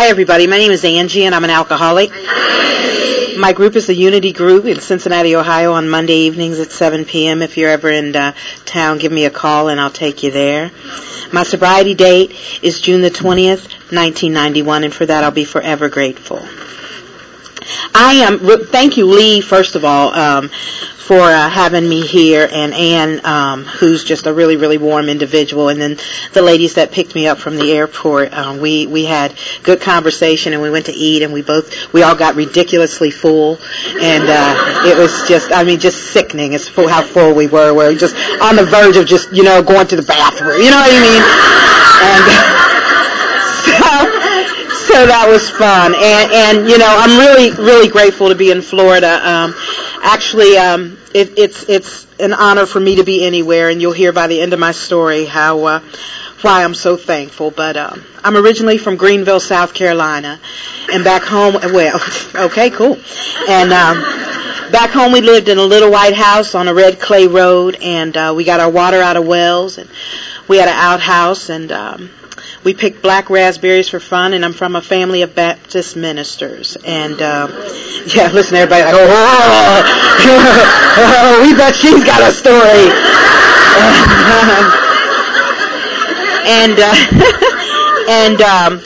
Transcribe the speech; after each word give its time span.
Hi, 0.00 0.10
everybody. 0.10 0.46
My 0.46 0.58
name 0.58 0.70
is 0.70 0.84
Angie, 0.84 1.24
and 1.24 1.34
I'm 1.34 1.42
an 1.42 1.50
alcoholic. 1.50 2.10
My 3.36 3.52
group 3.52 3.74
is 3.74 3.88
the 3.88 3.94
Unity 3.94 4.32
Group 4.32 4.64
in 4.64 4.78
Cincinnati, 4.78 5.34
Ohio, 5.34 5.72
on 5.72 5.88
Monday 5.88 6.18
evenings 6.18 6.60
at 6.60 6.70
7 6.70 7.04
p.m. 7.04 7.42
If 7.42 7.56
you're 7.56 7.68
ever 7.68 7.90
in 7.90 8.14
uh, 8.14 8.32
town, 8.64 8.98
give 8.98 9.10
me 9.10 9.24
a 9.24 9.30
call, 9.30 9.66
and 9.66 9.80
I'll 9.80 9.90
take 9.90 10.22
you 10.22 10.30
there. 10.30 10.70
My 11.32 11.42
sobriety 11.42 11.94
date 11.94 12.32
is 12.62 12.80
June 12.80 13.00
the 13.00 13.10
20th, 13.10 13.64
1991, 13.90 14.84
and 14.84 14.94
for 14.94 15.04
that 15.04 15.24
I'll 15.24 15.32
be 15.32 15.44
forever 15.44 15.88
grateful. 15.88 16.46
I 17.94 18.24
am. 18.26 18.38
Thank 18.66 18.96
you, 18.96 19.06
Lee. 19.06 19.40
First 19.40 19.74
of 19.74 19.84
all, 19.84 20.14
um, 20.14 20.50
for 21.08 21.20
uh, 21.20 21.48
having 21.48 21.88
me 21.88 22.06
here, 22.06 22.46
and 22.52 22.74
Anne, 22.74 23.24
um, 23.24 23.64
who's 23.64 24.04
just 24.04 24.26
a 24.26 24.32
really, 24.32 24.56
really 24.56 24.76
warm 24.76 25.08
individual, 25.08 25.70
and 25.70 25.80
then 25.80 25.96
the 26.34 26.42
ladies 26.42 26.74
that 26.74 26.92
picked 26.92 27.14
me 27.14 27.26
up 27.26 27.38
from 27.38 27.56
the 27.56 27.72
airport. 27.72 28.34
Um, 28.34 28.60
we 28.60 28.86
we 28.86 29.06
had 29.06 29.34
good 29.62 29.80
conversation, 29.80 30.52
and 30.52 30.60
we 30.60 30.70
went 30.70 30.86
to 30.86 30.92
eat, 30.92 31.22
and 31.22 31.32
we 31.32 31.40
both 31.40 31.92
we 31.94 32.02
all 32.02 32.14
got 32.14 32.34
ridiculously 32.34 33.10
full, 33.10 33.58
and 34.00 34.24
uh, 34.28 34.82
it 34.84 34.98
was 34.98 35.26
just, 35.26 35.50
I 35.50 35.64
mean, 35.64 35.80
just 35.80 36.12
sickening. 36.12 36.52
It's 36.52 36.68
full, 36.68 36.88
how 36.88 37.02
full 37.02 37.34
we 37.34 37.46
were. 37.46 37.72
We 37.72 37.84
are 37.84 37.94
just 37.94 38.14
on 38.42 38.56
the 38.56 38.66
verge 38.66 38.96
of 38.96 39.06
just, 39.06 39.32
you 39.32 39.44
know, 39.44 39.62
going 39.62 39.86
to 39.88 39.96
the 39.96 40.02
bathroom. 40.02 40.60
You 40.60 40.70
know 40.70 40.76
what 40.76 40.92
I 40.92 41.00
mean? 41.00 41.22
And 42.04 42.74
so, 44.98 45.06
that 45.06 45.28
was 45.28 45.48
fun, 45.48 45.94
and 45.94 46.32
and 46.32 46.68
you 46.68 46.76
know, 46.76 46.88
I'm 46.88 47.20
really, 47.20 47.52
really 47.52 47.88
grateful 47.88 48.30
to 48.30 48.34
be 48.34 48.50
in 48.50 48.62
Florida. 48.62 49.20
Um, 49.22 49.54
actually, 50.02 50.56
um, 50.58 50.98
it, 51.14 51.38
it's 51.38 51.62
it's 51.68 52.06
an 52.18 52.32
honor 52.32 52.66
for 52.66 52.80
me 52.80 52.96
to 52.96 53.04
be 53.04 53.24
anywhere, 53.24 53.68
and 53.68 53.80
you'll 53.80 53.92
hear 53.92 54.12
by 54.12 54.26
the 54.26 54.40
end 54.40 54.54
of 54.54 54.58
my 54.58 54.72
story 54.72 55.24
how 55.24 55.64
uh, 55.64 55.80
why 56.42 56.64
I'm 56.64 56.74
so 56.74 56.96
thankful. 56.96 57.52
But 57.52 57.76
um, 57.76 58.04
I'm 58.24 58.36
originally 58.36 58.76
from 58.76 58.96
Greenville, 58.96 59.38
South 59.38 59.72
Carolina, 59.72 60.40
and 60.92 61.04
back 61.04 61.22
home. 61.22 61.54
Well, 61.54 62.00
okay, 62.34 62.70
cool. 62.70 62.98
And 63.48 63.72
um, 63.72 64.02
back 64.72 64.90
home, 64.90 65.12
we 65.12 65.20
lived 65.20 65.48
in 65.48 65.58
a 65.58 65.62
little 65.62 65.92
white 65.92 66.16
house 66.16 66.56
on 66.56 66.66
a 66.66 66.74
red 66.74 66.98
clay 66.98 67.28
road, 67.28 67.76
and 67.80 68.16
uh, 68.16 68.34
we 68.36 68.42
got 68.42 68.58
our 68.58 68.70
water 68.70 69.00
out 69.00 69.16
of 69.16 69.24
wells, 69.24 69.78
and 69.78 69.88
we 70.48 70.56
had 70.56 70.66
an 70.66 70.74
outhouse, 70.74 71.50
and 71.50 71.70
um, 71.70 72.10
we 72.64 72.74
picked 72.74 73.02
black 73.02 73.30
raspberries 73.30 73.88
for 73.88 74.00
fun, 74.00 74.32
and 74.34 74.44
I'm 74.44 74.52
from 74.52 74.76
a 74.76 74.82
family 74.82 75.22
of 75.22 75.34
Baptist 75.34 75.96
ministers. 75.96 76.76
And 76.84 77.20
uh, 77.20 77.48
yeah, 78.14 78.30
listen, 78.32 78.56
everybody, 78.56 78.84
like, 78.84 78.94
oh, 78.94 79.82
we 81.42 81.54
bet 81.54 81.74
she's 81.74 82.04
got 82.04 82.22
a 82.22 82.32
story. 82.32 82.90
and 86.48 86.78
uh, 86.78 86.94
and 88.08 88.40
um, 88.40 88.80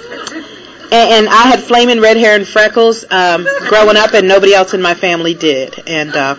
and, 0.93 1.29
I 1.29 1.49
had 1.49 1.61
flaming 1.63 2.01
red 2.01 2.17
hair 2.19 2.37
and 2.37 2.47
freckles 2.47 3.05
um, 3.11 3.47
growing 3.69 3.97
up, 3.97 4.13
and 4.13 4.29
nobody 4.29 4.53
else 4.55 4.75
in 4.75 4.83
my 4.83 4.95
family 4.95 5.33
did. 5.35 5.89
And 5.89 6.15
uh, 6.15 6.37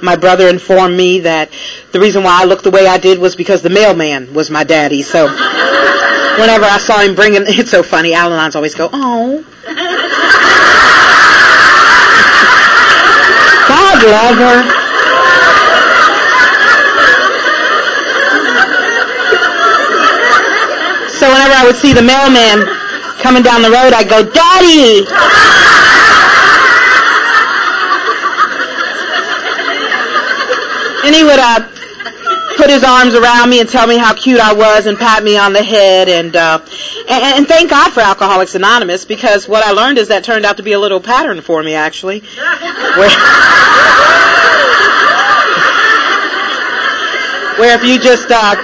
my 0.00 0.16
brother 0.16 0.48
informed 0.48 0.96
me 0.96 1.20
that 1.20 1.50
the 1.92 2.00
reason 2.00 2.22
why 2.22 2.42
I 2.42 2.44
looked 2.44 2.62
the 2.62 2.70
way 2.70 2.86
I 2.86 2.98
did 2.98 3.18
was 3.18 3.34
because 3.34 3.62
the 3.62 3.70
mailman 3.70 4.32
was 4.34 4.50
my 4.50 4.64
daddy. 4.64 5.02
So 5.02 5.26
whenever 6.38 6.64
I 6.64 6.78
saw 6.78 7.00
him 7.00 7.14
bringing, 7.14 7.42
it's 7.46 7.70
so 7.70 7.82
funny. 7.82 8.14
Alan 8.14 8.38
always 8.54 8.74
go, 8.74 8.88
oh. 8.92 9.44
God 13.68 14.02
love 14.04 14.36
her. 14.36 14.86
So 21.16 21.32
whenever 21.32 21.54
I 21.54 21.64
would 21.64 21.76
see 21.76 21.92
the 21.92 22.02
mailman 22.02 22.66
coming 23.22 23.42
down 23.42 23.62
the 23.62 23.70
road, 23.70 23.92
I'd 23.92 24.08
go, 24.08 24.22
Daddy! 24.22 25.06
and 31.06 31.14
he 31.14 31.22
would 31.22 31.38
uh, 31.38 31.60
put 32.56 32.70
his 32.70 32.82
arms 32.82 33.14
around 33.14 33.50
me 33.50 33.60
and 33.60 33.68
tell 33.68 33.86
me 33.86 33.98
how 33.98 34.14
cute 34.14 34.40
I 34.40 34.54
was 34.54 34.86
and 34.86 34.98
pat 34.98 35.22
me 35.22 35.36
on 35.36 35.52
the 35.52 35.62
head 35.62 36.08
and 36.08 36.34
uh 36.34 36.58
and, 37.08 37.38
and 37.38 37.46
thank 37.46 37.70
God 37.70 37.92
for 37.92 38.00
Alcoholics 38.00 38.54
Anonymous 38.54 39.04
because 39.04 39.46
what 39.46 39.62
I 39.64 39.72
learned 39.72 39.98
is 39.98 40.08
that 40.08 40.24
turned 40.24 40.44
out 40.46 40.56
to 40.56 40.62
be 40.62 40.72
a 40.72 40.80
little 40.80 41.00
pattern 41.00 41.40
for 41.42 41.62
me 41.62 41.74
actually. 41.74 42.20
Where, 42.96 43.10
where 47.58 47.74
if 47.78 47.84
you 47.84 47.98
just 47.98 48.30
uh 48.30 48.56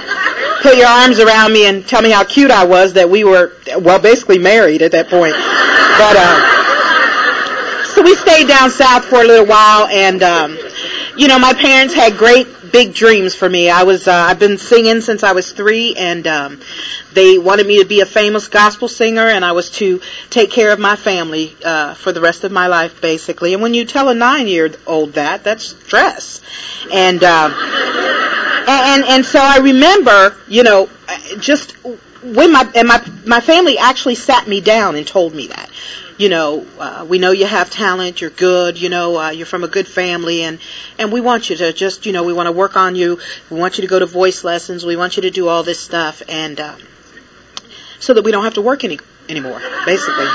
put 0.63 0.77
your 0.77 0.87
arms 0.87 1.19
around 1.19 1.53
me 1.53 1.67
and 1.67 1.87
tell 1.87 2.01
me 2.01 2.11
how 2.11 2.25
cute 2.25 2.51
I 2.51 2.65
was 2.65 2.95
that 2.95 3.11
we 3.11 3.25
were 3.25 3.53
well 3.79 4.01
basically 4.01 4.39
married 4.39 4.81
at 4.81 4.93
that 4.93 5.09
point. 5.09 5.35
But 5.35 6.17
uh 6.19 7.85
so 7.95 8.03
we 8.03 8.15
stayed 8.15 8.49
down 8.49 8.71
south 8.71 9.05
for 9.05 9.21
a 9.21 9.25
little 9.25 9.47
while 9.47 9.87
and 9.89 10.23
um 10.23 10.59
you 11.17 11.29
know 11.29 11.39
my 11.39 11.53
parents 11.53 11.93
had 11.95 12.17
great 12.17 12.47
big 12.73 12.95
dreams 12.95 13.35
for 13.35 13.49
me. 13.49 13.71
I 13.71 13.85
was 13.85 14.09
uh, 14.09 14.13
I've 14.13 14.39
been 14.39 14.59
singing 14.59 15.01
since 15.01 15.23
I 15.23 15.33
was 15.33 15.53
three, 15.53 15.95
and 15.95 16.27
um, 16.27 16.61
they 17.13 17.39
wanted 17.39 17.67
me 17.67 17.81
to 17.81 17.85
be 17.85 18.01
a 18.01 18.07
famous 18.07 18.49
gospel 18.49 18.89
singer, 18.89 19.29
and 19.29 19.45
I 19.45 19.53
was 19.53 19.71
to 19.73 20.01
take 20.31 20.51
care 20.51 20.73
of 20.73 20.81
my 20.81 20.97
family 20.97 21.55
uh, 21.65 21.95
for 21.95 22.13
the 22.13 22.21
rest 22.21 22.45
of 22.45 22.51
my 22.51 22.67
life, 22.67 23.01
basically. 23.01 23.53
And 23.53 23.63
when 23.63 23.75
you 23.75 23.85
tell 23.85 24.09
a 24.09 24.15
nine-year-old 24.15 25.13
that, 25.13 25.45
that's 25.45 25.65
stress. 25.65 26.41
And 26.93 27.23
uh, 27.23 27.51
and 28.67 29.05
and 29.05 29.25
so 29.25 29.39
I 29.41 29.59
remember, 29.59 30.37
you 30.49 30.63
know, 30.63 30.89
just 31.39 31.73
when 32.23 32.53
my 32.53 32.71
and 32.75 32.89
my 32.89 33.05
my 33.27 33.41
family 33.41 33.79
actually 33.79 34.15
sat 34.15 34.49
me 34.49 34.61
down 34.61 34.97
and 34.97 35.07
told 35.07 35.35
me 35.35 35.49
that 35.49 35.69
you 36.23 36.29
know, 36.29 36.65
uh, 36.79 37.05
we 37.09 37.19
know 37.19 37.33
you 37.33 37.47
have 37.47 37.69
talent, 37.69 38.21
you're 38.21 38.31
good, 38.31 38.81
you 38.81 38.89
know, 38.89 39.19
uh, 39.19 39.31
you're 39.31 39.45
from 39.45 39.65
a 39.65 39.69
good 39.69 39.89
family, 39.89 40.45
and 40.45 40.61
and 40.97 41.11
we 41.11 41.21
want 41.21 41.51
you 41.51 41.57
to 41.57 41.73
just, 41.73 42.07
you 42.07 42.13
know, 42.13 42.23
we 42.23 42.33
want 42.33 42.47
to 42.47 42.53
work 42.53 42.77
on 42.77 42.95
you. 42.95 43.19
We 43.51 43.59
want 43.59 43.77
you 43.77 43.83
to 43.83 43.89
go 43.89 43.99
to 43.99 44.07
voice 44.07 44.45
lessons. 44.45 44.87
We 44.87 44.95
want 44.95 45.17
you 45.17 45.23
to 45.23 45.33
do 45.33 45.49
all 45.49 45.65
this 45.65 45.81
stuff, 45.81 46.23
and 46.29 46.61
uh, 46.61 46.77
so 47.99 48.15
that 48.15 48.23
we 48.23 48.31
don't 48.31 48.45
have 48.45 48.55
to 48.55 48.63
work 48.63 48.85
any 48.85 49.01
anymore, 49.29 49.61
basically. 49.85 50.29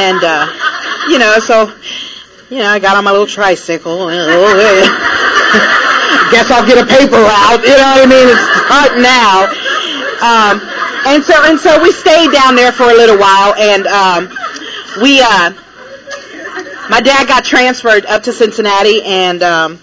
And 0.00 0.24
uh, 0.24 0.48
you 1.10 1.18
know, 1.18 1.38
so 1.40 1.76
you 2.48 2.60
know, 2.60 2.70
I 2.70 2.78
got 2.78 2.96
on 2.96 3.04
my 3.04 3.10
little 3.10 3.26
tricycle. 3.26 4.08
And, 4.08 4.18
oh, 4.32 4.56
guess 6.32 6.50
I'll 6.50 6.66
get 6.66 6.82
a 6.82 6.88
paper 6.88 7.20
route. 7.20 7.60
You 7.60 7.76
know 7.76 8.00
what 8.00 8.00
I 8.00 8.08
mean? 8.08 8.28
It's 8.32 8.48
hard 8.64 8.96
now. 8.96 9.44
Um, 10.24 10.80
and 11.06 11.22
so 11.22 11.34
and 11.44 11.60
so 11.60 11.82
we 11.82 11.92
stayed 11.92 12.32
down 12.32 12.54
there 12.54 12.72
for 12.72 12.84
a 12.84 12.94
little 12.94 13.18
while, 13.18 13.54
and 13.54 13.86
um, 13.86 14.28
we 14.98 15.20
uh 15.20 15.52
my 16.88 17.00
dad 17.00 17.28
got 17.28 17.44
transferred 17.44 18.06
up 18.06 18.24
to 18.24 18.32
Cincinnati 18.32 19.02
and 19.02 19.42
um 19.42 19.80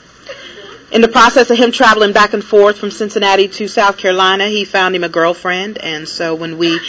in 0.92 1.02
the 1.02 1.08
process 1.08 1.50
of 1.50 1.58
him 1.58 1.72
traveling 1.72 2.14
back 2.14 2.34
and 2.34 2.44
forth 2.44 2.78
from 2.78 2.92
Cincinnati 2.92 3.50
to 3.50 3.68
South 3.68 3.98
Carolina, 3.98 4.48
he 4.48 4.64
found 4.64 4.96
him 4.96 5.04
a 5.04 5.10
girlfriend, 5.10 5.78
and 5.78 6.08
so 6.08 6.34
when 6.34 6.58
we, 6.58 6.80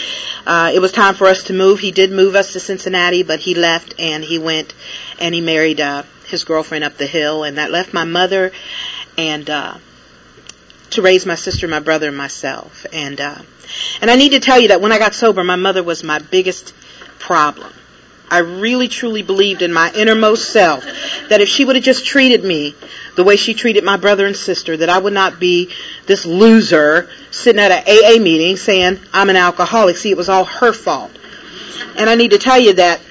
uh, 0.47 0.71
it 0.73 0.79
was 0.79 0.93
time 0.93 1.15
for 1.15 1.27
us 1.27 1.43
to 1.43 1.53
move, 1.53 1.79
he 1.79 1.91
did 1.91 2.09
move 2.09 2.33
us 2.33 2.53
to 2.53 2.61
Cincinnati, 2.61 3.23
but 3.23 3.41
he 3.41 3.55
left 3.55 3.95
and 3.99 4.23
he 4.23 4.39
went 4.39 4.73
and 5.19 5.35
he 5.35 5.41
married, 5.41 5.81
uh, 5.81 6.03
his 6.27 6.45
girlfriend 6.45 6.85
up 6.85 6.95
the 6.95 7.07
hill, 7.07 7.43
and 7.43 7.57
that 7.57 7.71
left 7.71 7.93
my 7.93 8.05
mother 8.05 8.53
and, 9.17 9.49
uh, 9.49 9.77
to 10.91 11.01
raise 11.01 11.25
my 11.25 11.35
sister, 11.35 11.67
my 11.67 11.79
brother, 11.79 12.07
and 12.07 12.17
myself. 12.17 12.85
And, 12.93 13.19
uh, 13.19 13.35
and 13.99 14.09
I 14.09 14.15
need 14.15 14.31
to 14.31 14.39
tell 14.39 14.59
you 14.59 14.69
that 14.69 14.79
when 14.79 14.93
I 14.93 14.97
got 14.97 15.13
sober, 15.13 15.43
my 15.43 15.57
mother 15.57 15.83
was 15.83 16.05
my 16.05 16.19
biggest 16.19 16.73
problem. 17.19 17.73
I 18.29 18.39
really 18.39 18.87
truly 18.87 19.21
believed 19.21 19.61
in 19.61 19.73
my 19.73 19.91
innermost 19.93 20.49
self 20.51 20.83
that 21.29 21.41
if 21.41 21.49
she 21.49 21.65
would 21.65 21.75
have 21.75 21.85
just 21.85 22.05
treated 22.05 22.43
me 22.43 22.75
the 23.15 23.23
way 23.23 23.35
she 23.35 23.53
treated 23.53 23.83
my 23.83 23.97
brother 23.97 24.25
and 24.25 24.35
sister, 24.35 24.77
that 24.77 24.89
I 24.89 24.97
would 24.99 25.13
not 25.13 25.39
be 25.39 25.71
this 26.05 26.25
loser 26.25 27.09
sitting 27.31 27.59
at 27.59 27.71
an 27.71 27.83
AA 27.87 28.21
meeting 28.21 28.55
saying 28.57 28.99
I'm 29.13 29.29
an 29.29 29.35
alcoholic. 29.35 29.97
See, 29.97 30.11
it 30.11 30.17
was 30.17 30.29
all 30.29 30.45
her 30.45 30.73
fault. 30.73 31.11
And 31.97 32.09
I 32.09 32.15
need 32.15 32.31
to 32.31 32.37
tell 32.37 32.59
you 32.59 32.73
that 32.73 33.01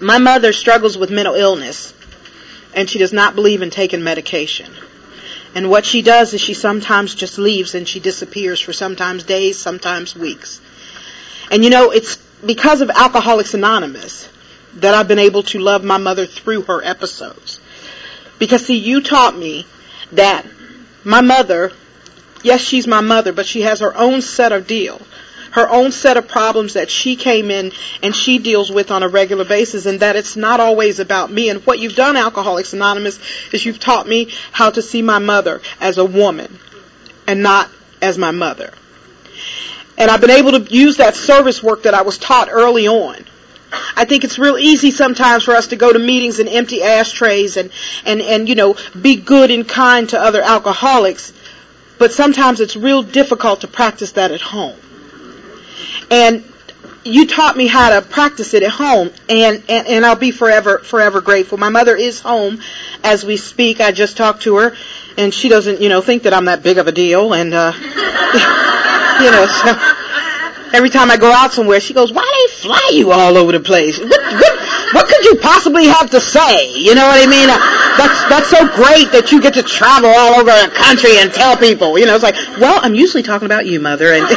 my 0.00 0.18
mother 0.18 0.52
struggles 0.52 0.98
with 0.98 1.10
mental 1.10 1.34
illness 1.34 1.94
and 2.74 2.88
she 2.88 2.98
does 2.98 3.12
not 3.12 3.34
believe 3.34 3.62
in 3.62 3.70
taking 3.70 4.02
medication. 4.02 4.70
And 5.54 5.68
what 5.68 5.84
she 5.84 6.02
does 6.02 6.32
is 6.32 6.40
she 6.40 6.54
sometimes 6.54 7.14
just 7.14 7.38
leaves 7.38 7.74
and 7.74 7.86
she 7.86 8.00
disappears 8.00 8.60
for 8.60 8.72
sometimes 8.72 9.24
days, 9.24 9.58
sometimes 9.58 10.16
weeks. 10.16 10.60
And 11.50 11.62
you 11.62 11.70
know, 11.70 11.90
it's 11.90 12.16
because 12.44 12.80
of 12.80 12.90
Alcoholics 12.90 13.54
Anonymous 13.54 14.28
that 14.74 14.94
I've 14.94 15.08
been 15.08 15.18
able 15.18 15.42
to 15.44 15.58
love 15.58 15.84
my 15.84 15.98
mother 15.98 16.26
through 16.26 16.62
her 16.62 16.82
episodes. 16.82 17.60
Because 18.38 18.66
see, 18.66 18.78
you 18.78 19.02
taught 19.02 19.36
me 19.36 19.66
that 20.12 20.44
my 21.04 21.20
mother, 21.20 21.72
yes, 22.42 22.60
she's 22.60 22.86
my 22.86 23.00
mother, 23.00 23.32
but 23.32 23.46
she 23.46 23.62
has 23.62 23.80
her 23.80 23.94
own 23.96 24.22
set 24.22 24.52
of 24.52 24.66
deal, 24.66 25.00
her 25.52 25.68
own 25.68 25.92
set 25.92 26.16
of 26.16 26.26
problems 26.26 26.74
that 26.74 26.90
she 26.90 27.16
came 27.16 27.50
in 27.50 27.72
and 28.02 28.16
she 28.16 28.38
deals 28.38 28.72
with 28.72 28.90
on 28.90 29.02
a 29.02 29.08
regular 29.08 29.44
basis 29.44 29.86
and 29.86 30.00
that 30.00 30.16
it's 30.16 30.36
not 30.36 30.58
always 30.58 30.98
about 30.98 31.30
me. 31.30 31.50
And 31.50 31.64
what 31.66 31.78
you've 31.78 31.94
done, 31.94 32.16
Alcoholics 32.16 32.72
Anonymous, 32.72 33.20
is 33.52 33.64
you've 33.64 33.80
taught 33.80 34.08
me 34.08 34.32
how 34.50 34.70
to 34.70 34.82
see 34.82 35.02
my 35.02 35.18
mother 35.18 35.60
as 35.80 35.98
a 35.98 36.04
woman 36.04 36.58
and 37.26 37.42
not 37.42 37.70
as 38.00 38.16
my 38.16 38.30
mother. 38.30 38.72
And 39.98 40.10
I've 40.10 40.20
been 40.20 40.30
able 40.30 40.52
to 40.52 40.74
use 40.74 40.96
that 40.96 41.14
service 41.14 41.62
work 41.62 41.82
that 41.82 41.94
I 41.94 42.02
was 42.02 42.18
taught 42.18 42.48
early 42.50 42.88
on 42.88 43.24
I 43.96 44.04
think 44.04 44.24
it's 44.24 44.38
real 44.38 44.58
easy 44.58 44.90
sometimes 44.90 45.44
for 45.44 45.52
us 45.52 45.68
to 45.68 45.76
go 45.76 45.92
to 45.92 45.98
meetings 45.98 46.38
and 46.38 46.48
empty 46.48 46.82
ashtrays 46.82 47.56
and, 47.56 47.70
and, 48.04 48.20
and, 48.20 48.48
you 48.48 48.54
know, 48.54 48.76
be 49.00 49.16
good 49.16 49.50
and 49.50 49.66
kind 49.66 50.08
to 50.10 50.20
other 50.20 50.42
alcoholics. 50.42 51.32
But 51.98 52.12
sometimes 52.12 52.60
it's 52.60 52.76
real 52.76 53.02
difficult 53.02 53.62
to 53.62 53.68
practice 53.68 54.12
that 54.12 54.30
at 54.30 54.40
home. 54.40 54.76
And 56.10 56.44
you 57.04 57.26
taught 57.26 57.56
me 57.56 57.66
how 57.66 57.98
to 57.98 58.06
practice 58.06 58.54
it 58.54 58.62
at 58.62 58.70
home 58.70 59.10
and, 59.28 59.62
and, 59.68 59.88
and 59.88 60.06
I'll 60.06 60.16
be 60.16 60.30
forever, 60.30 60.78
forever 60.78 61.20
grateful. 61.20 61.58
My 61.58 61.68
mother 61.68 61.96
is 61.96 62.20
home 62.20 62.60
as 63.02 63.24
we 63.24 63.36
speak. 63.36 63.80
I 63.80 63.92
just 63.92 64.16
talked 64.16 64.42
to 64.42 64.56
her 64.56 64.76
and 65.16 65.32
she 65.32 65.48
doesn't, 65.48 65.80
you 65.80 65.88
know, 65.88 66.00
think 66.00 66.24
that 66.24 66.34
I'm 66.34 66.44
that 66.44 66.62
big 66.62 66.78
of 66.78 66.86
a 66.86 66.92
deal 66.92 67.32
and, 67.34 67.52
uh, 67.54 67.72
you 69.20 69.30
know, 69.30 69.46
so 69.46 69.74
every 70.72 70.90
time 70.90 71.10
I 71.10 71.16
go 71.16 71.30
out 71.30 71.52
somewhere, 71.52 71.80
she 71.80 71.94
goes, 71.94 72.12
why 72.12 72.24
they 72.24 72.52
fly 72.54 72.90
you 72.92 73.12
all 73.12 73.36
over 73.36 73.52
the 73.52 73.60
place? 73.60 73.98
What, 73.98 74.10
what, 74.10 74.94
what 74.94 75.06
could 75.08 75.24
you 75.24 75.36
possibly 75.36 75.86
have 75.86 76.10
to 76.10 76.20
say? 76.20 76.72
You 76.78 76.94
know 76.94 77.06
what 77.06 77.20
I 77.20 77.26
mean? 77.28 77.48
That's, 77.48 78.24
that's 78.28 78.48
so 78.48 78.66
great 78.74 79.12
that 79.12 79.32
you 79.32 79.40
get 79.40 79.54
to 79.54 79.62
travel 79.62 80.10
all 80.10 80.40
over 80.40 80.50
the 80.50 80.72
country 80.74 81.18
and 81.18 81.32
tell 81.32 81.56
people. 81.56 81.98
You 81.98 82.06
know, 82.06 82.14
it's 82.14 82.24
like, 82.24 82.36
well, 82.58 82.80
I'm 82.82 82.94
usually 82.94 83.22
talking 83.22 83.46
about 83.46 83.66
you, 83.66 83.80
mother. 83.80 84.12
And, 84.12 84.24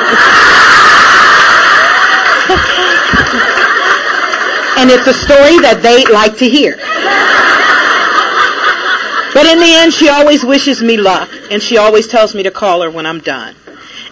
and 4.77 4.91
it's 4.91 5.07
a 5.07 5.13
story 5.13 5.59
that 5.63 5.79
they 5.81 6.05
like 6.11 6.37
to 6.39 6.49
hear. 6.49 6.77
But 9.33 9.47
in 9.47 9.59
the 9.59 9.67
end, 9.67 9.93
she 9.93 10.07
always 10.07 10.45
wishes 10.45 10.81
me 10.81 10.95
luck, 10.95 11.29
and 11.51 11.61
she 11.61 11.77
always 11.77 12.07
tells 12.07 12.33
me 12.33 12.43
to 12.43 12.51
call 12.51 12.81
her 12.83 12.89
when 12.89 13.05
I'm 13.05 13.19
done. 13.19 13.53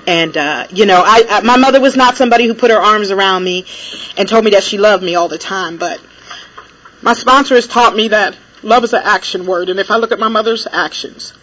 And 0.05 0.35
uh, 0.35 0.67
you 0.71 0.85
know, 0.85 1.01
I, 1.05 1.23
I 1.29 1.41
my 1.41 1.57
mother 1.57 1.79
was 1.79 1.95
not 1.95 2.17
somebody 2.17 2.45
who 2.45 2.53
put 2.53 2.71
her 2.71 2.81
arms 2.81 3.11
around 3.11 3.43
me 3.43 3.65
and 4.17 4.27
told 4.27 4.43
me 4.43 4.51
that 4.51 4.63
she 4.63 4.77
loved 4.77 5.03
me 5.03 5.15
all 5.15 5.29
the 5.29 5.37
time, 5.37 5.77
but 5.77 6.01
my 7.01 7.13
sponsor 7.13 7.55
has 7.55 7.67
taught 7.67 7.95
me 7.95 8.09
that 8.09 8.37
love 8.63 8.83
is 8.83 8.93
an 8.93 9.01
action 9.03 9.45
word, 9.45 9.69
and 9.69 9.79
if 9.79 9.91
I 9.91 9.97
look 9.97 10.11
at 10.11 10.19
my 10.19 10.27
mother's 10.27 10.67
actions, 10.71 11.33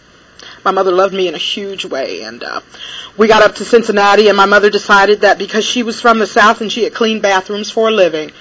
my 0.63 0.71
mother 0.71 0.91
loved 0.91 1.13
me 1.13 1.27
in 1.27 1.35
a 1.35 1.39
huge 1.39 1.85
way, 1.85 2.21
and 2.23 2.43
uh, 2.43 2.61
we 3.17 3.27
got 3.27 3.43
up 3.43 3.55
to 3.55 3.65
Cincinnati, 3.65 4.27
and 4.27 4.37
my 4.37 4.45
mother 4.45 4.69
decided 4.69 5.21
that 5.21 5.37
because 5.37 5.65
she 5.65 5.83
was 5.83 5.99
from 5.99 6.19
the 6.19 6.27
South 6.27 6.61
and 6.61 6.71
she 6.71 6.83
had 6.83 6.93
cleaned 6.93 7.21
bathrooms 7.21 7.71
for 7.71 7.89
a 7.89 7.91
living, 7.91 8.31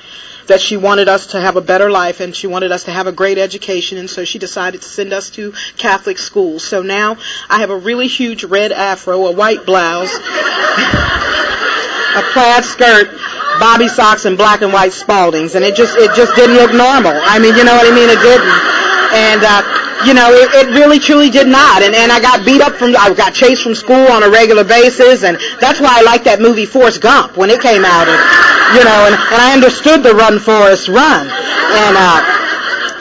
that 0.47 0.61
she 0.61 0.77
wanted 0.77 1.09
us 1.09 1.27
to 1.29 1.41
have 1.41 1.57
a 1.57 1.61
better 1.61 1.91
life 1.91 2.21
and 2.21 2.35
she 2.35 2.47
wanted 2.47 2.73
us 2.73 2.85
to 2.85 2.91
have 2.93 3.07
a 3.07 3.13
great 3.13 3.39
education 3.39 3.99
and 3.99 4.09
so 4.09 4.25
she 4.25 4.39
decided 4.39 4.83
to 4.83 4.89
send 4.89 5.13
us 5.13 5.31
to 5.31 5.53
Catholic 5.77 6.19
schools. 6.19 6.65
So 6.65 6.83
now 6.83 7.17
I 7.49 7.61
have 7.61 7.71
a 7.71 7.77
really 7.77 8.09
huge 8.09 8.45
red 8.45 8.73
afro, 8.73 9.27
a 9.27 9.33
white 9.33 9.65
blouse, 9.67 10.13
a 12.17 12.23
plaid 12.33 12.65
skirt, 12.65 13.09
bobby 13.61 13.89
socks 13.89 14.25
and 14.25 14.37
black 14.37 14.63
and 14.63 14.73
white 14.73 14.93
Spaldings 14.93 15.55
and 15.55 15.65
it 15.65 15.75
just 15.75 15.97
it 15.97 16.15
just 16.17 16.35
didn't 16.35 16.57
look 16.57 16.73
normal. 16.73 17.13
I 17.15 17.39
mean, 17.39 17.57
you 17.57 17.65
know 17.65 17.75
what 17.75 17.87
I 17.87 17.95
mean? 17.95 18.09
It 18.09 18.21
didn't. 18.21 18.49
And 19.13 19.45
uh 19.45 19.80
you 20.07 20.15
know, 20.15 20.33
it, 20.33 20.49
it 20.55 20.67
really 20.73 20.99
truly 20.99 21.31
did 21.31 21.47
not. 21.47 21.83
And, 21.83 21.95
and 21.95 22.11
I 22.11 22.21
got 22.21 22.45
beat 22.45 22.61
up 22.61 22.75
from, 22.75 22.97
I 22.97 23.13
got 23.15 23.35
chased 23.35 23.63
from 23.63 23.75
school 23.75 24.07
on 24.09 24.23
a 24.23 24.31
regular 24.31 24.65
basis. 24.65 25.25
And 25.25 25.37
that's 25.61 25.81
why 25.81 25.99
I 25.99 26.03
like 26.03 26.25
that 26.25 26.41
movie 26.41 26.67
Forrest 26.67 27.01
Gump 27.01 27.37
when 27.37 27.51
it 27.51 27.61
came 27.61 27.85
out. 27.85 28.09
And, 28.09 28.21
you 28.77 28.85
know, 28.85 28.99
and, 29.09 29.15
and 29.15 29.41
I 29.41 29.53
understood 29.53 30.03
the 30.03 30.15
run, 30.15 30.39
Forrest, 30.39 30.89
run. 30.89 31.29
And, 31.29 31.95
uh, 31.97 32.41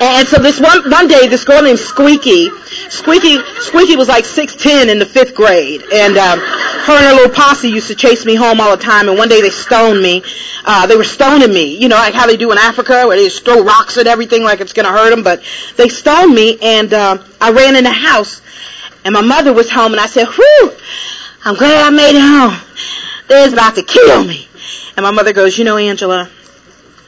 and 0.01 0.27
so 0.27 0.39
this 0.39 0.59
one, 0.59 0.89
one 0.89 1.07
day, 1.07 1.27
this 1.27 1.43
girl 1.43 1.61
named 1.61 1.79
Squeaky, 1.79 2.49
Squeaky, 2.89 3.37
Squeaky 3.59 3.95
was 3.95 4.07
like 4.07 4.25
6'10 4.25 4.89
in 4.89 4.99
the 4.99 5.05
fifth 5.05 5.35
grade. 5.35 5.81
And, 5.93 6.17
um, 6.17 6.39
her 6.39 6.93
and 6.93 7.05
her 7.05 7.13
little 7.13 7.33
posse 7.33 7.69
used 7.69 7.87
to 7.87 7.95
chase 7.95 8.25
me 8.25 8.35
home 8.35 8.59
all 8.59 8.75
the 8.75 8.81
time. 8.81 9.07
And 9.09 9.17
one 9.17 9.29
day 9.29 9.41
they 9.41 9.51
stoned 9.51 10.01
me. 10.01 10.23
Uh, 10.65 10.87
they 10.87 10.95
were 10.95 11.03
stoning 11.03 11.53
me, 11.53 11.77
you 11.77 11.87
know, 11.87 11.95
like 11.95 12.13
how 12.13 12.27
they 12.27 12.37
do 12.37 12.51
in 12.51 12.57
Africa 12.57 13.07
where 13.07 13.15
they 13.15 13.25
just 13.25 13.45
throw 13.45 13.63
rocks 13.63 13.97
at 13.97 14.07
everything 14.07 14.43
like 14.43 14.59
it's 14.59 14.73
going 14.73 14.85
to 14.85 14.91
hurt 14.91 15.11
them. 15.11 15.23
But 15.23 15.43
they 15.77 15.87
stoned 15.89 16.33
me 16.33 16.57
and, 16.61 16.93
uh, 16.93 17.17
I 17.39 17.51
ran 17.51 17.75
in 17.75 17.83
the 17.83 17.91
house 17.91 18.41
and 19.05 19.13
my 19.13 19.21
mother 19.21 19.53
was 19.53 19.69
home 19.69 19.91
and 19.93 20.01
I 20.01 20.07
said, 20.07 20.27
whew, 20.27 20.73
I'm 21.45 21.55
glad 21.55 21.85
I 21.85 21.89
made 21.89 22.15
it 22.15 22.21
home. 22.21 22.59
They 23.27 23.43
was 23.43 23.53
about 23.53 23.75
to 23.75 23.83
kill 23.83 24.23
me. 24.23 24.47
And 24.97 25.03
my 25.03 25.11
mother 25.11 25.31
goes, 25.31 25.57
you 25.57 25.63
know, 25.63 25.77
Angela, 25.77 26.29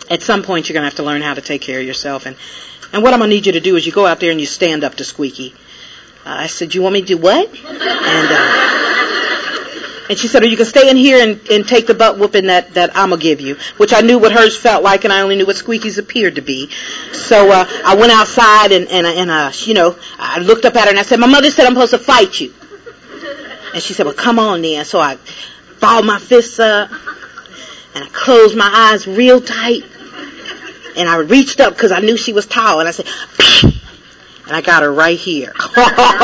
at 0.10 0.22
some 0.22 0.44
point 0.44 0.70
you're 0.70 0.74
going 0.74 0.84
to 0.84 0.90
have 0.90 0.96
to 0.96 1.04
learn 1.04 1.22
how 1.22 1.34
to 1.34 1.42
take 1.42 1.62
care 1.62 1.80
of 1.80 1.86
yourself. 1.86 2.26
And, 2.26 2.38
and 2.94 3.04
what 3.04 3.14
I'm 3.14 3.20
going 3.20 3.30
to 3.30 3.36
need 3.36 3.46
you 3.48 3.54
to 3.54 3.60
do 3.60 3.76
is 3.76 3.86
you 3.86 3.92
go 3.92 4.06
out 4.06 4.20
there 4.20 4.32
and 4.32 4.40
you 4.40 4.46
stand 4.46 4.84
up 4.84 4.96
to 4.96 5.04
Squeaky. 5.04 5.54
I 6.26 6.48
said, 6.48 6.74
you 6.76 6.82
want 6.82 6.94
me 6.94 7.02
to 7.02 7.08
do 7.08 7.18
what? 7.18 7.48
And, 7.48 8.28
uh, 8.32 8.82
and 10.10 10.20
she 10.20 10.28
said, 10.28 10.44
or 10.44 10.48
you 10.48 10.58
can 10.58 10.66
stay 10.66 10.90
in 10.90 10.98
here 10.98 11.22
and, 11.22 11.40
and 11.50 11.68
take 11.68 11.88
the 11.88 11.94
butt 11.94 12.18
whooping 12.18 12.48
that, 12.48 12.74
that 12.74 12.96
I'm 12.96 13.10
going 13.10 13.20
to 13.20 13.24
give 13.24 13.42
you, 13.42 13.56
which 13.78 13.94
I 13.94 14.02
knew 14.02 14.20
what 14.20 14.32
hers 14.32 14.58
felt 14.58 14.84
like 14.84 15.04
and 15.04 15.14
I 15.14 15.22
only 15.22 15.36
knew 15.36 15.46
what 15.46 15.56
Squeaky's 15.56 15.98
appeared 15.98 16.36
to 16.36 16.42
be. 16.42 16.70
So, 17.14 17.50
uh, 17.52 17.66
I 17.86 17.96
went 17.96 18.12
outside 18.12 18.72
and, 18.72 18.88
and, 18.90 19.08
and, 19.08 19.32
uh, 19.32 19.52
you 19.64 19.74
know, 19.74 19.98
I 20.20 20.40
looked 20.40 20.66
up 20.66 20.76
at 20.76 20.84
her 20.84 20.90
and 20.90 21.00
I 21.00 21.04
said, 21.04 21.20
my 21.20 21.28
mother 21.28 21.50
said 21.50 21.66
I'm 21.66 21.74
supposed 21.74 21.92
to 21.92 22.00
fight 22.00 22.40
you. 22.40 22.54
And 23.74 23.82
she 23.82 23.94
said, 23.94 24.06
well, 24.06 24.16
come 24.16 24.38
on 24.38 24.62
then. 24.62 24.84
So 24.86 25.00
I 25.00 25.18
balled 25.80 26.06
my 26.06 26.20
fists 26.20 26.60
up 26.60 26.92
and 27.96 28.04
I 28.04 28.08
closed 28.12 28.56
my 28.58 28.70
eyes 28.70 29.08
real 29.08 29.40
tight 29.40 29.84
and 30.96 31.10
I 31.10 31.18
reached 31.18 31.60
up 31.60 31.74
because 31.74 31.92
I 31.92 32.00
knew 32.00 32.18
she 32.18 32.34
was 32.34 32.46
tall, 32.46 32.80
and 32.80 32.88
I 32.88 32.92
said, 32.92 33.08
and 34.52 34.58
I 34.58 34.60
got 34.60 34.84
her 34.84 34.92
right 34.92 35.18
here. 35.18 35.54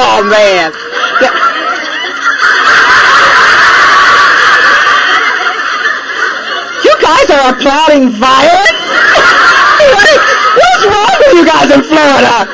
Oh 0.04 0.22
man. 0.28 0.74
You 6.84 6.94
guys 7.00 7.30
are 7.32 7.56
applauding 7.56 8.12
violence? 8.20 8.84
What's 10.60 10.84
wrong 10.92 11.16
with 11.24 11.34
you 11.40 11.46
guys 11.46 11.72
in 11.72 11.82
Florida? 11.88 12.52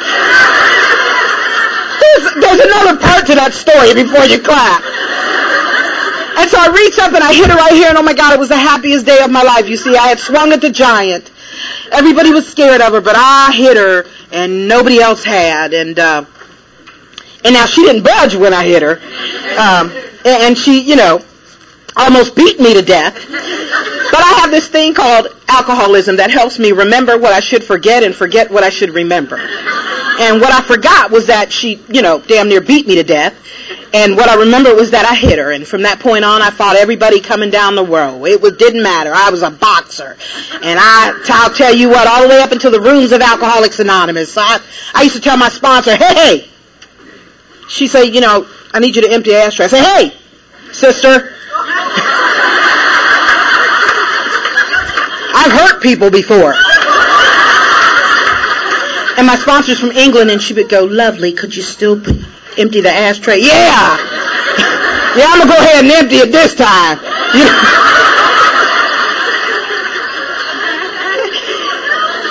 There's, 1.98 2.24
there's 2.38 2.62
another 2.70 3.00
part 3.02 3.26
to 3.28 3.36
that 3.36 3.54
story 3.58 3.98
before 3.98 4.26
you 4.30 4.38
clap. 4.46 4.86
And 6.38 6.50
so 6.52 6.58
I 6.62 6.70
reached 6.70 7.00
up 7.00 7.14
and 7.14 7.24
I 7.24 7.34
hit 7.34 7.50
her 7.50 7.58
right 7.58 7.74
here, 7.74 7.90
and 7.90 7.98
oh 7.98 8.04
my 8.04 8.14
God, 8.14 8.34
it 8.34 8.40
was 8.40 8.50
the 8.50 8.58
happiest 8.58 9.08
day 9.08 9.24
of 9.24 9.32
my 9.32 9.42
life. 9.42 9.68
You 9.68 9.78
see, 9.78 9.98
I 9.98 10.08
had 10.10 10.20
swung 10.20 10.54
at 10.54 10.62
the 10.62 10.70
giant. 10.70 11.32
Everybody 11.94 12.32
was 12.32 12.48
scared 12.50 12.82
of 12.82 12.94
her, 12.94 13.02
but 13.02 13.16
I 13.16 13.54
hit 13.56 13.78
her, 13.78 14.06
and 14.32 14.68
nobody 14.68 15.00
else 15.00 15.24
had. 15.24 15.74
And 15.74 16.00
uh, 16.00 16.26
and 17.44 17.54
now 17.54 17.66
she 17.66 17.84
didn't 17.84 18.04
budge 18.04 18.36
when 18.36 18.54
I 18.54 18.66
hit 18.66 18.82
her, 18.82 19.02
um, 19.60 19.92
and 20.26 20.58
she, 20.58 20.82
you 20.82 20.96
know, 20.96 21.24
almost 21.96 22.36
beat 22.36 22.60
me 22.60 22.74
to 22.74 22.82
death. 22.82 23.16
But 23.30 24.22
I 24.22 24.40
have 24.42 24.52
this 24.52 24.68
thing 24.68 24.94
called 24.94 25.28
alcoholism 25.48 26.18
that 26.18 26.32
helps 26.32 26.58
me 26.60 26.72
remember 26.72 27.18
what 27.18 27.34
I 27.34 27.40
should 27.40 27.64
forget 27.64 28.04
and 28.04 28.16
forget 28.16 28.50
what 28.50 28.64
I 28.64 28.70
should 28.70 28.92
remember. 28.92 29.38
And 30.20 30.42
what 30.42 30.52
I 30.52 30.62
forgot 30.62 31.12
was 31.12 31.28
that 31.28 31.52
she, 31.52 31.82
you 31.90 32.02
know, 32.02 32.20
damn 32.20 32.50
near 32.50 32.62
beat 32.62 32.88
me 32.88 32.96
to 32.96 33.04
death. 33.04 33.36
And 33.94 34.16
what 34.16 34.28
I 34.28 34.36
remember 34.36 34.74
was 34.74 34.92
that 34.92 35.06
I 35.06 35.16
hit 35.16 35.38
her. 35.38 35.52
And 35.52 35.68
from 35.68 35.84
that 35.84 36.00
point 36.00 36.26
on, 36.26 36.42
I 36.42 36.50
fought 36.50 36.76
everybody 36.76 37.20
coming 37.20 37.52
down 37.52 37.76
the 37.76 37.86
row. 37.86 38.26
It 38.26 38.42
was, 38.42 38.58
didn't 38.58 38.82
matter. 38.82 39.12
I 39.14 39.30
was 39.30 39.44
a 39.44 39.52
boxer. 39.52 40.18
And 40.64 40.80
I, 40.80 41.22
I'll 41.30 41.54
tell 41.54 41.74
you 41.74 41.90
what, 41.90 42.08
all 42.08 42.24
the 42.24 42.30
way 42.30 42.40
up 42.42 42.52
into 42.52 42.70
the 42.70 42.82
rooms 42.82 43.12
of 43.12 43.22
Alcoholics 43.22 43.80
Anonymous. 43.80 44.36
I, 44.38 44.60
I 44.96 45.04
used 45.04 45.16
to 45.16 45.22
tell 45.22 45.38
my 45.38 45.50
sponsor, 45.50 45.96
hey, 45.96 46.14
hey. 46.16 46.50
She 47.70 47.88
said, 47.88 48.06
you 48.06 48.22
know, 48.22 48.48
I 48.74 48.80
need 48.80 48.96
you 48.96 49.04
to 49.04 49.12
empty 49.12 49.32
the 49.32 49.38
ashtray. 49.38 49.66
I 49.66 49.70
say, 49.70 49.84
hey, 49.84 50.18
sister. 50.72 51.08
I've 55.36 55.52
hurt 55.52 55.82
people 55.82 56.10
before. 56.10 56.54
And 59.18 59.28
my 59.28 59.38
sponsor's 59.38 59.80
from 59.80 59.92
England, 59.92 60.32
and 60.32 60.42
she 60.42 60.54
would 60.54 60.70
go, 60.70 60.86
lovely, 60.86 61.34
could 61.34 61.56
you 61.56 61.62
still 61.62 61.96
empty 62.58 62.82
the 62.82 62.90
ashtray? 62.90 63.40
Yeah! 63.40 63.98
yeah, 65.18 65.26
I'm 65.30 65.40
gonna 65.40 65.52
go 65.52 65.58
ahead 65.58 65.84
and 65.84 65.92
empty 65.92 66.18
it 66.18 66.32
this 66.32 66.56
time. 66.56 67.00
You 67.34 67.46
know? 67.46 67.93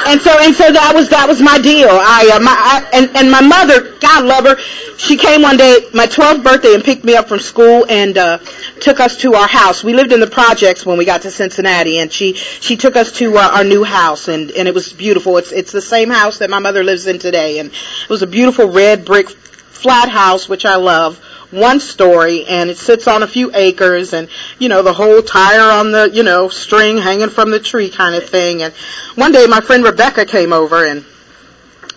And 0.06 0.20
so 0.20 0.30
and 0.40 0.54
so 0.54 0.72
that 0.72 0.92
was 0.94 1.08
that 1.10 1.26
was 1.28 1.40
my 1.40 1.58
deal. 1.58 1.88
I, 1.90 2.30
uh, 2.34 2.40
my 2.40 2.54
I, 2.54 2.88
and 2.92 3.16
and 3.16 3.30
my 3.30 3.40
mother, 3.40 3.96
God 3.98 4.24
love 4.24 4.44
her, 4.44 4.56
she 4.96 5.16
came 5.16 5.42
one 5.42 5.56
day, 5.56 5.88
my 5.92 6.06
12th 6.06 6.44
birthday, 6.44 6.74
and 6.74 6.84
picked 6.84 7.04
me 7.04 7.16
up 7.16 7.28
from 7.28 7.40
school 7.40 7.86
and 7.88 8.16
uh, 8.16 8.38
took 8.80 9.00
us 9.00 9.16
to 9.18 9.34
our 9.34 9.48
house. 9.48 9.82
We 9.82 9.94
lived 9.94 10.12
in 10.12 10.20
the 10.20 10.26
projects 10.26 10.86
when 10.86 10.98
we 10.98 11.04
got 11.04 11.22
to 11.22 11.30
Cincinnati, 11.30 11.98
and 11.98 12.12
she 12.12 12.34
she 12.34 12.76
took 12.76 12.96
us 12.96 13.12
to 13.12 13.36
uh, 13.36 13.50
our 13.54 13.64
new 13.64 13.84
house, 13.84 14.28
and 14.28 14.50
and 14.52 14.68
it 14.68 14.74
was 14.74 14.92
beautiful. 14.92 15.38
It's 15.38 15.52
it's 15.52 15.72
the 15.72 15.82
same 15.82 16.10
house 16.10 16.38
that 16.38 16.50
my 16.50 16.58
mother 16.58 16.84
lives 16.84 17.06
in 17.06 17.18
today, 17.18 17.58
and 17.58 17.70
it 17.70 18.08
was 18.08 18.22
a 18.22 18.26
beautiful 18.26 18.68
red 18.68 19.04
brick 19.04 19.28
flat 19.30 20.08
house, 20.08 20.48
which 20.48 20.64
I 20.64 20.76
love 20.76 21.20
one 21.52 21.78
story 21.78 22.44
and 22.46 22.70
it 22.70 22.78
sits 22.78 23.06
on 23.06 23.22
a 23.22 23.26
few 23.26 23.50
acres 23.54 24.12
and 24.12 24.28
you 24.58 24.68
know 24.68 24.82
the 24.82 24.92
whole 24.92 25.22
tire 25.22 25.70
on 25.70 25.92
the 25.92 26.10
you 26.12 26.22
know 26.22 26.48
string 26.48 26.98
hanging 26.98 27.28
from 27.28 27.50
the 27.50 27.60
tree 27.60 27.90
kind 27.90 28.14
of 28.14 28.28
thing. 28.28 28.62
And 28.62 28.74
one 29.14 29.32
day 29.32 29.46
my 29.46 29.60
friend 29.60 29.84
Rebecca 29.84 30.26
came 30.26 30.52
over 30.52 30.84
and 30.84 31.04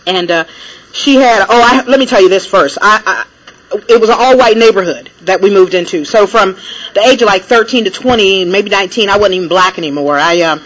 and 0.05 0.29
uh 0.29 0.45
she 0.91 1.15
had 1.15 1.45
oh 1.49 1.61
I 1.63 1.83
let 1.85 1.99
me 1.99 2.05
tell 2.05 2.21
you 2.21 2.29
this 2.29 2.45
first. 2.45 2.77
I, 2.81 3.01
I 3.05 3.25
it 3.89 3.99
was 3.99 4.09
an 4.09 4.15
all 4.17 4.37
white 4.37 4.57
neighborhood 4.57 5.09
that 5.21 5.41
we 5.41 5.49
moved 5.49 5.73
into. 5.73 6.05
So 6.05 6.27
from 6.27 6.55
the 6.93 7.01
age 7.01 7.21
of 7.21 7.27
like 7.27 7.43
13 7.43 7.85
to 7.85 7.89
20 7.89 8.45
maybe 8.45 8.69
19 8.69 9.09
I 9.09 9.17
wasn't 9.17 9.35
even 9.35 9.49
black 9.49 9.77
anymore. 9.77 10.17
I 10.17 10.41
um 10.41 10.61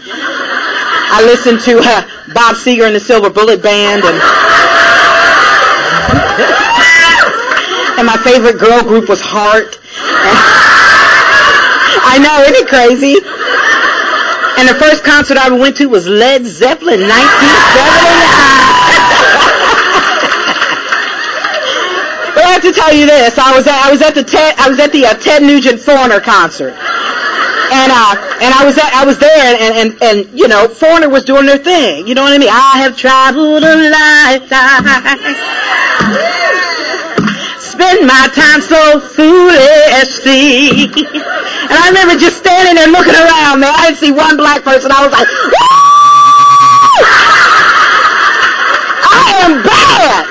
I 1.12 1.24
listened 1.24 1.60
to 1.62 1.80
uh, 1.82 2.02
Bob 2.32 2.54
Seger 2.54 2.86
and 2.86 2.94
the 2.94 3.00
Silver 3.00 3.30
Bullet 3.30 3.60
Band, 3.60 4.04
and 4.04 4.14
and 8.00 8.06
my 8.06 8.16
favorite 8.16 8.58
girl 8.58 8.82
group 8.82 9.10
was 9.10 9.20
Heart. 9.20 9.76
I 12.00 12.16
know, 12.16 12.40
isn't 12.48 12.64
it 12.64 12.68
crazy? 12.72 13.20
And 14.56 14.64
the 14.64 14.74
first 14.80 15.04
concert 15.04 15.36
I 15.36 15.52
went 15.52 15.76
to 15.76 15.86
was 15.86 16.08
Led 16.08 16.46
Zeppelin, 16.46 17.04
1979. 17.04 17.12
but 22.32 22.44
I 22.48 22.56
have 22.56 22.64
to 22.64 22.72
tell 22.72 22.88
you 22.96 23.04
this: 23.04 23.36
I 23.36 23.54
was 23.54 23.66
at, 23.66 23.76
I 23.76 23.90
was 23.92 24.00
at 24.00 24.14
the 24.14 24.24
Ted, 24.24 24.54
I 24.56 24.70
was 24.70 24.80
at 24.80 24.92
the 24.92 25.04
uh, 25.04 25.12
Ted 25.14 25.42
Nugent 25.42 25.78
Foreigner 25.78 26.20
concert, 26.20 26.72
and 26.72 27.92
uh, 27.92 28.16
and 28.40 28.54
I 28.54 28.64
was 28.64 28.78
at, 28.78 28.94
I 28.96 29.04
was 29.04 29.18
there, 29.18 29.56
and, 29.60 29.76
and 29.76 30.02
and 30.02 30.38
you 30.38 30.48
know, 30.48 30.68
Foreigner 30.68 31.10
was 31.10 31.26
doing 31.26 31.44
their 31.44 31.58
thing. 31.58 32.08
You 32.08 32.14
know 32.14 32.22
what 32.22 32.32
I 32.32 32.38
mean? 32.38 32.48
I 32.50 32.80
have 32.80 32.96
traveled 32.96 33.62
a 33.62 33.76
lifetime 33.92 34.88
spend 37.80 38.06
my 38.06 38.28
time 38.36 38.60
so 38.60 39.00
foolishly. 39.16 40.84
And 40.84 41.76
I 41.80 41.88
remember 41.88 42.20
just 42.20 42.36
standing 42.36 42.76
there 42.76 42.92
looking 42.92 43.16
around, 43.16 43.64
man. 43.64 43.72
I 43.72 43.88
didn't 43.88 44.04
see 44.04 44.12
one 44.12 44.36
black 44.36 44.62
person. 44.62 44.92
I 44.92 45.00
was 45.00 45.12
like, 45.12 45.24
Woo! 45.24 45.64
I 49.00 49.24
am 49.48 49.64
bad. 49.64 50.28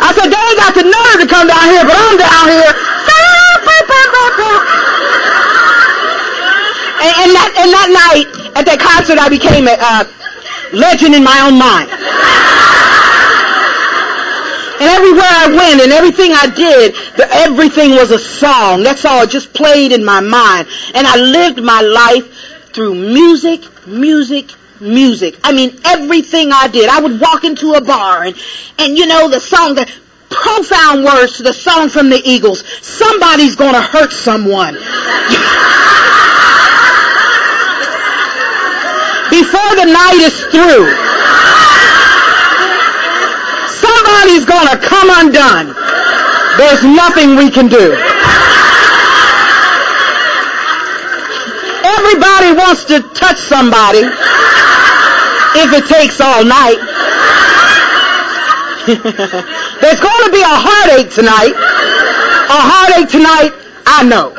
I 0.00 0.08
said, 0.16 0.32
they 0.32 0.40
ain't 0.40 0.56
got 0.56 0.72
the 0.72 0.88
nerve 0.88 1.18
to 1.20 1.28
come 1.28 1.52
down 1.52 1.68
here, 1.68 1.84
but 1.84 1.92
I'm 1.92 2.16
down 2.16 2.48
here. 2.48 2.72
And, 7.00 7.16
and 7.16 7.32
that 7.32 7.48
and 7.56 7.72
that 7.72 7.88
night 7.88 8.28
at 8.60 8.68
that 8.68 8.76
concert, 8.76 9.16
I 9.16 9.32
became 9.32 9.64
a 9.64 9.72
uh, 9.80 10.04
legend 10.72 11.14
in 11.14 11.24
my 11.24 11.40
own 11.46 11.58
mind. 11.58 11.90
And 14.80 14.88
everywhere 14.88 15.28
I 15.28 15.46
went 15.48 15.82
and 15.82 15.92
everything 15.92 16.32
I 16.32 16.46
did, 16.46 16.94
the, 17.16 17.28
everything 17.30 17.90
was 17.90 18.10
a 18.10 18.18
song. 18.18 18.82
That's 18.82 19.04
all. 19.04 19.24
It 19.24 19.30
just 19.30 19.52
played 19.52 19.92
in 19.92 20.02
my 20.02 20.20
mind. 20.20 20.68
And 20.94 21.06
I 21.06 21.16
lived 21.16 21.62
my 21.62 21.82
life 21.82 22.70
through 22.72 22.94
music, 22.94 23.60
music, 23.86 24.54
music. 24.80 25.38
I 25.44 25.52
mean, 25.52 25.78
everything 25.84 26.50
I 26.50 26.68
did. 26.68 26.88
I 26.88 27.00
would 27.02 27.20
walk 27.20 27.44
into 27.44 27.74
a 27.74 27.82
bar 27.82 28.24
and, 28.24 28.34
and 28.78 28.96
you 28.96 29.06
know, 29.06 29.28
the 29.28 29.40
song, 29.40 29.74
the 29.74 29.86
profound 30.30 31.04
words 31.04 31.36
to 31.36 31.42
the 31.42 31.52
song 31.52 31.90
from 31.90 32.08
the 32.08 32.22
Eagles. 32.24 32.64
Somebody's 32.80 33.56
gonna 33.56 33.82
hurt 33.82 34.12
someone. 34.12 34.78
Before 39.50 39.74
the 39.74 39.90
night 39.90 40.14
is 40.22 40.38
through. 40.54 40.86
Somebody's 43.82 44.46
gonna 44.46 44.78
come 44.78 45.10
undone. 45.10 45.74
There's 46.56 46.84
nothing 46.84 47.34
we 47.34 47.50
can 47.50 47.66
do. 47.66 47.98
Everybody 51.82 52.54
wants 52.62 52.84
to 52.94 53.02
touch 53.10 53.38
somebody 53.40 54.06
if 55.58 55.72
it 55.74 55.88
takes 55.90 56.20
all 56.20 56.44
night. 56.44 56.78
There's 58.86 60.00
going 60.00 60.24
to 60.26 60.30
be 60.30 60.42
a 60.46 60.58
heartache 60.62 61.10
tonight. 61.10 61.54
A 61.58 62.60
heartache 62.70 63.08
tonight, 63.08 63.50
I 63.84 64.04
know. 64.04 64.30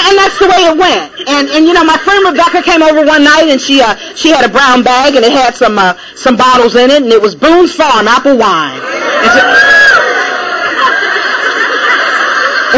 And, 0.00 0.08
and 0.08 0.18
that's 0.18 0.38
the 0.38 0.48
way 0.48 0.64
it 0.64 0.76
went. 0.78 1.28
And 1.28 1.48
and 1.50 1.66
you 1.66 1.74
know, 1.74 1.84
my 1.84 1.98
friend 1.98 2.24
Rebecca 2.24 2.62
came 2.62 2.82
over 2.82 3.04
one 3.04 3.24
night 3.24 3.48
and 3.48 3.60
she 3.60 3.82
uh 3.82 3.94
she 4.16 4.30
had 4.30 4.44
a 4.44 4.48
brown 4.48 4.82
bag 4.82 5.14
and 5.16 5.24
it 5.24 5.32
had 5.32 5.54
some 5.54 5.78
uh 5.78 5.94
some 6.16 6.36
bottles 6.36 6.74
in 6.76 6.90
it 6.90 7.02
and 7.02 7.12
it 7.12 7.20
was 7.20 7.34
Boone's 7.34 7.74
Farm 7.74 8.08
apple 8.08 8.36
wine. 8.36 8.80
So, 8.80 9.42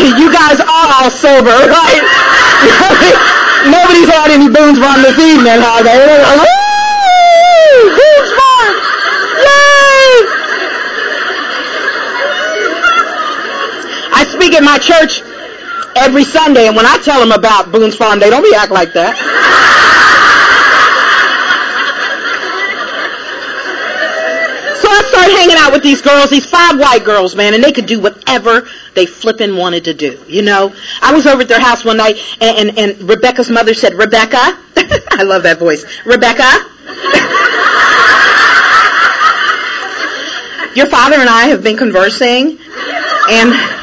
you 0.18 0.32
guys 0.32 0.58
are 0.58 0.88
all 0.98 1.10
sober, 1.10 1.54
right? 1.70 2.02
Nobody's 3.70 4.08
had 4.10 4.30
any 4.30 4.48
Boone's 4.48 4.78
Farm 4.78 5.02
this 5.02 5.18
evening, 5.18 5.62
are 5.62 5.82
they? 5.82 5.94
Woo! 5.94 6.42
Boone's 7.94 8.32
Farm! 8.34 8.74
Yay! 9.38 10.26
I 14.14 14.26
speak 14.28 14.54
at 14.54 14.64
my 14.64 14.78
church 14.78 15.21
every 15.96 16.24
Sunday, 16.24 16.66
and 16.66 16.76
when 16.76 16.86
I 16.86 16.98
tell 16.98 17.20
them 17.20 17.32
about 17.32 17.72
Boone's 17.72 17.96
Farm, 17.96 18.18
they 18.18 18.30
don't 18.30 18.42
react 18.42 18.70
like 18.70 18.92
that. 18.94 19.16
So 24.82 24.88
I 24.90 25.02
started 25.02 25.32
hanging 25.36 25.56
out 25.56 25.72
with 25.72 25.82
these 25.82 26.02
girls, 26.02 26.30
these 26.30 26.46
five 26.46 26.78
white 26.78 27.04
girls, 27.04 27.36
man, 27.36 27.54
and 27.54 27.62
they 27.62 27.72
could 27.72 27.86
do 27.86 28.00
whatever 28.00 28.68
they 28.94 29.06
flippin' 29.06 29.56
wanted 29.56 29.84
to 29.84 29.94
do, 29.94 30.18
you 30.26 30.42
know? 30.42 30.74
I 31.00 31.14
was 31.14 31.26
over 31.26 31.42
at 31.42 31.48
their 31.48 31.60
house 31.60 31.84
one 31.84 31.98
night, 31.98 32.16
and, 32.40 32.70
and, 32.70 32.78
and 32.78 33.08
Rebecca's 33.08 33.50
mother 33.50 33.74
said, 33.74 33.94
Rebecca, 33.94 34.36
I 34.76 35.22
love 35.22 35.44
that 35.44 35.58
voice, 35.58 35.84
Rebecca, 36.04 36.42
your 40.76 40.86
father 40.86 41.16
and 41.16 41.28
I 41.28 41.48
have 41.48 41.62
been 41.62 41.76
conversing, 41.76 42.58
and 43.30 43.81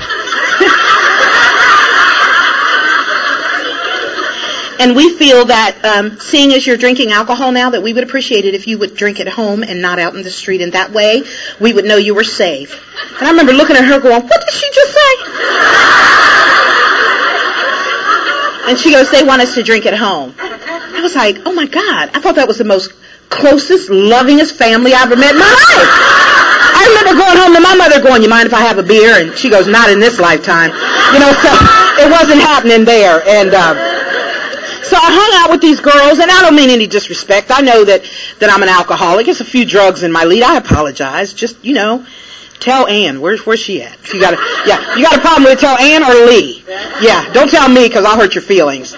And 4.79 4.95
we 4.95 5.13
feel 5.13 5.45
that 5.45 5.83
um, 5.83 6.19
seeing 6.19 6.53
as 6.53 6.65
you're 6.65 6.77
drinking 6.77 7.11
alcohol 7.11 7.51
now, 7.51 7.71
that 7.71 7.83
we 7.83 7.91
would 7.91 8.05
appreciate 8.05 8.45
it 8.45 8.55
if 8.55 8.65
you 8.65 8.79
would 8.79 8.95
drink 8.95 9.19
at 9.19 9.27
home 9.27 9.61
and 9.61 9.81
not 9.81 9.99
out 9.99 10.15
in 10.15 10.23
the 10.23 10.31
street. 10.31 10.61
And 10.61 10.71
that 10.71 10.91
way, 10.91 11.23
we 11.59 11.73
would 11.73 11.83
know 11.83 11.97
you 11.97 12.15
were 12.15 12.23
safe. 12.23 12.81
And 13.17 13.27
I 13.27 13.31
remember 13.31 13.51
looking 13.51 13.75
at 13.75 13.83
her 13.83 13.99
going, 13.99 14.23
what 14.23 14.39
did 14.39 14.53
she 14.53 14.71
just 14.71 14.93
say? 14.93 15.15
And 18.69 18.79
she 18.79 18.91
goes, 18.91 19.11
they 19.11 19.23
want 19.23 19.41
us 19.41 19.55
to 19.55 19.63
drink 19.63 19.85
at 19.85 19.97
home. 19.97 20.33
I 20.39 21.01
was 21.01 21.15
like, 21.15 21.39
oh 21.45 21.51
my 21.51 21.65
God. 21.65 22.11
I 22.13 22.21
thought 22.21 22.35
that 22.35 22.47
was 22.47 22.57
the 22.57 22.63
most 22.63 22.93
closest, 23.29 23.89
lovingest 23.89 24.53
family 24.53 24.93
I've 24.93 25.11
ever 25.11 25.19
met 25.19 25.33
in 25.33 25.39
my 25.39 25.45
life. 25.45 25.89
I 26.71 26.85
remember 26.87 27.19
going 27.19 27.35
home 27.35 27.53
to 27.53 27.59
my 27.59 27.75
mother 27.75 28.01
going, 28.01 28.23
you 28.23 28.29
mind 28.29 28.47
if 28.47 28.53
I 28.53 28.61
have 28.61 28.77
a 28.77 28.83
beer? 28.83 29.19
And 29.19 29.37
she 29.37 29.49
goes, 29.49 29.67
not 29.67 29.89
in 29.89 29.99
this 29.99 30.19
lifetime. 30.19 30.71
You 31.11 31.19
know, 31.19 31.33
so 31.35 31.51
it 31.99 32.09
wasn't 32.09 32.39
happening 32.39 32.85
there. 32.85 33.27
And, 33.27 33.51
uh, 33.53 33.98
so 34.83 34.95
I 34.95 35.09
hung 35.11 35.43
out 35.43 35.51
with 35.51 35.61
these 35.61 35.79
girls, 35.79 36.19
and 36.19 36.29
I 36.31 36.41
don't 36.41 36.55
mean 36.55 36.69
any 36.69 36.87
disrespect. 36.87 37.51
I 37.51 37.61
know 37.61 37.83
that 37.85 38.03
that 38.39 38.49
I'm 38.49 38.63
an 38.63 38.69
alcoholic. 38.69 39.25
There's 39.25 39.41
a 39.41 39.45
few 39.45 39.65
drugs 39.65 40.03
in 40.03 40.11
my 40.11 40.23
lead. 40.23 40.43
I 40.43 40.57
apologize. 40.57 41.33
Just 41.33 41.63
you 41.63 41.73
know, 41.73 42.05
tell 42.59 42.87
Ann 42.87 43.21
where's 43.21 43.45
where's 43.45 43.59
she 43.59 43.81
at? 43.81 44.13
You 44.13 44.19
got 44.19 44.33
a 44.33 44.37
yeah, 44.67 44.95
you 44.95 45.03
got 45.03 45.17
a 45.17 45.21
problem 45.21 45.43
with 45.43 45.53
it, 45.53 45.59
tell 45.59 45.77
Ann 45.77 46.03
or 46.03 46.25
Lee. 46.27 46.63
Yeah, 47.01 47.31
don't 47.33 47.49
tell 47.49 47.69
me 47.69 47.87
because 47.87 48.05
I'll 48.05 48.17
hurt 48.17 48.35
your 48.35 48.43
feelings. 48.43 48.93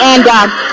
And 0.00 0.24
uh, 0.26 0.67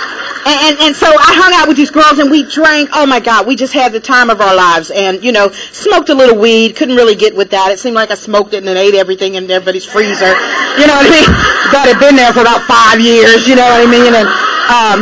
and, 0.45 0.77
and, 0.79 0.95
so 0.95 1.07
I 1.07 1.33
hung 1.33 1.53
out 1.55 1.67
with 1.67 1.75
these 1.75 1.89
girls 1.89 2.19
and 2.19 2.29
we 2.29 2.43
drank. 2.43 2.89
Oh 2.93 3.05
my 3.05 3.19
God, 3.19 3.47
we 3.47 3.55
just 3.55 3.73
had 3.73 3.91
the 3.91 3.99
time 3.99 4.29
of 4.29 4.41
our 4.41 4.55
lives. 4.55 4.91
And, 4.91 5.23
you 5.23 5.31
know, 5.31 5.49
smoked 5.49 6.09
a 6.09 6.13
little 6.13 6.37
weed. 6.37 6.75
Couldn't 6.75 6.95
really 6.95 7.15
get 7.15 7.35
with 7.35 7.49
that. 7.49 7.71
It 7.71 7.79
seemed 7.79 7.95
like 7.95 8.11
I 8.11 8.13
smoked 8.13 8.53
it 8.53 8.57
and 8.57 8.67
then 8.67 8.77
ate 8.77 8.93
everything 8.93 9.35
in 9.35 9.49
everybody's 9.49 9.85
freezer. 9.85 10.29
You 10.77 10.85
know 10.85 10.95
what 11.01 11.09
I 11.09 11.11
mean? 11.11 11.29
That 11.65 11.89
had 11.89 11.99
been 11.99 12.15
there 12.15 12.31
for 12.31 12.41
about 12.41 12.61
five 12.69 13.01
years. 13.01 13.47
You 13.47 13.55
know 13.55 13.65
what 13.65 13.81
I 13.81 13.89
mean? 13.89 14.13
And, 14.13 14.29
um, 14.69 14.99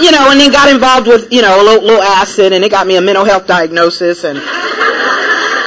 you 0.00 0.10
know, 0.10 0.32
and 0.32 0.40
then 0.40 0.50
got 0.50 0.72
involved 0.72 1.06
with, 1.06 1.30
you 1.30 1.42
know, 1.42 1.60
a 1.60 1.62
little, 1.62 1.84
little 1.84 2.02
acid 2.02 2.54
and 2.54 2.64
it 2.64 2.70
got 2.70 2.86
me 2.86 2.96
a 2.96 3.02
mental 3.02 3.24
health 3.24 3.46
diagnosis 3.46 4.24
and, 4.24 4.40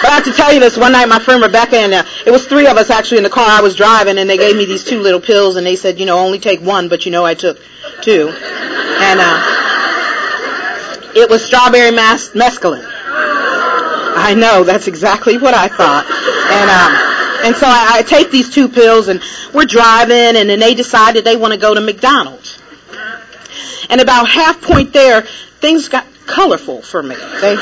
but 0.10 0.14
I 0.14 0.16
have 0.16 0.26
to 0.26 0.34
tell 0.34 0.52
you 0.52 0.60
this. 0.60 0.76
One 0.76 0.94
night, 0.94 1.06
my 1.08 1.20
friend 1.20 1.40
Rebecca 1.40 1.78
and 1.78 1.94
uh, 1.94 2.04
it 2.26 2.32
was 2.32 2.48
three 2.48 2.66
of 2.66 2.78
us 2.78 2.90
actually 2.90 3.18
in 3.18 3.24
the 3.24 3.30
car 3.30 3.46
I 3.48 3.62
was 3.62 3.76
driving, 3.76 4.18
and 4.18 4.28
they 4.28 4.38
gave 4.38 4.56
me 4.58 4.66
these 4.66 4.84
two 4.84 5.02
little 5.02 5.20
pills, 5.20 5.56
and 5.56 5.68
they 5.68 5.76
said, 5.76 6.00
you 6.00 6.08
know, 6.08 6.18
only 6.18 6.40
take 6.40 6.62
one, 6.62 6.90
but 6.90 7.06
you 7.06 7.12
know, 7.12 7.24
I 7.24 7.36
took 7.36 7.62
two, 8.02 8.30
and 8.30 9.20
uh, 9.22 11.12
it 11.16 11.30
was 11.30 11.46
strawberry 11.46 11.92
mas- 11.92 12.32
mescaline. 12.32 12.88
I 12.88 14.34
know 14.36 14.64
that's 14.64 14.88
exactly 14.88 15.38
what 15.38 15.54
I 15.54 15.68
thought, 15.68 16.06
and 16.08 16.72
um, 16.72 17.46
and 17.46 17.56
so 17.56 17.68
I, 17.68 18.00
I 18.00 18.02
take 18.02 18.32
these 18.32 18.52
two 18.52 18.68
pills, 18.68 19.10
and 19.10 19.22
we're 19.54 19.66
driving, 19.66 20.38
and 20.38 20.50
then 20.50 20.60
they 20.60 20.74
decided 20.74 21.24
they 21.24 21.38
want 21.38 21.54
to 21.54 21.60
go 21.60 21.76
to 21.76 21.82
McDonald's, 21.82 22.60
and 23.92 24.02
about 24.02 24.28
half 24.28 24.60
point 24.60 24.92
there, 24.92 25.22
things 25.22 25.88
got 25.88 26.08
colorful 26.26 26.82
for 26.82 27.04
me. 27.04 27.16
They 27.42 27.56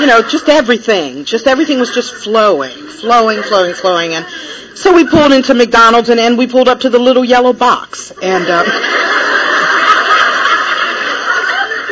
you 0.00 0.06
know, 0.06 0.22
just 0.22 0.48
everything. 0.48 1.24
Just 1.24 1.46
everything 1.46 1.78
was 1.78 1.94
just 1.94 2.14
flowing, 2.14 2.72
flowing, 2.72 3.42
flowing, 3.42 3.74
flowing. 3.74 4.14
And 4.14 4.26
so 4.74 4.92
we 4.92 5.06
pulled 5.06 5.32
into 5.32 5.54
McDonald's 5.54 6.08
and, 6.08 6.18
and 6.18 6.36
we 6.36 6.46
pulled 6.46 6.68
up 6.68 6.80
to 6.80 6.90
the 6.90 6.98
little 6.98 7.24
yellow 7.24 7.52
box. 7.52 8.10
And, 8.10 8.44
uh, 8.48 8.64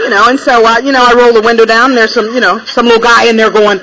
you 0.03 0.11
know, 0.11 0.29
and 0.29 0.39
so, 0.39 0.67
uh, 0.67 0.79
you 0.83 0.91
know, 0.91 1.05
I 1.05 1.15
roll 1.15 1.33
the 1.33 1.43
window 1.43 1.65
down 1.65 1.91
and 1.91 1.99
there's 1.99 2.15
some, 2.15 2.35
you 2.35 2.41
know, 2.41 2.59
some 2.67 2.87
little 2.87 3.03
guy 3.03 3.29
in 3.31 3.37
there 3.37 3.51
going, 3.51 3.79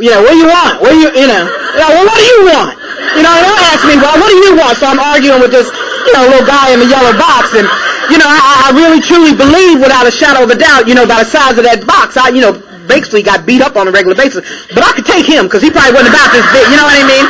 you 0.00 0.10
know, 0.10 0.22
what 0.22 0.34
do 0.34 0.38
you 0.38 0.50
want? 0.50 0.82
What 0.82 0.90
do 0.90 0.98
you, 0.98 1.10
you 1.14 1.28
know, 1.30 1.46
you 1.46 1.78
well, 1.78 2.02
what 2.02 2.18
do 2.18 2.26
you 2.26 2.40
want? 2.50 2.74
You 3.14 3.22
know, 3.22 3.30
and 3.30 3.46
they 3.46 3.66
ask 3.70 3.86
me, 3.86 3.94
well, 3.94 4.18
what 4.18 4.26
do 4.26 4.38
you 4.42 4.58
want? 4.58 4.74
So 4.74 4.90
I'm 4.90 4.98
arguing 4.98 5.38
with 5.38 5.54
this, 5.54 5.70
you 5.70 6.12
know, 6.18 6.26
little 6.26 6.46
guy 6.46 6.74
in 6.74 6.82
the 6.82 6.90
yellow 6.90 7.14
box. 7.14 7.54
And, 7.54 7.70
you 8.10 8.18
know, 8.18 8.26
I, 8.26 8.66
I 8.66 8.68
really 8.74 8.98
truly 8.98 9.30
believe 9.30 9.78
without 9.78 10.06
a 10.06 10.10
shadow 10.10 10.42
of 10.42 10.50
a 10.50 10.58
doubt, 10.58 10.90
you 10.90 10.98
know, 10.98 11.06
by 11.06 11.22
the 11.22 11.28
size 11.30 11.54
of 11.54 11.62
that 11.62 11.86
box, 11.86 12.18
I, 12.18 12.34
you 12.34 12.42
know, 12.42 12.58
basically 12.86 13.22
got 13.22 13.46
beat 13.46 13.62
up 13.62 13.76
on 13.76 13.88
a 13.88 13.92
regular 13.92 14.14
basis. 14.14 14.44
But 14.72 14.84
I 14.84 14.92
could 14.92 15.06
take 15.06 15.26
him 15.26 15.46
because 15.46 15.62
he 15.62 15.70
probably 15.70 15.92
wasn't 15.92 16.14
about 16.14 16.30
this 16.32 16.46
big. 16.52 16.64
You 16.70 16.76
know 16.76 16.86
what 16.86 16.98
I 16.98 17.06
mean? 17.06 17.26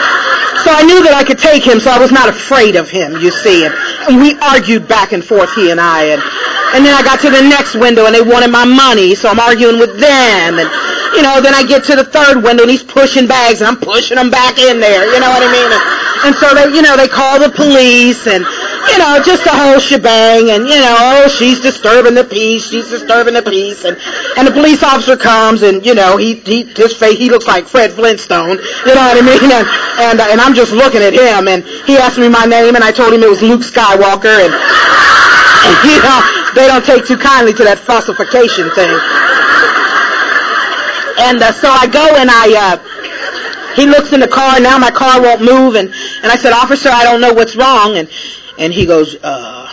So 0.65 0.73
I 0.73 0.81
knew 0.81 1.05
that 1.05 1.13
I 1.13 1.25
could 1.25 1.37
take 1.37 1.61
him, 1.61 1.77
so 1.77 1.91
I 1.91 1.99
was 1.99 2.13
not 2.13 2.29
afraid 2.29 2.77
of 2.77 2.89
him, 2.89 3.21
you 3.21 3.31
see. 3.31 3.67
And, 3.67 3.75
we 4.21 4.37
argued 4.41 4.87
back 4.87 5.13
and 5.13 5.25
forth, 5.25 5.53
he 5.55 5.71
and 5.71 5.81
I. 5.81 6.17
And, 6.17 6.23
and 6.77 6.81
then 6.85 6.95
I 6.97 7.03
got 7.05 7.21
to 7.21 7.31
the 7.31 7.43
next 7.43 7.75
window 7.75 8.07
and 8.07 8.15
they 8.15 8.25
wanted 8.25 8.49
my 8.49 8.65
money, 8.65 9.15
so 9.15 9.29
I'm 9.29 9.41
arguing 9.41 9.79
with 9.79 9.99
them. 10.01 10.61
And, 10.61 10.69
you 11.17 11.23
know, 11.25 11.41
then 11.41 11.53
I 11.53 11.65
get 11.67 11.85
to 11.93 11.97
the 11.97 12.05
third 12.05 12.41
window 12.45 12.65
and 12.65 12.71
he's 12.71 12.85
pushing 12.85 13.27
bags 13.27 13.61
and 13.61 13.69
I'm 13.69 13.77
pushing 13.77 14.17
them 14.17 14.31
back 14.31 14.57
in 14.57 14.81
there, 14.81 15.05
you 15.09 15.21
know 15.21 15.33
what 15.33 15.45
I 15.45 15.51
mean? 15.53 15.71
And, 15.73 16.04
and 16.25 16.35
so 16.37 16.55
they, 16.55 16.75
you 16.75 16.81
know, 16.81 16.97
they 16.97 17.09
call 17.09 17.39
the 17.39 17.51
police 17.51 18.27
and, 18.27 18.41
you 18.41 18.99
know, 18.99 19.21
just 19.21 19.45
the 19.45 19.53
whole 19.53 19.79
shebang 19.79 20.49
and, 20.49 20.65
you 20.65 20.81
know, 20.81 20.97
oh, 20.99 21.29
she's 21.29 21.61
disturbing 21.61 22.15
the 22.15 22.25
peace, 22.25 22.71
she's 22.71 22.89
disturbing 22.89 23.35
the 23.35 23.43
peace 23.43 23.85
and, 23.85 23.99
and 24.39 24.49
the 24.49 24.53
police 24.53 24.83
officer 24.83 25.17
comes 25.17 25.63
and, 25.63 25.85
you 25.85 25.95
know, 25.95 26.17
he, 26.17 26.37
he, 26.41 26.65
his 26.65 26.97
face, 26.97 27.19
he 27.19 27.29
looks 27.29 27.47
like 27.47 27.67
Fred 27.67 27.93
Flintstone, 27.93 28.57
you 28.57 28.95
know 28.95 29.05
what 29.05 29.21
I 29.21 29.23
mean? 29.23 29.35
And, 29.55 29.69
and, 30.19 30.21
and 30.21 30.41
I'm 30.41 30.55
just 30.55 30.73
looking 30.73 31.03
at 31.03 31.13
him 31.13 31.47
and 31.47 31.63
he 31.87 31.97
asked 31.97 32.19
me 32.19 32.29
my 32.29 32.47
name 32.47 32.75
and 32.75 32.83
I 32.83 32.91
told 32.91 33.13
him 33.13 33.23
it 33.23 33.29
was 33.29 33.43
Luke 33.43 33.61
Skywalker 33.61 34.33
and, 34.33 34.51
and 34.51 35.75
you 35.87 36.03
know, 36.03 36.19
they 36.57 36.67
don't 36.67 36.85
take 36.85 37.07
too 37.07 37.19
kindly 37.19 37.53
to 37.53 37.65
that 37.65 37.79
falsification 37.79 38.71
thing. 38.75 38.97
And 41.21 41.39
uh, 41.43 41.53
so 41.53 41.69
I 41.71 41.87
go 41.87 42.03
and 42.17 42.31
I, 42.31 42.75
uh, 42.75 42.94
he 43.75 43.87
looks 43.87 44.13
in 44.13 44.21
the 44.21 44.29
car. 44.29 44.61
Now 44.61 44.79
my 44.79 44.91
car 44.91 45.21
won't 45.21 45.43
move, 45.43 45.75
and 45.75 45.89
and 45.89 46.27
I 46.33 46.37
said, 46.37 46.53
officer, 46.53 46.91
I 46.91 47.05
don't 47.05 47.21
know 47.21 47.33
what's 47.33 47.57
wrong, 47.57 47.97
and 47.97 48.09
and 48.59 48.73
he 48.73 48.87
goes, 48.87 49.17
uh, 49.23 49.69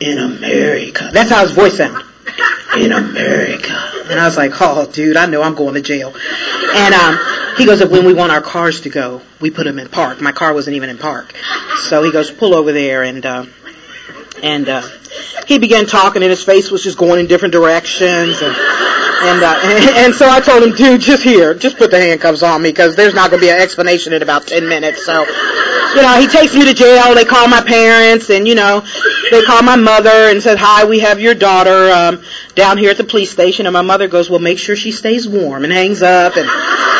in 0.00 0.18
America. 0.18 1.10
That's 1.12 1.30
how 1.30 1.42
his 1.42 1.52
voice 1.52 1.76
sounded. 1.76 2.04
In 2.76 2.92
America. 2.92 3.72
And 4.10 4.20
I 4.20 4.24
was 4.24 4.36
like, 4.36 4.52
oh, 4.60 4.86
dude, 4.90 5.16
I 5.16 5.26
know 5.26 5.42
I'm 5.42 5.54
going 5.54 5.74
to 5.74 5.80
jail. 5.80 6.14
And 6.74 6.94
um, 6.94 7.18
he 7.56 7.66
goes, 7.66 7.84
when 7.84 8.04
we 8.04 8.14
want 8.14 8.30
our 8.30 8.40
cars 8.40 8.82
to 8.82 8.90
go, 8.90 9.22
we 9.40 9.50
put 9.50 9.64
them 9.64 9.78
in 9.78 9.88
park. 9.88 10.20
My 10.20 10.32
car 10.32 10.54
wasn't 10.54 10.76
even 10.76 10.90
in 10.90 10.98
park. 10.98 11.34
So 11.88 12.02
he 12.02 12.12
goes, 12.12 12.30
pull 12.30 12.54
over 12.54 12.72
there, 12.72 13.02
and 13.02 13.24
uh, 13.24 13.46
and 14.42 14.68
uh, 14.68 14.82
he 15.46 15.58
began 15.58 15.86
talking, 15.86 16.22
and 16.22 16.30
his 16.30 16.44
face 16.44 16.70
was 16.70 16.82
just 16.82 16.98
going 16.98 17.20
in 17.20 17.26
different 17.26 17.52
directions, 17.52 18.40
and 18.40 18.54
and, 19.20 19.42
uh, 19.42 19.60
and 19.62 19.84
and 20.06 20.14
so 20.14 20.28
I 20.28 20.40
told 20.40 20.62
him, 20.62 20.74
dude, 20.74 21.00
just 21.00 21.22
here, 21.22 21.54
just 21.54 21.76
put 21.76 21.90
the 21.90 21.98
handcuffs 21.98 22.42
on 22.42 22.62
me, 22.62 22.70
because 22.70 22.96
there's 22.96 23.14
not 23.14 23.30
going 23.30 23.40
to 23.40 23.46
be 23.46 23.50
an 23.50 23.60
explanation 23.60 24.12
in 24.12 24.22
about 24.22 24.46
ten 24.46 24.68
minutes. 24.68 25.04
So, 25.04 25.24
you 25.94 26.02
know, 26.02 26.20
he 26.20 26.26
takes 26.26 26.54
me 26.54 26.64
to 26.64 26.74
jail. 26.74 27.14
They 27.14 27.24
call 27.24 27.48
my 27.48 27.62
parents, 27.62 28.30
and 28.30 28.46
you 28.46 28.54
know, 28.54 28.84
they 29.30 29.42
call 29.42 29.62
my 29.62 29.76
mother 29.76 30.10
and 30.10 30.42
said, 30.42 30.58
hi, 30.58 30.84
we 30.84 31.00
have 31.00 31.20
your 31.20 31.34
daughter 31.34 31.90
um, 31.90 32.22
down 32.54 32.78
here 32.78 32.90
at 32.90 32.96
the 32.96 33.04
police 33.04 33.30
station, 33.30 33.66
and 33.66 33.72
my 33.72 33.82
mother 33.82 34.08
goes, 34.08 34.30
well, 34.30 34.40
make 34.40 34.58
sure 34.58 34.76
she 34.76 34.92
stays 34.92 35.28
warm, 35.28 35.64
and 35.64 35.72
hangs 35.72 36.02
up, 36.02 36.36
and. 36.36 36.48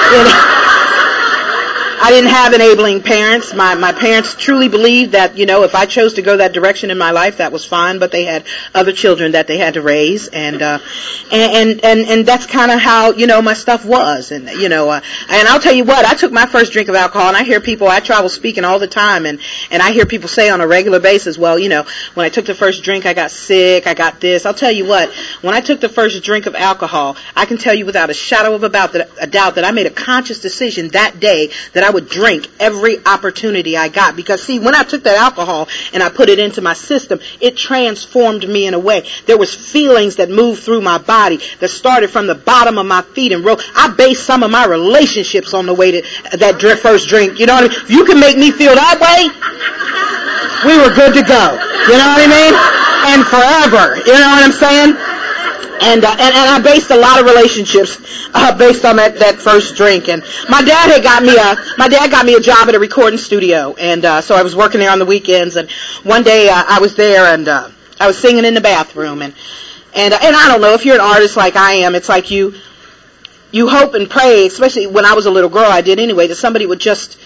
You 0.09 0.25
know, 0.25 0.88
I 2.00 2.11
didn't 2.11 2.31
have 2.31 2.52
enabling 2.52 3.02
parents. 3.02 3.52
My 3.55 3.75
my 3.75 3.93
parents 3.93 4.35
truly 4.35 4.69
believed 4.69 5.12
that 5.12 5.37
you 5.37 5.47
know 5.47 5.64
if 5.64 5.75
I 5.75 5.87
chose 5.87 6.14
to 6.14 6.23
go 6.23 6.37
that 6.37 6.52
direction 6.52 6.90
in 6.90 6.99
my 6.99 7.11
life, 7.11 7.38
that 7.38 7.50
was 7.50 7.64
fine. 7.64 7.99
But 7.99 8.12
they 8.12 8.25
had 8.25 8.45
other 8.75 8.93
children 8.93 9.33
that 9.33 9.47
they 9.47 9.59
had 9.59 9.75
to 9.75 9.83
raise, 9.83 10.28
and 10.28 10.62
uh, 10.62 10.78
and 11.33 11.85
and 11.85 12.00
and 12.00 12.26
that's 12.26 12.47
kind 12.47 12.71
of 12.71 12.81
how 12.81 13.12
you 13.12 13.26
know 13.26 13.43
my 13.43 13.55
stuff 13.55 13.85
was. 13.85 14.31
And 14.31 14.49
you 14.49 14.69
know, 14.69 14.88
uh, 14.90 15.00
and 15.28 15.49
I'll 15.49 15.61
tell 15.61 15.75
you 15.75 15.85
what, 15.85 16.05
I 16.05 16.14
took 16.14 16.33
my 16.33 16.47
first 16.47 16.73
drink 16.73 16.88
of 16.88 16.95
alcohol, 16.95 17.28
and 17.28 17.37
I 17.37 17.43
hear 17.43 17.61
people. 17.61 17.88
I 17.88 18.00
travel 18.00 18.28
speaking 18.28 18.64
all 18.64 18.78
the 18.78 18.87
time, 18.87 19.26
and 19.26 19.40
and 19.71 19.83
I 19.83 19.93
hear 19.93 20.07
people 20.07 20.28
say 20.28 20.50
on 20.50 20.61
a 20.61 20.67
regular 20.67 21.00
basis, 21.00 21.37
well, 21.37 21.59
you 21.59 21.69
know, 21.69 21.85
when 22.14 22.25
I 22.27 22.29
took 22.29 22.46
the 22.46 22.55
first 22.55 22.85
drink, 22.85 23.07
I 23.07 23.14
got 23.14 23.31
sick, 23.31 23.87
I 23.87 23.94
got 23.94 24.20
this. 24.20 24.46
I'll 24.46 24.55
tell 24.55 24.73
you 24.73 24.87
what, 24.87 25.12
when 25.42 25.55
I 25.55 25.61
took 25.61 25.81
the 25.81 25.88
first 25.88 26.23
drink 26.23 26.46
of 26.46 26.55
alcohol, 26.55 27.16
I 27.35 27.44
can 27.44 27.59
tell 27.59 27.75
you 27.75 27.87
without 27.87 28.09
a 28.09 28.14
shadow 28.14 28.55
of 28.55 28.62
a 28.62 28.68
doubt 28.68 28.92
that 28.92 29.11
a 29.20 29.27
doubt 29.27 29.57
that 29.57 29.64
I 29.64 29.73
made 29.73 29.87
a 29.87 29.90
conscious 29.90 30.40
decision 30.40 30.88
that 30.88 31.18
day 31.20 31.51
that 31.73 31.83
I 31.83 31.88
would 31.90 32.09
drink 32.09 32.48
every 32.59 33.05
opportunity 33.05 33.77
I 33.77 33.88
got. 33.88 34.16
Because 34.16 34.42
see, 34.42 34.59
when 34.59 34.74
I 34.74 34.83
took 34.83 35.05
that 35.05 35.16
alcohol 35.16 35.68
and 35.92 36.03
I 36.03 36.11
put 36.11 36.29
it 36.29 36.38
into 36.38 36.61
my 36.61 36.74
system, 36.74 37.20
it 37.40 37.57
transformed 37.57 38.48
me 38.48 38.66
in 38.66 38.74
a 38.74 38.79
way. 38.79 39.09
There 39.27 39.38
was 39.38 39.55
feelings 39.55 40.16
that 40.16 40.31
moved 40.31 40.62
through 40.62 40.81
my 40.81 40.98
body 40.98 41.40
that 41.61 41.68
started 41.68 42.11
from 42.11 42.27
the 42.27 42.35
bottom 42.35 42.79
of 42.79 42.87
my 42.87 43.03
feet 43.03 43.33
and 43.33 43.44
rose. 43.44 43.62
I 43.74 43.88
based 43.88 44.24
some 44.24 44.42
of 44.42 44.51
my 44.51 44.66
relationships 44.66 45.55
on 45.55 45.66
the 45.66 45.74
way 45.74 46.01
to 46.01 46.03
that 46.37 46.61
first 46.83 47.09
drink. 47.09 47.38
You 47.38 47.46
know 47.46 47.55
what 47.55 47.64
I 47.64 47.68
mean? 47.68 47.79
If 47.83 47.90
you 47.90 48.05
can 48.05 48.20
make 48.20 48.37
me 48.37 48.51
feel 48.51 48.74
that 48.74 48.98
way, 49.01 49.31
we 50.66 50.74
were 50.77 50.90
good 50.94 51.14
to 51.14 51.22
go. 51.22 51.44
You 51.87 51.96
know 51.96 52.09
what 52.12 52.22
I 52.22 52.29
mean? 52.29 52.55
And 53.09 53.24
forever. 53.24 53.96
You 54.05 54.18
know 54.18 54.31
what 54.35 54.44
I'm 54.44 54.53
saying? 54.53 55.08
And, 55.81 56.05
uh, 56.05 56.11
and 56.11 56.21
and 56.21 56.51
I 56.51 56.61
based 56.62 56.91
a 56.91 56.97
lot 56.97 57.21
of 57.21 57.27
relationships 57.27 58.01
uh, 58.35 58.57
based 58.57 58.85
on 58.85 58.97
that 58.97 59.19
that 59.19 59.37
first 59.37 59.77
drink. 59.77 60.09
And 60.09 60.23
my 60.49 60.62
dad 60.62 60.91
had 60.91 61.03
got 61.03 61.23
me 61.23 61.37
a 61.37 61.57
my 61.79 61.88
dad 61.88 62.11
got 62.11 62.27
me 62.27 62.35
a 62.35 62.41
job 62.41 62.69
at 62.69 62.75
a 62.75 62.79
recording 62.79 63.19
studio, 63.19 63.75
and 63.79 64.05
uh, 64.05 64.21
so 64.21 64.35
I 64.35 64.43
was 64.43 64.55
working 64.55 64.81
there 64.81 64.91
on 64.91 64.99
the 64.99 65.07
weekends. 65.07 65.57
And 65.57 65.71
one 66.03 66.23
day 66.23 66.49
uh, 66.49 66.64
I 66.67 66.81
was 66.81 66.95
there, 66.95 67.33
and 67.33 67.49
uh, 67.49 67.71
I 68.01 68.07
was 68.07 68.19
singing 68.19 68.45
in 68.45 68.55
the 68.55 68.61
bathroom, 68.61 69.23
and 69.23 69.35
and 69.95 70.14
uh, 70.14 70.19
and 70.23 70.37
I 70.37 70.49
don't 70.49 70.61
know 70.61 70.75
if 70.75 70.85
you're 70.85 70.97
an 70.97 71.01
artist 71.01 71.37
like 71.37 71.57
I 71.57 71.73
am, 71.75 71.95
it's 71.95 72.09
like 72.09 72.31
you 72.31 72.55
you 73.51 73.69
hope 73.69 73.95
and 73.95 74.09
pray, 74.09 74.47
especially 74.47 74.87
when 74.87 75.05
I 75.05 75.14
was 75.14 75.27
a 75.27 75.31
little 75.31 75.51
girl, 75.51 75.71
I 75.71 75.81
did 75.81 75.99
anyway, 75.99 76.27
that 76.27 76.37
somebody 76.37 76.67
would 76.67 76.81
just 76.81 77.19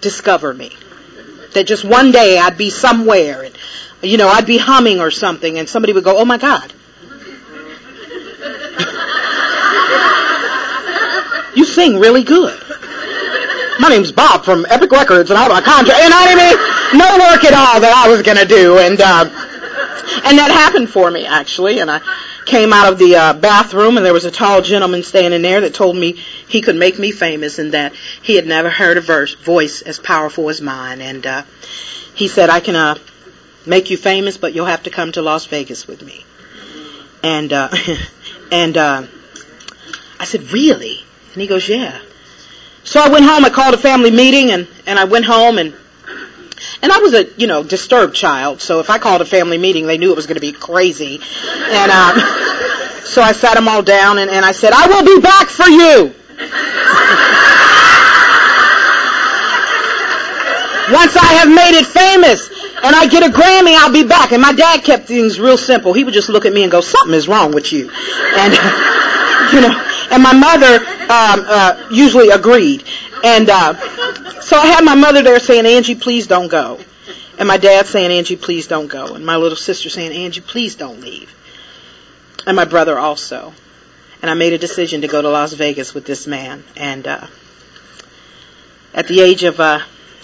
discover 0.00 0.54
me. 0.54 0.72
That 1.52 1.66
just 1.66 1.84
one 1.84 2.12
day 2.12 2.38
I'd 2.38 2.56
be 2.56 2.70
somewhere 2.70 3.42
and, 3.42 3.54
you 4.02 4.16
know, 4.16 4.28
I'd 4.28 4.46
be 4.46 4.58
humming 4.58 5.00
or 5.00 5.10
something 5.10 5.58
and 5.58 5.68
somebody 5.68 5.92
would 5.92 6.04
go, 6.04 6.18
oh 6.18 6.24
my 6.24 6.38
God, 6.38 6.72
you 11.54 11.64
sing 11.64 11.98
really 11.98 12.22
good. 12.22 12.60
My 13.80 13.88
name's 13.88 14.12
Bob 14.12 14.44
from 14.44 14.66
Epic 14.68 14.90
Records, 14.92 15.30
and 15.30 15.38
I 15.38 15.42
have 15.42 15.52
a 15.52 15.62
contract. 15.62 15.98
What 15.98 16.12
I 16.12 16.34
mean? 16.34 16.98
No 16.98 17.06
work 17.18 17.44
at 17.44 17.54
all 17.54 17.80
that 17.80 17.92
I 17.94 18.08
was 18.08 18.22
to 18.22 18.44
do, 18.46 18.78
and 18.78 19.00
uh, 19.00 19.24
and 20.24 20.38
that 20.38 20.50
happened 20.50 20.90
for 20.90 21.10
me 21.10 21.26
actually. 21.26 21.80
And 21.80 21.90
I 21.90 22.00
came 22.46 22.72
out 22.72 22.92
of 22.92 22.98
the 22.98 23.16
uh, 23.16 23.32
bathroom, 23.32 23.96
and 23.96 24.06
there 24.06 24.12
was 24.12 24.24
a 24.24 24.30
tall 24.30 24.62
gentleman 24.62 25.02
standing 25.02 25.42
there 25.42 25.60
that 25.62 25.74
told 25.74 25.96
me 25.96 26.12
he 26.12 26.60
could 26.60 26.76
make 26.76 26.98
me 26.98 27.10
famous, 27.10 27.58
and 27.58 27.72
that 27.72 27.94
he 27.94 28.36
had 28.36 28.46
never 28.46 28.70
heard 28.70 28.96
a 28.96 29.00
verse, 29.00 29.34
voice 29.34 29.82
as 29.82 29.98
powerful 29.98 30.48
as 30.48 30.60
mine. 30.60 31.00
And 31.00 31.26
uh, 31.26 31.42
he 32.14 32.28
said, 32.28 32.50
"I 32.50 32.60
can 32.60 32.76
uh, 32.76 32.96
make 33.66 33.90
you 33.90 33.96
famous, 33.96 34.36
but 34.36 34.54
you'll 34.54 34.66
have 34.66 34.84
to 34.84 34.90
come 34.90 35.12
to 35.12 35.22
Las 35.22 35.46
Vegas 35.46 35.88
with 35.88 36.02
me." 36.02 36.24
And 37.22 37.52
uh, 37.52 37.70
and 38.52 38.76
uh, 38.76 39.06
I 40.20 40.24
said, 40.24 40.52
"Really?" 40.52 41.03
And 41.34 41.42
he 41.42 41.48
goes, 41.48 41.68
yeah. 41.68 42.00
So 42.84 43.00
I 43.00 43.08
went 43.08 43.24
home, 43.24 43.44
I 43.44 43.50
called 43.50 43.74
a 43.74 43.78
family 43.78 44.12
meeting 44.12 44.52
and, 44.52 44.68
and 44.86 44.98
I 44.98 45.04
went 45.04 45.24
home 45.24 45.58
and, 45.58 45.74
and 46.80 46.92
I 46.92 46.98
was 46.98 47.12
a, 47.12 47.26
you 47.36 47.48
know, 47.48 47.64
disturbed 47.64 48.14
child. 48.14 48.60
So 48.60 48.78
if 48.78 48.88
I 48.88 48.98
called 48.98 49.20
a 49.20 49.24
family 49.24 49.58
meeting, 49.58 49.86
they 49.86 49.98
knew 49.98 50.12
it 50.12 50.16
was 50.16 50.26
going 50.26 50.36
to 50.36 50.40
be 50.40 50.52
crazy. 50.52 51.16
And, 51.16 51.90
um, 51.90 52.18
so 53.04 53.20
I 53.20 53.32
sat 53.34 53.54
them 53.54 53.68
all 53.68 53.82
down 53.82 54.18
and, 54.18 54.30
and 54.30 54.44
I 54.44 54.52
said, 54.52 54.72
I 54.72 54.86
will 54.86 55.04
be 55.04 55.20
back 55.20 55.48
for 55.48 55.68
you. 55.68 56.14
Once 60.92 61.16
I 61.16 61.40
have 61.40 61.48
made 61.48 61.76
it 61.76 61.86
famous 61.86 62.48
and 62.84 62.94
I 62.94 63.08
get 63.08 63.22
a 63.22 63.32
Grammy, 63.32 63.74
I'll 63.74 63.92
be 63.92 64.04
back. 64.04 64.32
And 64.32 64.42
my 64.42 64.52
dad 64.52 64.84
kept 64.84 65.08
things 65.08 65.40
real 65.40 65.56
simple. 65.56 65.94
He 65.94 66.04
would 66.04 66.14
just 66.14 66.28
look 66.28 66.44
at 66.44 66.52
me 66.52 66.62
and 66.62 66.70
go, 66.70 66.82
something 66.82 67.14
is 67.14 67.26
wrong 67.26 67.52
with 67.52 67.72
you. 67.72 67.90
And, 67.90 68.52
you 69.54 69.60
know, 69.62 69.93
and 70.10 70.22
my 70.22 70.32
mother 70.32 70.84
um, 71.04 71.44
uh, 71.48 71.88
usually 71.90 72.30
agreed. 72.30 72.84
And 73.22 73.48
uh, 73.48 73.74
so 74.40 74.56
I 74.56 74.66
had 74.66 74.84
my 74.84 74.94
mother 74.94 75.22
there 75.22 75.38
saying, 75.40 75.66
Angie, 75.66 75.94
please 75.94 76.26
don't 76.26 76.48
go. 76.48 76.78
And 77.38 77.48
my 77.48 77.56
dad 77.56 77.86
saying, 77.86 78.10
Angie, 78.10 78.36
please 78.36 78.66
don't 78.66 78.86
go. 78.86 79.14
And 79.14 79.24
my 79.24 79.36
little 79.36 79.56
sister 79.56 79.88
saying, 79.88 80.12
Angie, 80.12 80.40
please 80.40 80.76
don't 80.76 81.00
leave. 81.00 81.34
And 82.46 82.56
my 82.56 82.64
brother 82.64 82.98
also. 82.98 83.52
And 84.22 84.30
I 84.30 84.34
made 84.34 84.52
a 84.52 84.58
decision 84.58 85.00
to 85.02 85.08
go 85.08 85.20
to 85.20 85.28
Las 85.28 85.52
Vegas 85.54 85.94
with 85.94 86.06
this 86.06 86.26
man. 86.26 86.64
And 86.76 87.06
uh, 87.06 87.26
at 88.94 89.08
the 89.08 89.20
age 89.20 89.42
of 89.44 89.58
uh, 89.58 89.80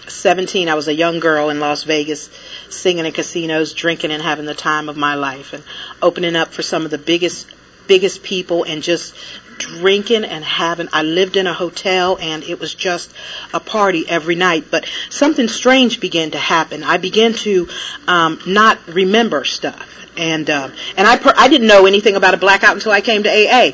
17, 0.06 0.68
I 0.68 0.74
was 0.74 0.88
a 0.88 0.94
young 0.94 1.20
girl 1.20 1.50
in 1.50 1.60
Las 1.60 1.84
Vegas, 1.84 2.30
singing 2.68 3.06
in 3.06 3.12
casinos, 3.12 3.74
drinking 3.74 4.10
and 4.10 4.22
having 4.22 4.46
the 4.46 4.54
time 4.54 4.88
of 4.88 4.96
my 4.96 5.14
life, 5.14 5.52
and 5.52 5.64
opening 6.00 6.36
up 6.36 6.52
for 6.52 6.62
some 6.62 6.84
of 6.84 6.90
the 6.90 6.98
biggest 6.98 7.46
biggest 7.86 8.22
people 8.22 8.62
and 8.62 8.84
just 8.84 9.16
drinking 9.60 10.24
and 10.24 10.42
having 10.44 10.88
I 10.92 11.02
lived 11.02 11.36
in 11.36 11.46
a 11.46 11.52
hotel 11.52 12.18
and 12.20 12.42
it 12.42 12.58
was 12.58 12.74
just 12.74 13.12
a 13.52 13.60
party 13.60 14.04
every 14.08 14.34
night 14.34 14.64
but 14.70 14.86
something 15.10 15.46
strange 15.48 16.00
began 16.00 16.32
to 16.32 16.38
happen. 16.38 16.82
I 16.82 16.96
began 16.96 17.34
to 17.44 17.68
um 18.08 18.40
not 18.46 18.78
remember 18.88 19.44
stuff. 19.44 19.86
And 20.16 20.48
um 20.50 20.72
and 20.96 21.06
I 21.06 21.16
per- 21.18 21.34
I 21.36 21.48
didn't 21.48 21.68
know 21.68 21.86
anything 21.86 22.16
about 22.16 22.34
a 22.34 22.38
blackout 22.38 22.74
until 22.74 22.92
I 22.92 23.00
came 23.00 23.22
to 23.22 23.28
AA 23.30 23.72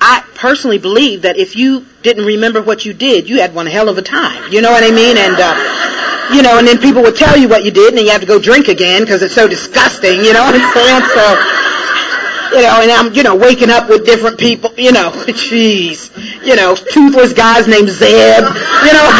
I 0.00 0.24
personally 0.34 0.78
believe 0.78 1.22
that 1.22 1.36
if 1.38 1.56
you 1.56 1.86
didn't 2.02 2.26
remember 2.26 2.60
what 2.60 2.84
you 2.84 2.92
did 2.92 3.28
you 3.28 3.40
had 3.40 3.54
one 3.54 3.66
hell 3.66 3.88
of 3.88 3.96
a 3.98 4.02
time. 4.02 4.52
You 4.52 4.60
know 4.60 4.70
what 4.70 4.84
I 4.84 4.90
mean? 4.90 5.16
And 5.16 5.36
uh 5.38 6.34
you 6.34 6.42
know 6.42 6.58
and 6.58 6.66
then 6.66 6.78
people 6.78 7.02
would 7.02 7.16
tell 7.16 7.36
you 7.38 7.48
what 7.48 7.64
you 7.64 7.70
did 7.70 7.88
and 7.88 7.98
then 7.98 8.04
you 8.04 8.10
have 8.10 8.20
to 8.20 8.26
go 8.26 8.38
drink 8.38 8.68
again 8.68 9.02
because 9.02 9.22
it's 9.22 9.34
so 9.34 9.48
disgusting 9.48 10.24
you 10.24 10.32
know 10.34 10.42
what 10.44 10.54
I'm 10.54 10.72
saying? 10.74 11.02
So 11.14 11.67
you 12.52 12.62
know, 12.62 12.80
and 12.82 12.90
I'm, 12.90 13.14
you 13.14 13.22
know, 13.22 13.36
waking 13.36 13.70
up 13.70 13.88
with 13.88 14.04
different 14.04 14.38
people, 14.38 14.72
you 14.76 14.90
know, 14.92 15.10
jeez, 15.28 16.10
you 16.44 16.56
know, 16.56 16.74
toothless 16.74 17.32
guys 17.32 17.68
named 17.68 17.90
Zeb, 17.90 18.44
you 18.44 18.92
know. 18.92 19.08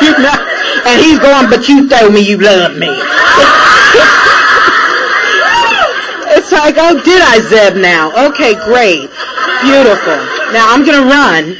you 0.00 0.16
know, 0.22 0.32
and 0.86 1.00
he's 1.00 1.18
going, 1.18 1.50
but 1.50 1.68
you 1.68 1.88
told 1.88 2.14
me 2.14 2.20
you 2.20 2.38
love 2.38 2.78
me. 2.78 2.86
it's 6.36 6.52
like, 6.52 6.76
oh, 6.78 7.02
did 7.02 7.22
I 7.22 7.40
Zeb 7.40 7.76
now? 7.76 8.28
Okay, 8.30 8.54
great. 8.64 9.10
Beautiful. 9.62 10.16
Now 10.52 10.72
I'm 10.72 10.84
going 10.84 11.02
to 11.02 11.08
run 11.08 11.56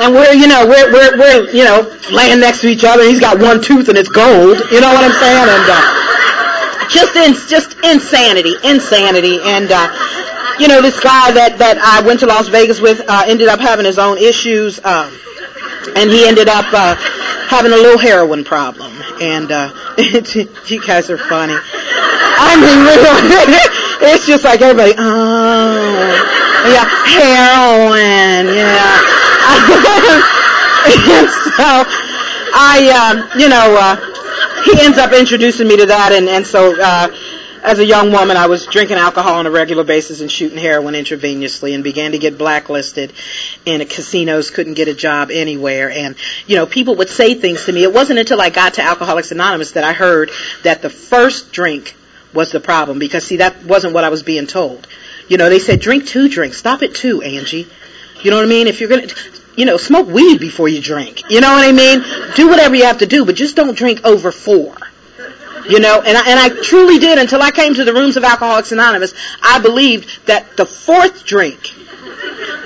and 0.00 0.14
we're 0.14 0.32
you 0.32 0.48
know 0.48 0.66
we're 0.66 0.92
we're 0.92 1.18
we're 1.18 1.50
you 1.50 1.64
know 1.64 1.84
laying 2.10 2.40
next 2.40 2.62
to 2.62 2.68
each 2.68 2.84
other. 2.84 3.04
He's 3.04 3.20
got 3.20 3.40
one 3.40 3.60
tooth 3.60 3.88
and 3.88 3.98
it's 3.98 4.08
gold. 4.08 4.56
You 4.72 4.80
know 4.80 4.92
what 4.92 5.04
I'm 5.04 5.16
saying? 5.20 5.48
And 5.48 5.66
uh, 5.68 6.88
just 6.88 7.14
in 7.16 7.34
just 7.48 7.76
insanity, 7.84 8.54
insanity. 8.64 9.38
And 9.42 9.70
uh, 9.70 10.56
you 10.58 10.68
know 10.68 10.80
this 10.80 10.98
guy 11.00 11.32
that 11.32 11.58
that 11.58 11.78
I 11.78 12.04
went 12.06 12.20
to 12.20 12.26
Las 12.26 12.48
Vegas 12.48 12.80
with 12.80 13.02
uh, 13.08 13.24
ended 13.26 13.48
up 13.48 13.60
having 13.60 13.84
his 13.84 13.98
own 13.98 14.16
issues, 14.16 14.82
um, 14.84 15.12
and 15.94 16.10
he 16.10 16.26
ended 16.26 16.48
up. 16.48 16.66
Uh, 16.72 16.96
having 17.50 17.72
a 17.72 17.76
little 17.76 17.98
heroin 17.98 18.44
problem, 18.44 18.92
and 19.20 19.50
uh, 19.50 19.72
you 19.98 20.80
guys 20.86 21.10
are 21.10 21.18
funny. 21.18 21.56
I 21.58 22.54
mean, 22.54 24.06
it's 24.14 24.24
just 24.24 24.44
like 24.44 24.60
everybody, 24.60 24.94
oh, 24.96 26.70
yeah, 26.70 26.86
heroin, 27.10 28.54
yeah 28.54 29.19
and 30.86 31.28
so 31.56 31.84
I, 32.52 32.90
uh, 32.92 33.38
you 33.38 33.48
know, 33.48 33.76
uh, 33.78 33.96
he 34.64 34.80
ends 34.84 34.98
up 34.98 35.12
introducing 35.12 35.68
me 35.68 35.76
to 35.78 35.86
that, 35.86 36.12
and 36.12 36.28
and 36.28 36.46
so. 36.46 36.80
Uh, 36.80 37.08
as 37.62 37.78
a 37.78 37.84
young 37.84 38.10
woman, 38.10 38.38
I 38.38 38.46
was 38.46 38.64
drinking 38.64 38.96
alcohol 38.96 39.34
on 39.34 39.46
a 39.46 39.50
regular 39.50 39.84
basis 39.84 40.22
and 40.22 40.32
shooting 40.32 40.56
heroin 40.56 40.94
intravenously 40.94 41.74
and 41.74 41.84
began 41.84 42.12
to 42.12 42.18
get 42.18 42.38
blacklisted 42.38 43.12
in 43.66 43.86
casinos, 43.86 44.48
couldn't 44.48 44.74
get 44.74 44.88
a 44.88 44.94
job 44.94 45.30
anywhere. 45.30 45.90
And, 45.90 46.16
you 46.46 46.56
know, 46.56 46.64
people 46.64 46.96
would 46.96 47.10
say 47.10 47.34
things 47.34 47.66
to 47.66 47.72
me. 47.72 47.82
It 47.82 47.92
wasn't 47.92 48.18
until 48.18 48.40
I 48.40 48.48
got 48.48 48.74
to 48.74 48.82
Alcoholics 48.82 49.30
Anonymous 49.30 49.72
that 49.72 49.84
I 49.84 49.92
heard 49.92 50.30
that 50.62 50.80
the 50.80 50.88
first 50.88 51.52
drink 51.52 51.96
was 52.32 52.50
the 52.50 52.60
problem 52.60 52.98
because 52.98 53.24
see, 53.24 53.36
that 53.38 53.64
wasn't 53.64 53.92
what 53.92 54.04
I 54.04 54.08
was 54.08 54.22
being 54.22 54.46
told. 54.46 54.86
You 55.28 55.36
know, 55.36 55.48
they 55.48 55.58
said 55.58 55.80
drink 55.80 56.06
two 56.06 56.28
drinks. 56.28 56.56
Stop 56.56 56.82
at 56.82 56.94
two, 56.94 57.20
Angie. 57.22 57.68
You 58.22 58.30
know 58.30 58.36
what 58.36 58.46
I 58.46 58.48
mean? 58.48 58.66
If 58.66 58.80
you're 58.80 58.88
gonna, 58.88 59.08
you 59.56 59.64
know, 59.64 59.76
smoke 59.76 60.08
weed 60.08 60.40
before 60.40 60.68
you 60.68 60.80
drink. 60.80 61.22
You 61.30 61.40
know 61.40 61.52
what 61.52 61.66
I 61.66 61.72
mean? 61.72 62.02
Do 62.34 62.48
whatever 62.48 62.74
you 62.74 62.84
have 62.84 62.98
to 62.98 63.06
do, 63.06 63.24
but 63.24 63.34
just 63.34 63.56
don't 63.56 63.76
drink 63.76 64.04
over 64.04 64.32
four. 64.32 64.76
You 65.68 65.78
know, 65.78 66.00
and 66.00 66.16
I, 66.16 66.30
and 66.30 66.40
I 66.40 66.62
truly 66.62 66.98
did 66.98 67.18
until 67.18 67.42
I 67.42 67.50
came 67.50 67.74
to 67.74 67.84
the 67.84 67.92
rooms 67.92 68.16
of 68.16 68.24
Alcoholics 68.24 68.72
Anonymous. 68.72 69.14
I 69.42 69.60
believed 69.60 70.26
that 70.26 70.56
the 70.56 70.66
fourth 70.66 71.24
drink 71.24 71.72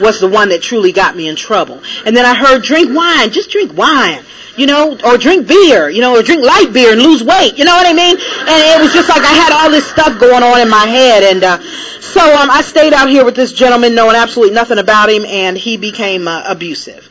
was 0.01 0.21
the 0.21 0.29
one 0.29 0.49
that 0.51 0.63
truly 0.63 0.93
got 0.93 1.17
me 1.17 1.29
in 1.29 1.37
trouble. 1.37 1.83
And 2.07 2.17
then 2.17 2.25
I 2.25 2.35
heard 2.35 2.63
drink 2.63 2.95
wine, 2.95 3.31
just 3.31 3.51
drink 3.51 3.77
wine 3.77 4.25
you 4.57 4.67
know, 4.67 4.97
or 5.05 5.19
drink 5.19 5.49
beer, 5.49 5.89
you 5.89 6.01
know, 6.01 6.17
or 6.17 6.23
drink 6.23 6.43
light 6.43 6.73
beer 6.73 6.93
and 6.93 7.03
lose 7.03 7.23
weight, 7.23 7.59
you 7.59 7.65
know 7.65 7.75
what 7.75 7.87
I 7.87 7.93
mean? 7.93 8.17
And 8.17 8.81
it 8.81 8.81
was 8.81 8.93
just 8.93 9.09
like 9.09 9.23
I 9.23 9.33
had 9.33 9.53
all 9.53 9.71
this 9.71 9.87
stuff 9.87 10.21
going 10.21 10.43
on 10.43 10.61
in 10.61 10.69
my 10.69 10.87
head, 10.87 11.23
and 11.25 11.43
uh, 11.43 11.59
so 12.01 12.21
um, 12.21 12.51
I 12.51 12.63
stayed 12.63 12.93
out 12.93 13.09
here 13.09 13.25
with 13.25 13.35
this 13.35 13.53
gentleman, 13.53 13.95
knowing 13.95 14.17
absolutely 14.17 14.55
nothing 14.55 14.79
about 14.79 15.11
him, 15.11 15.25
and 15.25 15.57
he 15.57 15.77
became 15.77 16.29
uh, 16.29 16.45
abusive, 16.47 17.09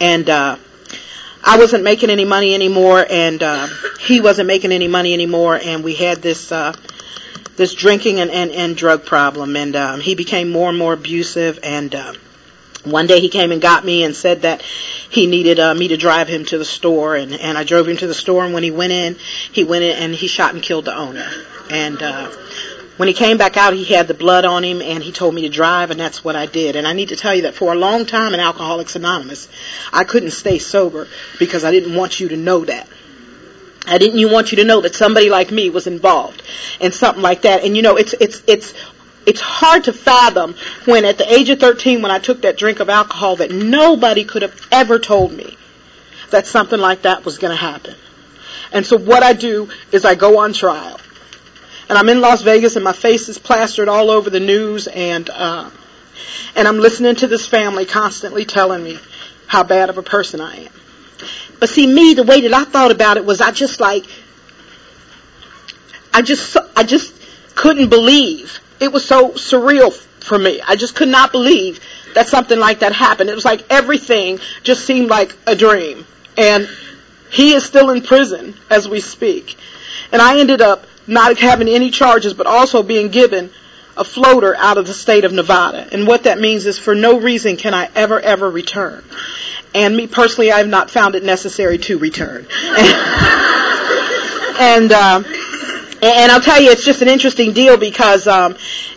and 0.00 0.28
uh, 0.28 0.56
I 1.44 1.58
wasn't 1.58 1.84
making 1.84 2.10
any 2.10 2.24
money 2.24 2.54
anymore, 2.54 3.04
and 3.08 3.42
uh, 3.42 3.68
he 4.00 4.20
wasn't 4.20 4.46
making 4.48 4.72
any 4.72 4.88
money 4.88 5.14
anymore, 5.14 5.58
and 5.62 5.82
we 5.82 5.94
had 5.94 6.20
this. 6.20 6.52
Uh, 6.52 6.74
this 7.62 7.74
drinking 7.74 8.18
and, 8.18 8.28
and, 8.32 8.50
and 8.50 8.76
drug 8.76 9.06
problem, 9.06 9.54
and 9.54 9.76
um, 9.76 10.00
he 10.00 10.16
became 10.16 10.50
more 10.50 10.68
and 10.68 10.76
more 10.76 10.94
abusive, 10.94 11.60
and 11.62 11.94
uh, 11.94 12.12
one 12.82 13.06
day 13.06 13.20
he 13.20 13.28
came 13.28 13.52
and 13.52 13.62
got 13.62 13.84
me 13.84 14.02
and 14.02 14.16
said 14.16 14.42
that 14.42 14.62
he 14.62 15.28
needed 15.28 15.60
uh, 15.60 15.72
me 15.72 15.86
to 15.86 15.96
drive 15.96 16.26
him 16.26 16.44
to 16.46 16.58
the 16.58 16.64
store 16.64 17.14
and, 17.14 17.32
and 17.32 17.56
I 17.56 17.62
drove 17.62 17.86
him 17.86 17.96
to 17.98 18.08
the 18.08 18.14
store 18.14 18.44
and 18.44 18.52
when 18.52 18.64
he 18.64 18.72
went 18.72 18.92
in, 18.92 19.14
he 19.52 19.62
went 19.62 19.84
in 19.84 19.96
and 19.96 20.12
he 20.12 20.26
shot 20.26 20.54
and 20.54 20.60
killed 20.60 20.86
the 20.86 20.96
owner. 20.96 21.30
And 21.70 22.02
uh 22.02 22.32
when 22.96 23.08
he 23.08 23.14
came 23.14 23.38
back 23.38 23.56
out, 23.56 23.72
he 23.72 23.84
had 23.84 24.06
the 24.06 24.14
blood 24.14 24.44
on 24.44 24.62
him 24.62 24.82
and 24.82 25.02
he 25.02 25.12
told 25.12 25.34
me 25.34 25.42
to 25.42 25.48
drive 25.48 25.90
and 25.90 25.98
that's 25.98 26.22
what 26.22 26.36
I 26.36 26.46
did. 26.46 26.76
And 26.76 26.86
I 26.86 26.92
need 26.92 27.08
to 27.08 27.16
tell 27.16 27.34
you 27.34 27.42
that 27.42 27.54
for 27.54 27.72
a 27.72 27.76
long 27.76 28.04
time 28.04 28.34
in 28.34 28.40
Alcoholics 28.40 28.96
Anonymous, 28.96 29.48
I 29.92 30.04
couldn't 30.04 30.32
stay 30.32 30.58
sober 30.58 31.08
because 31.38 31.64
I 31.64 31.70
didn't 31.70 31.94
want 31.94 32.20
you 32.20 32.28
to 32.28 32.36
know 32.36 32.64
that. 32.66 32.86
I 33.86 33.98
didn't 33.98 34.30
want 34.30 34.52
you 34.52 34.56
to 34.56 34.64
know 34.64 34.80
that 34.82 34.94
somebody 34.94 35.28
like 35.28 35.50
me 35.50 35.70
was 35.70 35.86
involved 35.86 36.42
in 36.80 36.92
something 36.92 37.22
like 37.22 37.42
that. 37.42 37.64
And 37.64 37.76
you 37.76 37.82
know, 37.82 37.96
it's, 37.96 38.14
it's, 38.14 38.42
it's 38.46 38.74
it's 39.24 39.40
hard 39.40 39.84
to 39.84 39.92
fathom 39.92 40.56
when 40.84 41.04
at 41.04 41.18
the 41.18 41.32
age 41.32 41.48
of 41.48 41.60
13 41.60 42.02
when 42.02 42.10
I 42.10 42.18
took 42.18 42.42
that 42.42 42.56
drink 42.56 42.80
of 42.80 42.88
alcohol 42.88 43.36
that 43.36 43.50
nobody 43.50 44.24
could 44.24 44.42
have 44.42 44.68
ever 44.72 44.98
told 44.98 45.32
me 45.32 45.56
that 46.30 46.46
something 46.46 46.80
like 46.80 47.02
that 47.02 47.24
was 47.24 47.38
going 47.38 47.52
to 47.52 47.56
happen. 47.56 47.94
And 48.72 48.84
so 48.86 48.98
what 48.98 49.22
I 49.22 49.32
do 49.32 49.70
is 49.92 50.04
I 50.04 50.14
go 50.14 50.40
on 50.40 50.52
trial. 50.52 50.98
And 51.88 51.98
I'm 51.98 52.08
in 52.08 52.20
Las 52.20 52.42
Vegas 52.42 52.74
and 52.76 52.84
my 52.84 52.92
face 52.92 53.28
is 53.28 53.38
plastered 53.38 53.88
all 53.88 54.10
over 54.10 54.30
the 54.30 54.40
news 54.40 54.86
and 54.88 55.28
uh 55.30 55.70
and 56.54 56.68
I'm 56.68 56.78
listening 56.78 57.16
to 57.16 57.26
this 57.26 57.46
family 57.46 57.86
constantly 57.86 58.44
telling 58.44 58.82
me 58.82 58.98
how 59.46 59.62
bad 59.62 59.88
of 59.90 59.98
a 59.98 60.02
person 60.02 60.40
I 60.40 60.64
am. 60.64 60.72
But 61.62 61.68
see 61.68 61.86
me 61.86 62.14
the 62.14 62.24
way 62.24 62.40
that 62.40 62.52
I 62.52 62.64
thought 62.64 62.90
about 62.90 63.18
it 63.18 63.24
was 63.24 63.40
I 63.40 63.52
just 63.52 63.78
like 63.78 64.04
I 66.12 66.20
just 66.20 66.56
I 66.74 66.82
just 66.82 67.14
couldn't 67.54 67.88
believe 67.88 68.58
it 68.80 68.92
was 68.92 69.04
so 69.04 69.28
surreal 69.28 69.92
for 70.24 70.36
me. 70.36 70.60
I 70.60 70.74
just 70.74 70.96
could 70.96 71.06
not 71.06 71.30
believe 71.30 71.78
that 72.16 72.26
something 72.26 72.58
like 72.58 72.80
that 72.80 72.92
happened. 72.92 73.30
It 73.30 73.36
was 73.36 73.44
like 73.44 73.64
everything 73.70 74.40
just 74.64 74.84
seemed 74.84 75.08
like 75.08 75.36
a 75.46 75.54
dream. 75.54 76.04
And 76.36 76.68
he 77.30 77.52
is 77.52 77.64
still 77.64 77.90
in 77.90 78.02
prison 78.02 78.56
as 78.68 78.88
we 78.88 78.98
speak. 78.98 79.56
And 80.10 80.20
I 80.20 80.40
ended 80.40 80.62
up 80.62 80.84
not 81.06 81.38
having 81.38 81.68
any 81.68 81.92
charges, 81.92 82.34
but 82.34 82.48
also 82.48 82.82
being 82.82 83.12
given 83.12 83.52
a 83.96 84.02
floater 84.02 84.56
out 84.56 84.78
of 84.78 84.88
the 84.88 84.94
state 84.94 85.24
of 85.24 85.32
Nevada. 85.32 85.86
And 85.92 86.08
what 86.08 86.24
that 86.24 86.40
means 86.40 86.66
is 86.66 86.76
for 86.76 86.96
no 86.96 87.20
reason 87.20 87.56
can 87.56 87.72
I 87.72 87.88
ever, 87.94 88.18
ever 88.18 88.50
return. 88.50 89.04
And 89.74 89.96
me 89.96 90.06
personally, 90.06 90.52
I 90.52 90.58
have 90.58 90.68
not 90.68 90.90
found 90.90 91.14
it 91.14 91.24
necessary 91.24 91.78
to 91.78 91.98
return. 91.98 92.46
and, 94.60 94.92
uh, 94.92 95.22
and 96.02 96.32
I'll 96.32 96.40
tell 96.40 96.60
you, 96.60 96.70
it's 96.70 96.84
just 96.84 97.00
an 97.00 97.08
interesting 97.08 97.52
deal 97.52 97.76
because 97.78 98.26
um, 98.26 98.56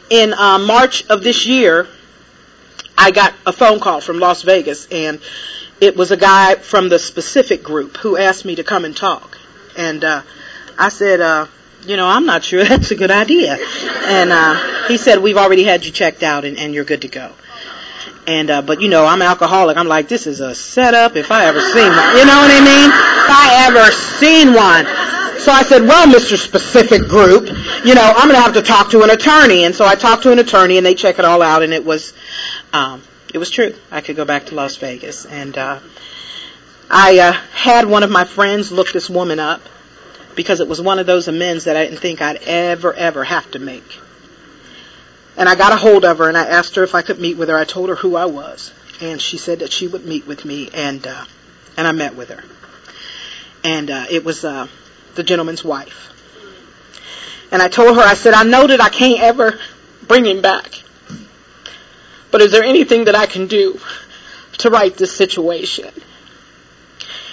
in 0.10 0.34
uh, 0.34 0.60
March 0.60 1.06
of 1.08 1.24
this 1.24 1.46
year, 1.46 1.88
I 2.98 3.12
got 3.12 3.34
a 3.46 3.54
phone 3.54 3.80
call 3.80 4.02
from 4.02 4.20
Las 4.20 4.42
Vegas, 4.42 4.88
and 4.92 5.22
it 5.82 5.96
was 5.96 6.12
a 6.12 6.18
guy 6.18 6.56
from 6.56 6.90
the 6.90 7.00
specific 7.00 7.64
group 7.64 7.98
who 7.98 8.18
asked 8.18 8.46
me 8.46 8.56
to 8.56 8.64
come 8.64 8.86
and 8.86 8.96
talk. 8.96 9.38
And 9.78 10.04
uh, 10.04 10.22
I 10.78 10.90
said, 10.90 11.22
uh, 11.22 11.48
you 11.86 11.98
know, 11.98 12.08
I'm 12.08 12.26
not 12.26 12.44
sure 12.44 12.64
that's 12.68 12.92
a 12.92 12.96
good 12.96 13.12
idea. 13.12 13.58
And 13.58 14.32
uh, 14.32 14.88
he 14.88 14.98
said, 14.98 15.20
we've 15.20 15.38
already 15.38 15.64
had 15.64 15.86
you 15.86 15.92
checked 15.92 16.24
out, 16.24 16.46
and, 16.46 16.58
and 16.58 16.74
you're 16.74 16.86
good 16.86 17.02
to 17.04 17.08
go. 17.08 17.32
And 18.28 18.50
uh, 18.50 18.62
but 18.62 18.82
you 18.82 18.90
know, 18.90 19.06
I'm 19.06 19.22
alcoholic. 19.22 19.78
I'm 19.78 19.88
like, 19.88 20.08
this 20.08 20.26
is 20.26 20.40
a 20.40 20.56
setup 20.56 21.16
if 21.16 21.32
I 21.32 21.46
ever 21.46 21.62
seen 21.62 21.90
one. 21.90 22.18
You 22.18 22.26
know 22.26 22.38
what 22.42 22.52
I 22.52 22.62
mean? 22.64 22.90
If 22.90 23.30
I 23.30 23.66
ever 23.68 23.92
seen 23.92 24.54
one. 24.54 25.16
So 25.46 25.52
I 25.52 25.62
said, 25.62 25.84
well, 25.84 26.08
Mr. 26.08 26.38
Specific 26.38 27.04
Group, 27.04 27.46
you 27.86 27.94
know, 27.94 28.02
I'm 28.02 28.28
going 28.30 28.36
to 28.36 28.42
have 28.42 28.54
to 28.54 28.64
talk 28.64 28.90
to 28.92 29.04
an 29.04 29.12
attorney. 29.12 29.64
And 29.64 29.76
so 29.76 29.86
I 29.86 29.94
talked 29.94 30.24
to 30.24 30.32
an 30.32 30.40
attorney 30.40 30.78
and 30.78 30.86
they 30.86 30.96
check 30.96 31.20
it 31.20 31.26
all 31.26 31.44
out 31.44 31.62
and 31.62 31.72
it 31.72 31.86
was, 31.86 32.14
um, 32.74 33.04
it 33.32 33.38
was 33.38 33.52
true. 33.52 33.76
I 33.92 34.02
could 34.02 34.16
go 34.16 34.26
back 34.26 34.48
to 34.48 34.56
Las 34.56 34.78
Vegas. 34.78 35.26
And, 35.26 35.56
uh, 35.56 35.80
I, 36.90 37.20
uh, 37.20 37.34
had 37.54 37.86
one 37.86 38.02
of 38.02 38.10
my 38.10 38.24
friends 38.24 38.72
look 38.72 38.92
this 38.92 39.08
woman 39.08 39.40
up 39.40 39.62
because 40.36 40.62
it 40.62 40.68
was 40.68 40.82
one 40.82 40.98
of 40.98 41.06
those 41.06 41.28
amends 41.28 41.66
that 41.66 41.78
I 41.78 41.86
didn't 41.86 42.00
think 42.00 42.24
I'd 42.24 42.38
ever, 42.48 42.94
ever 42.94 43.24
have 43.24 43.52
to 43.52 43.60
make. 43.60 44.00
And 45.38 45.50
I 45.50 45.56
got 45.56 45.74
a 45.74 45.76
hold 45.76 46.06
of 46.06 46.20
her 46.20 46.28
and 46.28 46.38
I 46.38 46.46
asked 46.46 46.76
her 46.76 46.84
if 46.84 46.96
I 46.96 47.02
could 47.02 47.20
meet 47.20 47.38
with 47.38 47.50
her. 47.50 47.58
I 47.58 47.66
told 47.66 47.90
her 47.90 47.96
who 47.96 48.16
I 48.16 48.26
was 48.26 48.74
and 49.02 49.22
she 49.22 49.38
said 49.38 49.60
that 49.60 49.72
she 49.72 49.88
would 49.88 50.06
meet 50.06 50.26
with 50.26 50.46
me 50.46 50.70
and, 50.74 51.06
uh, 51.06 51.26
and 51.78 51.88
I 51.88 51.92
met 51.92 52.16
with 52.16 52.30
her. 52.30 52.44
And, 53.64 53.90
uh, 53.90 54.06
it 54.10 54.24
was, 54.24 54.46
uh, 54.46 54.68
the 55.16 55.24
gentleman's 55.24 55.64
wife. 55.64 56.12
And 57.52 57.62
I 57.62 57.68
told 57.68 57.96
her, 57.96 58.02
I 58.02 58.14
said, 58.14 58.34
I 58.34 58.44
know 58.44 58.68
that 58.68 58.82
I 58.82 58.90
can't 58.90 59.22
ever 59.22 59.60
bring 60.08 60.26
him 60.26 60.42
back. 60.42 60.84
But 62.32 62.42
is 62.42 62.52
there 62.52 62.64
anything 62.64 63.06
that 63.06 63.16
I 63.16 63.26
can 63.26 63.48
do 63.48 63.80
to 64.60 64.70
right 64.70 64.96
this 64.96 65.16
situation? 65.16 65.90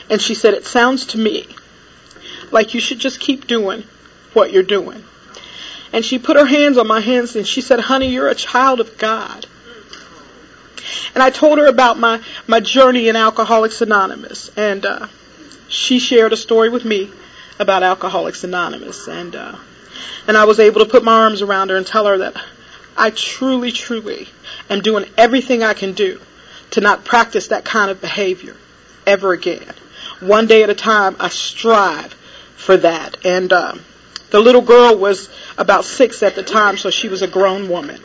And 0.09 0.21
she 0.21 0.35
said, 0.35 0.55
it 0.55 0.67
sounds 0.67 1.07
to 1.07 1.19
me 1.19 1.49
like 2.51 2.75
you 2.75 2.81
should 2.81 2.99
just 2.99 3.19
keep 3.19 3.47
doing 3.47 3.85
what 4.33 4.53
you're 4.53 4.63
doing. 4.63 5.03
And 5.93 6.05
she 6.05 6.19
put 6.19 6.37
her 6.37 6.47
hands 6.47 6.79
on 6.79 6.87
my 6.87 7.01
hands 7.01 7.37
and 7.37 7.47
she 7.47 7.61
said, 7.61 7.81
honey, 7.81 8.09
you're 8.09 8.29
a 8.29 8.35
child 8.35 8.81
of 8.81 8.97
God. 8.99 9.47
And 11.15 11.23
I 11.23 11.31
told 11.31 11.59
her 11.59 11.67
about 11.67 11.99
my, 11.99 12.23
my 12.47 12.61
journey 12.61 13.09
in 13.09 13.17
Alcoholics 13.17 13.83
Anonymous. 13.83 14.51
And, 14.57 14.87
uh, 14.87 15.09
she 15.69 15.99
shared 15.99 16.33
a 16.33 16.37
story 16.37 16.69
with 16.69 16.85
me 16.85 17.11
about 17.59 17.83
Alcoholics 17.83 18.45
Anonymous. 18.45 19.09
And, 19.09 19.35
uh, 19.35 19.57
and 20.27 20.37
I 20.37 20.45
was 20.45 20.61
able 20.61 20.81
to 20.81 20.91
put 20.91 21.05
my 21.05 21.13
arms 21.13 21.43
around 21.43 21.71
her 21.71 21.77
and 21.77 21.87
tell 21.87 22.07
her 22.07 22.19
that 22.19 22.37
I 22.97 23.11
truly, 23.11 23.73
truly 23.73 24.29
am 24.69 24.81
doing 24.81 25.07
everything 25.17 25.63
I 25.63 25.75
can 25.75 25.93
do 25.93 26.21
to 26.73 26.81
not 26.81 27.05
practice 27.05 27.49
that 27.49 27.65
kind 27.65 27.91
of 27.91 28.01
behavior 28.01 28.57
ever 29.07 29.33
again. 29.33 29.75
One 30.21 30.47
day 30.47 30.63
at 30.63 30.71
a 30.71 30.75
time, 30.75 31.17
I 31.19 31.29
strive 31.29 32.13
for 32.57 32.77
that. 32.79 33.25
And 33.25 33.53
uh, 33.53 33.75
the 34.33 34.41
little 34.41 34.63
girl 34.63 34.97
was 34.97 35.29
about 35.57 35.85
six 35.85 36.23
at 36.23 36.35
the 36.35 36.43
time, 36.43 36.77
so 36.77 36.91
she 36.91 37.09
was 37.09 37.23
a 37.23 37.29
grown 37.29 37.69
woman. 37.69 38.01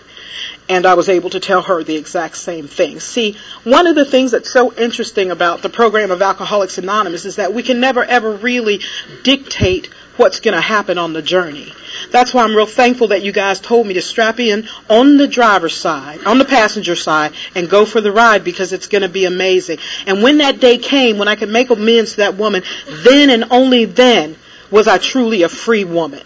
And 0.70 0.86
I 0.86 0.96
was 0.96 1.08
able 1.08 1.30
to 1.30 1.40
tell 1.40 1.62
her 1.62 1.84
the 1.84 1.96
exact 1.96 2.36
same 2.36 2.68
thing. 2.68 3.00
See, 3.00 3.38
one 3.64 3.88
of 3.88 3.96
the 3.96 4.04
things 4.04 4.32
that's 4.32 4.52
so 4.52 4.74
interesting 4.74 5.32
about 5.32 5.62
the 5.62 5.70
program 5.70 6.12
of 6.12 6.22
Alcoholics 6.22 6.78
Anonymous 6.78 7.24
is 7.24 7.38
that 7.38 7.54
we 7.54 7.64
can 7.64 7.80
never 7.80 8.04
ever 8.04 8.34
really 8.34 8.82
dictate 9.24 9.88
what's 10.18 10.42
going 10.42 10.54
to 10.54 10.62
happen 10.62 10.98
on 10.98 11.14
the 11.14 11.22
journey. 11.22 11.74
That's 12.12 12.34
why 12.34 12.44
I'm 12.44 12.56
real 12.56 12.66
thankful 12.66 13.10
that 13.10 13.24
you 13.24 13.32
guys 13.32 13.62
told 13.62 13.88
me 13.88 13.94
to 13.94 14.02
strap 14.02 14.42
in 14.42 14.68
on 14.90 15.16
the 15.16 15.28
driver's 15.28 15.78
side, 15.78 16.26
on 16.26 16.40
the 16.40 16.46
passenger 16.46 16.98
side, 16.98 17.34
and 17.56 17.70
go 17.70 17.86
for 17.86 18.02
the 18.02 18.12
ride 18.12 18.44
because 18.44 18.74
it's 18.74 18.88
going 18.88 19.04
to 19.04 19.10
be 19.10 19.24
amazing. 19.24 19.78
And 20.06 20.22
when 20.22 20.40
that 20.40 20.60
day 20.60 20.78
came, 20.78 21.18
when 21.18 21.30
I 21.30 21.36
could 21.36 21.50
make 21.50 21.70
amends 21.70 22.12
to 22.12 22.18
that 22.18 22.36
woman, 22.36 22.64
then 22.88 23.30
and 23.30 23.46
only 23.50 23.86
then 23.86 24.36
was 24.72 24.88
I 24.88 24.98
truly 24.98 25.44
a 25.44 25.50
free 25.50 25.84
woman. 25.84 26.26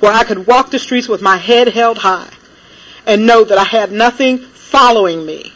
Where 0.00 0.12
I 0.12 0.24
could 0.24 0.46
walk 0.46 0.70
the 0.70 0.78
streets 0.78 1.08
with 1.08 1.22
my 1.22 1.36
head 1.36 1.68
held 1.68 1.98
high 1.98 2.30
and 3.06 3.26
know 3.26 3.44
that 3.44 3.58
I 3.58 3.64
had 3.64 3.90
nothing 3.90 4.38
following 4.38 5.24
me. 5.24 5.52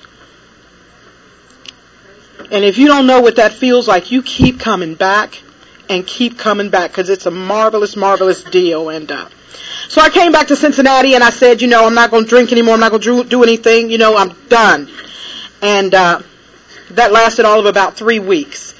And 2.51 2.65
if 2.65 2.77
you 2.77 2.87
don't 2.87 3.07
know 3.07 3.21
what 3.21 3.37
that 3.37 3.53
feels 3.53 3.87
like, 3.87 4.11
you 4.11 4.23
keep 4.23 4.59
coming 4.59 4.95
back 4.95 5.43
and 5.89 6.07
keep 6.07 6.39
coming 6.39 6.71
back 6.71 6.91
because 6.91 7.09
it's 7.09 7.27
a 7.27 7.31
marvelous, 7.31 7.97
marvelous 7.97 8.43
deal. 8.43 8.89
And 8.89 9.11
uh, 9.11 9.29
so 9.89 10.01
I 10.01 10.11
came 10.11 10.33
back 10.33 10.49
to 10.49 10.57
Cincinnati 10.57 11.15
and 11.15 11.23
I 11.23 11.31
said, 11.31 11.63
you 11.63 11.69
know, 11.69 11.87
I'm 11.87 11.95
not 11.95 12.11
going 12.11 12.25
to 12.25 12.29
drink 12.29 12.53
anymore. 12.53 12.75
I'm 12.75 12.81
not 12.81 12.91
going 12.91 13.03
to 13.03 13.25
do 13.25 13.43
anything. 13.43 13.91
You 13.91 13.99
know, 13.99 14.17
I'm 14.17 14.33
done. 14.49 14.91
And 15.61 15.95
uh, 15.95 16.23
that 16.91 17.13
lasted 17.13 17.45
all 17.45 17.61
of 17.61 17.67
about 17.67 17.97
three 17.97 18.19
weeks. 18.19 18.75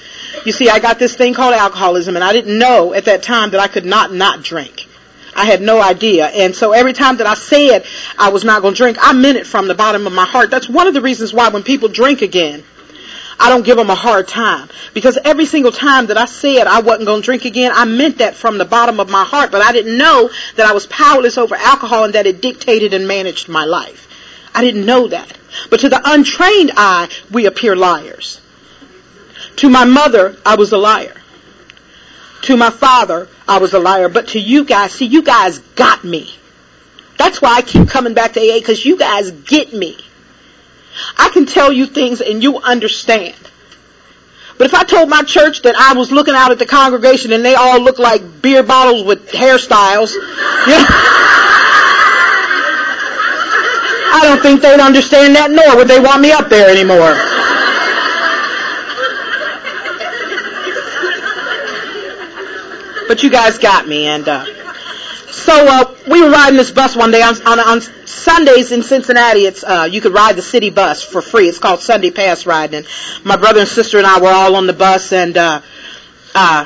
You 0.45 0.51
see, 0.51 0.69
I 0.69 0.79
got 0.79 0.99
this 0.99 1.15
thing 1.15 1.33
called 1.33 1.53
alcoholism, 1.53 2.15
and 2.15 2.23
I 2.23 2.33
didn't 2.33 2.57
know 2.57 2.93
at 2.93 3.05
that 3.05 3.23
time 3.23 3.51
that 3.51 3.59
I 3.59 3.67
could 3.67 3.85
not 3.85 4.13
not 4.13 4.43
drink. 4.43 4.87
I 5.35 5.45
had 5.45 5.61
no 5.61 5.81
idea. 5.81 6.27
And 6.27 6.55
so 6.55 6.71
every 6.71 6.93
time 6.93 7.17
that 7.17 7.27
I 7.27 7.33
said 7.33 7.85
I 8.17 8.29
was 8.29 8.43
not 8.43 8.61
going 8.61 8.73
to 8.73 8.77
drink, 8.77 8.97
I 9.01 9.13
meant 9.13 9.37
it 9.37 9.47
from 9.47 9.67
the 9.67 9.75
bottom 9.75 10.05
of 10.05 10.13
my 10.13 10.25
heart. 10.25 10.51
That's 10.51 10.69
one 10.69 10.87
of 10.87 10.93
the 10.93 11.01
reasons 11.01 11.33
why 11.33 11.49
when 11.49 11.63
people 11.63 11.89
drink 11.89 12.21
again, 12.21 12.63
I 13.39 13.49
don't 13.49 13.65
give 13.65 13.77
them 13.77 13.89
a 13.89 13.95
hard 13.95 14.27
time. 14.27 14.69
Because 14.93 15.17
every 15.23 15.45
single 15.45 15.71
time 15.71 16.07
that 16.07 16.17
I 16.17 16.25
said 16.25 16.67
I 16.67 16.81
wasn't 16.81 17.07
going 17.07 17.21
to 17.21 17.25
drink 17.25 17.45
again, 17.45 17.71
I 17.73 17.85
meant 17.85 18.19
that 18.19 18.35
from 18.35 18.57
the 18.57 18.65
bottom 18.65 18.99
of 18.99 19.09
my 19.09 19.23
heart. 19.23 19.51
But 19.51 19.61
I 19.61 19.71
didn't 19.71 19.97
know 19.97 20.29
that 20.55 20.67
I 20.67 20.73
was 20.73 20.85
powerless 20.87 21.37
over 21.37 21.55
alcohol 21.55 22.03
and 22.03 22.13
that 22.13 22.27
it 22.27 22.41
dictated 22.41 22.93
and 22.93 23.07
managed 23.07 23.49
my 23.49 23.65
life. 23.65 24.07
I 24.53 24.63
didn't 24.63 24.85
know 24.85 25.07
that. 25.07 25.37
But 25.69 25.79
to 25.79 25.89
the 25.89 26.01
untrained 26.03 26.71
eye, 26.75 27.09
we 27.31 27.47
appear 27.47 27.75
liars. 27.75 28.39
To 29.57 29.69
my 29.69 29.85
mother, 29.85 30.37
I 30.45 30.55
was 30.55 30.71
a 30.71 30.77
liar. 30.77 31.15
To 32.43 32.57
my 32.57 32.69
father, 32.69 33.29
I 33.47 33.59
was 33.59 33.73
a 33.73 33.79
liar. 33.79 34.09
But 34.09 34.29
to 34.29 34.39
you 34.39 34.65
guys, 34.65 34.93
see, 34.93 35.05
you 35.05 35.21
guys 35.23 35.59
got 35.59 36.03
me. 36.03 36.35
That's 37.17 37.41
why 37.41 37.55
I 37.55 37.61
keep 37.61 37.87
coming 37.87 38.13
back 38.13 38.33
to 38.33 38.39
AA 38.39 38.59
because 38.59 38.83
you 38.83 38.97
guys 38.97 39.31
get 39.31 39.73
me. 39.73 39.97
I 41.17 41.29
can 41.29 41.45
tell 41.45 41.71
you 41.71 41.85
things 41.85 42.21
and 42.21 42.43
you 42.43 42.57
understand. 42.57 43.35
But 44.57 44.67
if 44.67 44.73
I 44.73 44.83
told 44.83 45.09
my 45.09 45.23
church 45.23 45.63
that 45.63 45.75
I 45.75 45.93
was 45.93 46.11
looking 46.11 46.35
out 46.35 46.51
at 46.51 46.59
the 46.59 46.65
congregation 46.65 47.31
and 47.31 47.43
they 47.43 47.55
all 47.55 47.79
looked 47.81 47.99
like 47.99 48.41
beer 48.41 48.61
bottles 48.61 49.03
with 49.03 49.29
hairstyles, 49.29 50.13
I 54.15 54.19
don't 54.23 54.41
think 54.41 54.61
they'd 54.61 54.79
understand 54.79 55.35
that 55.35 55.49
nor 55.49 55.75
would 55.75 55.87
they 55.87 55.99
want 55.99 56.21
me 56.21 56.31
up 56.31 56.49
there 56.49 56.69
anymore. 56.69 57.32
But 63.07 63.23
you 63.23 63.29
guys 63.29 63.57
got 63.57 63.87
me, 63.87 64.05
and 64.07 64.27
uh, 64.27 64.45
so 65.33 65.53
uh, 65.53 65.95
we 66.09 66.21
were 66.21 66.29
riding 66.29 66.57
this 66.57 66.71
bus 66.71 66.95
one 66.95 67.11
day 67.11 67.21
on, 67.21 67.35
on, 67.47 67.59
on 67.59 67.81
Sundays 68.05 68.71
in 68.71 68.83
Cincinnati. 68.83 69.41
It's 69.41 69.63
uh, 69.63 69.87
you 69.91 69.99
could 69.99 70.13
ride 70.13 70.35
the 70.35 70.41
city 70.41 70.69
bus 70.69 71.03
for 71.03 71.21
free. 71.21 71.47
It's 71.47 71.59
called 71.59 71.81
Sunday 71.81 72.11
Pass 72.11 72.45
Riding. 72.45 72.77
And 72.77 72.87
my 73.25 73.35
brother 73.35 73.59
and 73.59 73.67
sister 73.67 73.97
and 73.97 74.07
I 74.07 74.19
were 74.21 74.29
all 74.29 74.55
on 74.55 74.67
the 74.67 74.73
bus, 74.73 75.11
and 75.11 75.35
uh, 75.35 75.61
uh, 76.35 76.65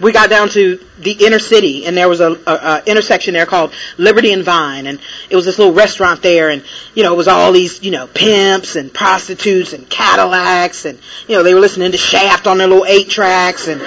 we 0.00 0.12
got 0.12 0.30
down 0.30 0.48
to 0.50 0.84
the 0.98 1.12
inner 1.12 1.38
city, 1.38 1.86
and 1.86 1.96
there 1.96 2.08
was 2.08 2.20
a, 2.20 2.32
a, 2.46 2.52
a 2.52 2.82
intersection 2.86 3.34
there 3.34 3.46
called 3.46 3.72
Liberty 3.98 4.32
and 4.32 4.42
Vine, 4.42 4.86
and 4.86 5.00
it 5.28 5.36
was 5.36 5.44
this 5.44 5.58
little 5.58 5.74
restaurant 5.74 6.22
there, 6.22 6.50
and 6.50 6.64
you 6.94 7.02
know 7.02 7.12
it 7.12 7.16
was 7.16 7.28
all 7.28 7.52
these 7.52 7.82
you 7.82 7.90
know 7.90 8.06
pimps 8.06 8.76
and 8.76 8.92
prostitutes 8.92 9.72
and 9.72 9.88
Cadillacs, 9.88 10.86
and 10.86 10.98
you 11.28 11.36
know 11.36 11.42
they 11.42 11.54
were 11.54 11.60
listening 11.60 11.92
to 11.92 11.98
Shaft 11.98 12.46
on 12.46 12.58
their 12.58 12.68
little 12.68 12.86
eight 12.86 13.10
tracks, 13.10 13.68
and 13.68 13.80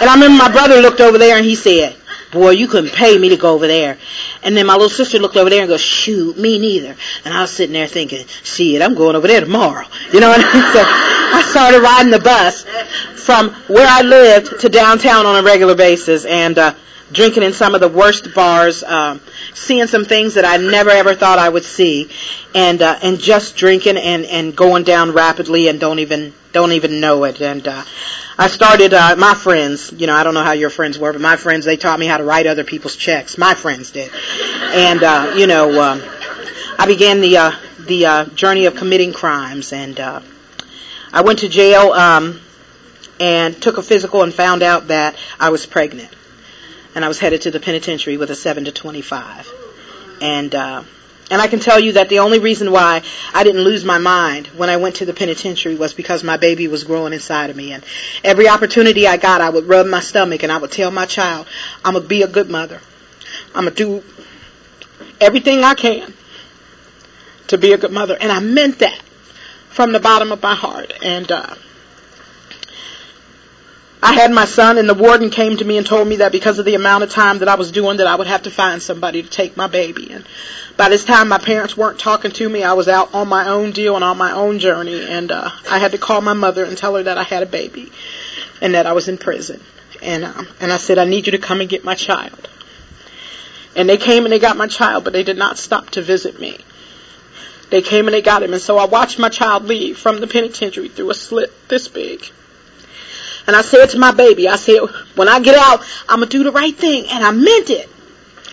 and 0.00 0.08
I 0.08 0.14
remember 0.14 0.38
my 0.38 0.50
brother 0.50 0.80
looked 0.80 1.00
over 1.00 1.18
there 1.18 1.36
and 1.36 1.44
he 1.44 1.54
said, 1.54 1.96
boy, 2.32 2.50
you 2.50 2.68
couldn't 2.68 2.92
pay 2.92 3.18
me 3.18 3.28
to 3.30 3.36
go 3.36 3.54
over 3.54 3.66
there. 3.66 3.98
And 4.42 4.56
then 4.56 4.66
my 4.66 4.74
little 4.74 4.88
sister 4.88 5.18
looked 5.18 5.36
over 5.36 5.50
there 5.50 5.60
and 5.60 5.68
goes, 5.68 5.80
shoot, 5.80 6.38
me 6.38 6.58
neither. 6.58 6.96
And 7.24 7.34
I 7.34 7.42
was 7.42 7.50
sitting 7.50 7.72
there 7.72 7.86
thinking, 7.86 8.26
shit, 8.26 8.82
I'm 8.82 8.94
going 8.94 9.16
over 9.16 9.26
there 9.26 9.40
tomorrow. 9.40 9.86
You 10.12 10.20
know 10.20 10.30
mean? 10.36 10.40
So 10.72 10.82
I 10.82 11.42
started 11.48 11.80
riding 11.80 12.10
the 12.10 12.20
bus 12.20 12.64
from 13.24 13.50
where 13.68 13.86
I 13.88 14.02
lived 14.02 14.60
to 14.60 14.68
downtown 14.68 15.26
on 15.26 15.36
a 15.36 15.42
regular 15.42 15.74
basis 15.74 16.24
and, 16.24 16.58
uh, 16.58 16.74
drinking 17.12 17.42
in 17.42 17.52
some 17.52 17.74
of 17.74 17.80
the 17.80 17.88
worst 17.88 18.34
bars, 18.34 18.82
um, 18.82 19.20
seeing 19.54 19.86
some 19.86 20.04
things 20.04 20.34
that 20.34 20.44
I 20.44 20.56
never 20.56 20.90
ever 20.90 21.14
thought 21.14 21.38
I 21.38 21.48
would 21.48 21.64
see, 21.64 22.10
and 22.54 22.80
uh, 22.82 22.98
and 23.02 23.18
just 23.18 23.56
drinking 23.56 23.96
and 23.96 24.24
and 24.24 24.56
going 24.56 24.84
down 24.84 25.12
rapidly 25.12 25.68
and 25.68 25.80
don't 25.80 25.98
even 25.98 26.32
don't 26.52 26.72
even 26.72 27.00
know 27.00 27.24
it. 27.24 27.40
And 27.40 27.66
uh, 27.66 27.84
I 28.38 28.48
started 28.48 28.94
uh, 28.94 29.16
my 29.16 29.34
friends. 29.34 29.92
You 29.92 30.06
know, 30.06 30.14
I 30.14 30.24
don't 30.24 30.34
know 30.34 30.42
how 30.42 30.52
your 30.52 30.70
friends 30.70 30.98
were, 30.98 31.12
but 31.12 31.20
my 31.20 31.36
friends 31.36 31.64
they 31.64 31.76
taught 31.76 31.98
me 31.98 32.06
how 32.06 32.16
to 32.16 32.24
write 32.24 32.46
other 32.46 32.64
people's 32.64 32.96
checks. 32.96 33.38
My 33.38 33.54
friends 33.54 33.90
did, 33.90 34.10
and 34.72 35.02
uh, 35.02 35.34
you 35.36 35.46
know, 35.46 35.82
um, 35.82 36.02
I 36.78 36.86
began 36.86 37.20
the 37.20 37.36
uh, 37.36 37.52
the 37.78 38.06
uh, 38.06 38.24
journey 38.26 38.66
of 38.66 38.76
committing 38.76 39.12
crimes, 39.12 39.72
and 39.72 39.98
uh, 39.98 40.20
I 41.12 41.22
went 41.22 41.40
to 41.40 41.48
jail 41.48 41.92
um, 41.92 42.40
and 43.18 43.60
took 43.60 43.78
a 43.78 43.82
physical 43.82 44.22
and 44.22 44.32
found 44.32 44.62
out 44.62 44.88
that 44.88 45.16
I 45.38 45.50
was 45.50 45.66
pregnant 45.66 46.10
and 46.94 47.04
I 47.04 47.08
was 47.08 47.18
headed 47.18 47.42
to 47.42 47.50
the 47.50 47.60
penitentiary 47.60 48.16
with 48.16 48.30
a 48.30 48.34
7 48.34 48.64
to 48.64 48.72
25. 48.72 49.52
And, 50.20 50.54
uh, 50.54 50.82
and 51.30 51.40
I 51.40 51.46
can 51.46 51.60
tell 51.60 51.78
you 51.78 51.92
that 51.92 52.08
the 52.08 52.18
only 52.18 52.40
reason 52.40 52.72
why 52.72 53.02
I 53.32 53.44
didn't 53.44 53.62
lose 53.62 53.84
my 53.84 53.98
mind 53.98 54.48
when 54.48 54.68
I 54.68 54.76
went 54.78 54.96
to 54.96 55.06
the 55.06 55.14
penitentiary 55.14 55.76
was 55.76 55.94
because 55.94 56.24
my 56.24 56.36
baby 56.36 56.66
was 56.66 56.82
growing 56.84 57.12
inside 57.12 57.50
of 57.50 57.56
me. 57.56 57.72
And 57.72 57.84
every 58.24 58.48
opportunity 58.48 59.06
I 59.06 59.16
got, 59.16 59.40
I 59.40 59.50
would 59.50 59.68
rub 59.68 59.86
my 59.86 60.00
stomach 60.00 60.42
and 60.42 60.50
I 60.50 60.58
would 60.58 60.72
tell 60.72 60.90
my 60.90 61.06
child, 61.06 61.46
I'm 61.84 61.94
going 61.94 62.02
to 62.02 62.08
be 62.08 62.22
a 62.22 62.28
good 62.28 62.50
mother. 62.50 62.80
I'm 63.54 63.64
going 63.64 63.74
to 63.74 64.02
do 64.02 64.04
everything 65.20 65.62
I 65.62 65.74
can 65.74 66.12
to 67.48 67.58
be 67.58 67.72
a 67.72 67.78
good 67.78 67.92
mother. 67.92 68.16
And 68.20 68.32
I 68.32 68.40
meant 68.40 68.80
that 68.80 69.00
from 69.68 69.92
the 69.92 70.00
bottom 70.00 70.32
of 70.32 70.42
my 70.42 70.54
heart. 70.56 70.92
And, 71.02 71.30
uh, 71.30 71.54
I 74.02 74.14
had 74.14 74.32
my 74.32 74.46
son 74.46 74.78
and 74.78 74.88
the 74.88 74.94
warden 74.94 75.28
came 75.28 75.58
to 75.58 75.64
me 75.64 75.76
and 75.76 75.86
told 75.86 76.08
me 76.08 76.16
that 76.16 76.32
because 76.32 76.58
of 76.58 76.64
the 76.64 76.74
amount 76.74 77.04
of 77.04 77.10
time 77.10 77.38
that 77.40 77.48
I 77.48 77.56
was 77.56 77.70
doing 77.70 77.98
that 77.98 78.06
I 78.06 78.14
would 78.14 78.26
have 78.28 78.44
to 78.44 78.50
find 78.50 78.82
somebody 78.82 79.22
to 79.22 79.28
take 79.28 79.58
my 79.58 79.66
baby. 79.66 80.10
And 80.10 80.24
by 80.78 80.88
this 80.88 81.04
time 81.04 81.28
my 81.28 81.36
parents 81.38 81.76
weren't 81.76 81.98
talking 81.98 82.30
to 82.30 82.48
me. 82.48 82.62
I 82.62 82.72
was 82.72 82.88
out 82.88 83.14
on 83.14 83.28
my 83.28 83.48
own 83.48 83.72
deal 83.72 83.96
and 83.96 84.04
on 84.04 84.16
my 84.16 84.32
own 84.32 84.58
journey 84.58 85.06
and 85.06 85.30
uh 85.30 85.50
I 85.70 85.78
had 85.78 85.92
to 85.92 85.98
call 85.98 86.22
my 86.22 86.32
mother 86.32 86.64
and 86.64 86.78
tell 86.78 86.94
her 86.94 87.02
that 87.02 87.18
I 87.18 87.24
had 87.24 87.42
a 87.42 87.46
baby 87.46 87.92
and 88.62 88.74
that 88.74 88.86
I 88.86 88.92
was 88.92 89.08
in 89.08 89.18
prison. 89.18 89.60
And 90.00 90.24
um 90.24 90.48
and 90.60 90.72
I 90.72 90.78
said 90.78 90.96
I 90.96 91.04
need 91.04 91.26
you 91.26 91.32
to 91.32 91.38
come 91.38 91.60
and 91.60 91.68
get 91.68 91.84
my 91.84 91.94
child. 91.94 92.48
And 93.76 93.86
they 93.86 93.98
came 93.98 94.24
and 94.24 94.32
they 94.32 94.38
got 94.38 94.56
my 94.56 94.66
child, 94.66 95.04
but 95.04 95.12
they 95.12 95.24
did 95.24 95.36
not 95.36 95.58
stop 95.58 95.90
to 95.90 96.02
visit 96.02 96.40
me. 96.40 96.56
They 97.68 97.82
came 97.82 98.06
and 98.06 98.14
they 98.14 98.22
got 98.22 98.42
him 98.42 98.54
and 98.54 98.62
so 98.62 98.78
I 98.78 98.86
watched 98.86 99.18
my 99.18 99.28
child 99.28 99.64
leave 99.64 99.98
from 99.98 100.20
the 100.20 100.26
penitentiary 100.26 100.88
through 100.88 101.10
a 101.10 101.14
slit 101.14 101.52
this 101.68 101.86
big. 101.86 102.24
And 103.50 103.56
I 103.56 103.62
said 103.62 103.86
to 103.86 103.98
my 103.98 104.12
baby, 104.12 104.46
I 104.46 104.54
said, 104.54 104.78
when 105.16 105.28
I 105.28 105.40
get 105.40 105.56
out, 105.56 105.84
I'm 106.08 106.20
going 106.20 106.28
to 106.28 106.38
do 106.38 106.44
the 106.44 106.52
right 106.52 106.72
thing. 106.72 107.06
And 107.10 107.24
I 107.24 107.32
meant 107.32 107.68
it. 107.68 107.90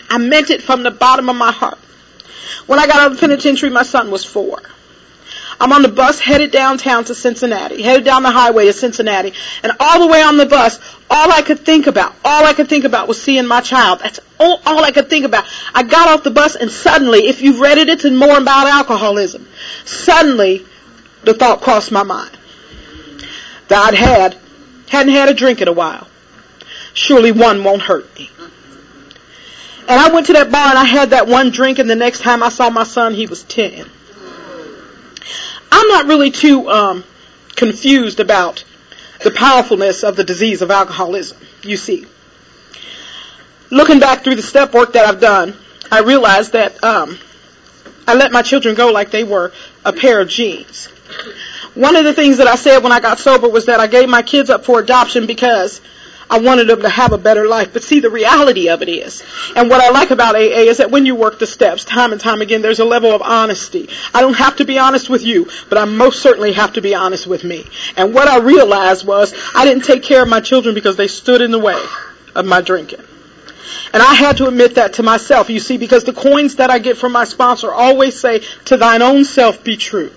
I 0.10 0.18
meant 0.18 0.50
it 0.50 0.64
from 0.64 0.82
the 0.82 0.90
bottom 0.90 1.30
of 1.30 1.36
my 1.36 1.52
heart. 1.52 1.78
When 2.66 2.80
I 2.80 2.88
got 2.88 2.96
out 2.96 3.12
of 3.12 3.18
the 3.20 3.20
penitentiary, 3.20 3.70
my 3.70 3.84
son 3.84 4.10
was 4.10 4.26
four. 4.26 4.60
I'm 5.60 5.72
on 5.72 5.84
the 5.84 5.90
bus 5.90 6.20
headed 6.20 6.50
downtown 6.50 7.06
to 7.06 7.14
Cincinnati, 7.14 7.80
headed 7.84 8.06
down 8.06 8.24
the 8.24 8.32
highway 8.32 8.66
to 8.66 8.74
Cincinnati, 8.74 9.34
and 9.62 9.72
all 9.80 10.00
the 10.00 10.08
way 10.08 10.24
on 10.24 10.36
the 10.36 10.48
bus, 10.48 10.80
all 11.12 11.32
I 11.32 11.44
could 11.44 11.60
think 11.60 11.86
about, 11.86 12.16
all 12.26 12.46
I 12.46 12.54
could 12.54 12.68
think 12.68 12.84
about 12.84 13.08
was 13.08 13.22
seeing 13.22 13.46
my 13.46 13.62
child. 13.62 14.00
That's 14.00 14.20
all, 14.40 14.60
all 14.66 14.84
I 14.84 14.90
could 14.90 15.12
think 15.12 15.26
about. 15.26 15.46
I 15.76 15.84
got 15.84 16.08
off 16.08 16.24
the 16.24 16.32
bus 16.32 16.56
and 16.56 16.72
suddenly, 16.72 17.28
if 17.28 17.44
you've 17.44 17.60
read 17.60 17.78
it, 17.78 17.88
it's 17.88 18.04
more 18.04 18.40
about 18.40 18.66
alcoholism. 18.66 19.48
Suddenly, 19.86 20.66
the 21.24 21.36
thought 21.36 21.62
crossed 21.62 21.92
my 21.92 22.02
mind 22.02 22.36
that 23.68 23.94
I'd 23.94 23.94
had, 23.94 24.38
hadn't 24.90 25.14
had 25.14 25.30
a 25.30 25.34
drink 25.34 25.62
in 25.62 25.68
a 25.68 25.74
while. 25.74 26.08
Surely 26.94 27.32
one 27.32 27.64
won't 27.64 27.82
hurt 27.82 28.14
me. 28.18 28.30
And 29.90 30.02
I 30.02 30.12
went 30.12 30.28
to 30.28 30.34
that 30.34 30.52
bar 30.52 30.70
and 30.70 30.78
I 30.78 30.84
had 30.84 31.12
that 31.12 31.28
one 31.28 31.50
drink 31.50 31.80
and 31.80 31.90
the 31.90 31.96
next 31.96 32.20
time 32.20 32.44
I 32.44 32.50
saw 32.50 32.70
my 32.70 32.84
son, 32.84 33.14
he 33.14 33.26
was 33.26 33.44
10. 33.44 33.90
I'm 35.72 35.88
not 35.88 36.08
really 36.08 36.32
too 36.32 36.70
um, 36.70 37.04
confused 37.56 38.20
about 38.20 38.64
the 39.24 39.32
powerfulness 39.32 40.04
of 40.04 40.16
the 40.16 40.24
disease 40.24 40.62
of 40.62 40.72
alcoholism, 40.72 41.38
you 41.64 41.78
see. 41.78 42.06
Looking 43.70 44.00
back 44.00 44.24
through 44.24 44.36
the 44.36 44.42
step 44.42 44.74
work 44.74 44.94
that 44.94 45.06
I've 45.06 45.20
done, 45.20 45.56
I 45.92 46.02
realized 46.02 46.54
that 46.54 46.84
um, 46.84 47.18
I 48.08 48.16
let 48.16 48.32
my 48.32 48.42
children 48.42 48.76
go 48.76 48.92
like 48.92 49.12
they 49.12 49.24
were 49.24 49.52
a 49.84 49.94
pair 49.94 50.22
of 50.22 50.30
jeans. 50.30 50.90
One 51.78 51.96
of 51.96 52.06
the 52.06 52.14
things 52.14 52.38
that 52.38 52.48
I 52.48 52.56
said 52.56 52.80
when 52.80 52.92
I 52.92 53.00
got 53.00 53.20
sober 53.20 53.48
was 53.48 53.68
that 53.68 53.80
I 53.80 53.86
gave 53.86 54.10
my 54.10 54.24
kids 54.24 54.50
up 54.50 54.66
for 54.66 54.80
adoption 54.80 55.28
because 55.28 55.80
I 56.28 56.40
wanted 56.40 56.68
them 56.68 56.82
to 56.82 56.90
have 56.90 57.14
a 57.14 57.20
better 57.20 57.48
life. 57.48 57.72
But 57.72 57.84
see, 57.84 58.00
the 58.00 58.10
reality 58.10 58.70
of 58.70 58.82
it 58.82 58.90
is, 58.90 59.24
and 59.56 59.70
what 59.70 59.80
I 59.80 59.92
like 59.92 60.10
about 60.10 60.36
AA 60.36 60.66
is 60.66 60.78
that 60.78 60.90
when 60.90 61.06
you 61.06 61.14
work 61.14 61.38
the 61.38 61.46
steps 61.46 61.86
time 61.86 62.14
and 62.14 62.20
time 62.20 62.42
again, 62.42 62.64
there's 62.64 62.80
a 62.80 62.86
level 62.86 63.12
of 63.12 63.22
honesty. 63.22 63.90
I 64.12 64.22
don't 64.22 64.34
have 64.38 64.56
to 64.56 64.66
be 64.66 64.80
honest 64.80 65.08
with 65.08 65.24
you, 65.24 65.50
but 65.70 65.78
I 65.78 65.86
most 65.86 66.24
certainly 66.24 66.54
have 66.54 66.74
to 66.74 66.82
be 66.82 66.96
honest 66.96 67.28
with 67.28 67.44
me. 67.44 67.66
And 67.96 68.12
what 68.12 68.28
I 68.28 68.40
realized 68.40 69.06
was 69.06 69.36
I 69.54 69.64
didn't 69.64 69.84
take 69.84 70.02
care 70.02 70.24
of 70.24 70.30
my 70.30 70.40
children 70.40 70.74
because 70.74 70.96
they 70.96 71.08
stood 71.08 71.42
in 71.42 71.52
the 71.52 71.60
way 71.60 71.80
of 72.34 72.46
my 72.48 72.62
drinking. 72.62 73.04
And 73.94 74.02
I 74.02 74.16
had 74.16 74.38
to 74.38 74.48
admit 74.48 74.76
that 74.76 74.94
to 74.94 75.04
myself, 75.04 75.52
you 75.52 75.60
see, 75.60 75.78
because 75.78 76.04
the 76.04 76.14
coins 76.14 76.56
that 76.56 76.72
I 76.72 76.80
get 76.80 76.98
from 76.98 77.12
my 77.12 77.24
sponsor 77.24 77.72
always 77.72 78.20
say, 78.20 78.40
to 78.66 78.78
thine 78.78 79.04
own 79.04 79.26
self 79.26 79.64
be 79.64 79.78
true. 79.78 80.12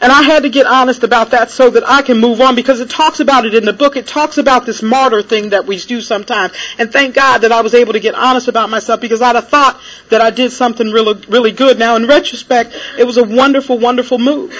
And 0.00 0.12
I 0.12 0.22
had 0.22 0.42
to 0.42 0.50
get 0.50 0.66
honest 0.66 1.02
about 1.04 1.30
that 1.30 1.50
so 1.50 1.70
that 1.70 1.88
I 1.88 2.02
can 2.02 2.18
move 2.18 2.40
on 2.40 2.54
because 2.54 2.80
it 2.80 2.90
talks 2.90 3.20
about 3.20 3.46
it 3.46 3.54
in 3.54 3.64
the 3.64 3.72
book. 3.72 3.96
It 3.96 4.06
talks 4.06 4.36
about 4.36 4.66
this 4.66 4.82
martyr 4.82 5.22
thing 5.22 5.50
that 5.50 5.66
we 5.66 5.78
do 5.78 6.00
sometimes. 6.00 6.52
And 6.78 6.92
thank 6.92 7.14
God 7.14 7.38
that 7.38 7.52
I 7.52 7.62
was 7.62 7.74
able 7.74 7.94
to 7.94 8.00
get 8.00 8.14
honest 8.14 8.48
about 8.48 8.68
myself 8.68 9.00
because 9.00 9.22
I'd 9.22 9.36
have 9.36 9.48
thought 9.48 9.80
that 10.10 10.20
I 10.20 10.30
did 10.30 10.52
something 10.52 10.90
really, 10.90 11.14
really 11.28 11.52
good. 11.52 11.78
Now 11.78 11.96
in 11.96 12.06
retrospect, 12.06 12.76
it 12.98 13.04
was 13.04 13.16
a 13.16 13.24
wonderful, 13.24 13.78
wonderful 13.78 14.18
move. 14.18 14.54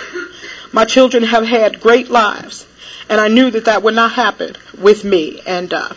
My 0.72 0.84
children 0.84 1.22
have 1.22 1.46
had 1.46 1.80
great 1.80 2.08
lives 2.08 2.66
and 3.08 3.20
I 3.20 3.28
knew 3.28 3.50
that 3.50 3.66
that 3.66 3.82
would 3.82 3.94
not 3.94 4.12
happen 4.12 4.56
with 4.78 5.04
me. 5.04 5.40
And, 5.46 5.72
uh, 5.72 5.90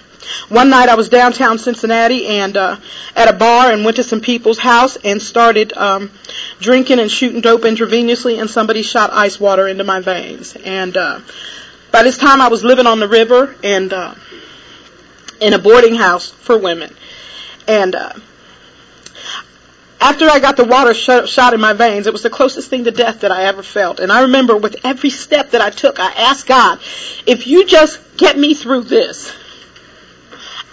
one 0.49 0.69
night 0.69 0.89
I 0.89 0.95
was 0.95 1.09
downtown 1.09 1.57
Cincinnati 1.57 2.27
and 2.27 2.55
uh, 2.55 2.77
at 3.15 3.29
a 3.29 3.37
bar 3.37 3.71
and 3.71 3.83
went 3.83 3.97
to 3.97 4.03
some 4.03 4.21
people's 4.21 4.59
house 4.59 4.95
and 4.97 5.21
started 5.21 5.73
um, 5.73 6.11
drinking 6.59 6.99
and 6.99 7.09
shooting 7.09 7.41
dope 7.41 7.61
intravenously, 7.61 8.39
and 8.39 8.49
somebody 8.49 8.81
shot 8.81 9.11
ice 9.11 9.39
water 9.39 9.67
into 9.67 9.83
my 9.83 9.99
veins. 9.99 10.55
And 10.55 10.95
uh, 10.97 11.21
by 11.91 12.03
this 12.03 12.17
time 12.17 12.41
I 12.41 12.47
was 12.47 12.63
living 12.63 12.87
on 12.87 12.99
the 12.99 13.07
river 13.07 13.55
and 13.63 13.91
uh, 13.93 14.15
in 15.39 15.53
a 15.53 15.59
boarding 15.59 15.95
house 15.95 16.29
for 16.29 16.57
women. 16.57 16.95
And 17.67 17.95
uh, 17.95 18.13
after 20.01 20.29
I 20.29 20.39
got 20.39 20.57
the 20.57 20.65
water 20.65 20.93
sh- 20.93 21.29
shot 21.29 21.53
in 21.53 21.61
my 21.61 21.73
veins, 21.73 22.07
it 22.07 22.13
was 22.13 22.23
the 22.23 22.29
closest 22.29 22.69
thing 22.69 22.85
to 22.85 22.91
death 22.91 23.21
that 23.21 23.31
I 23.31 23.43
ever 23.43 23.63
felt. 23.63 23.99
And 23.99 24.11
I 24.11 24.23
remember 24.23 24.55
with 24.55 24.77
every 24.83 25.09
step 25.09 25.51
that 25.51 25.61
I 25.61 25.69
took, 25.69 25.99
I 25.99 26.11
asked 26.11 26.47
God, 26.47 26.79
if 27.25 27.47
you 27.47 27.65
just 27.65 27.99
get 28.17 28.37
me 28.37 28.53
through 28.53 28.83
this, 28.83 29.33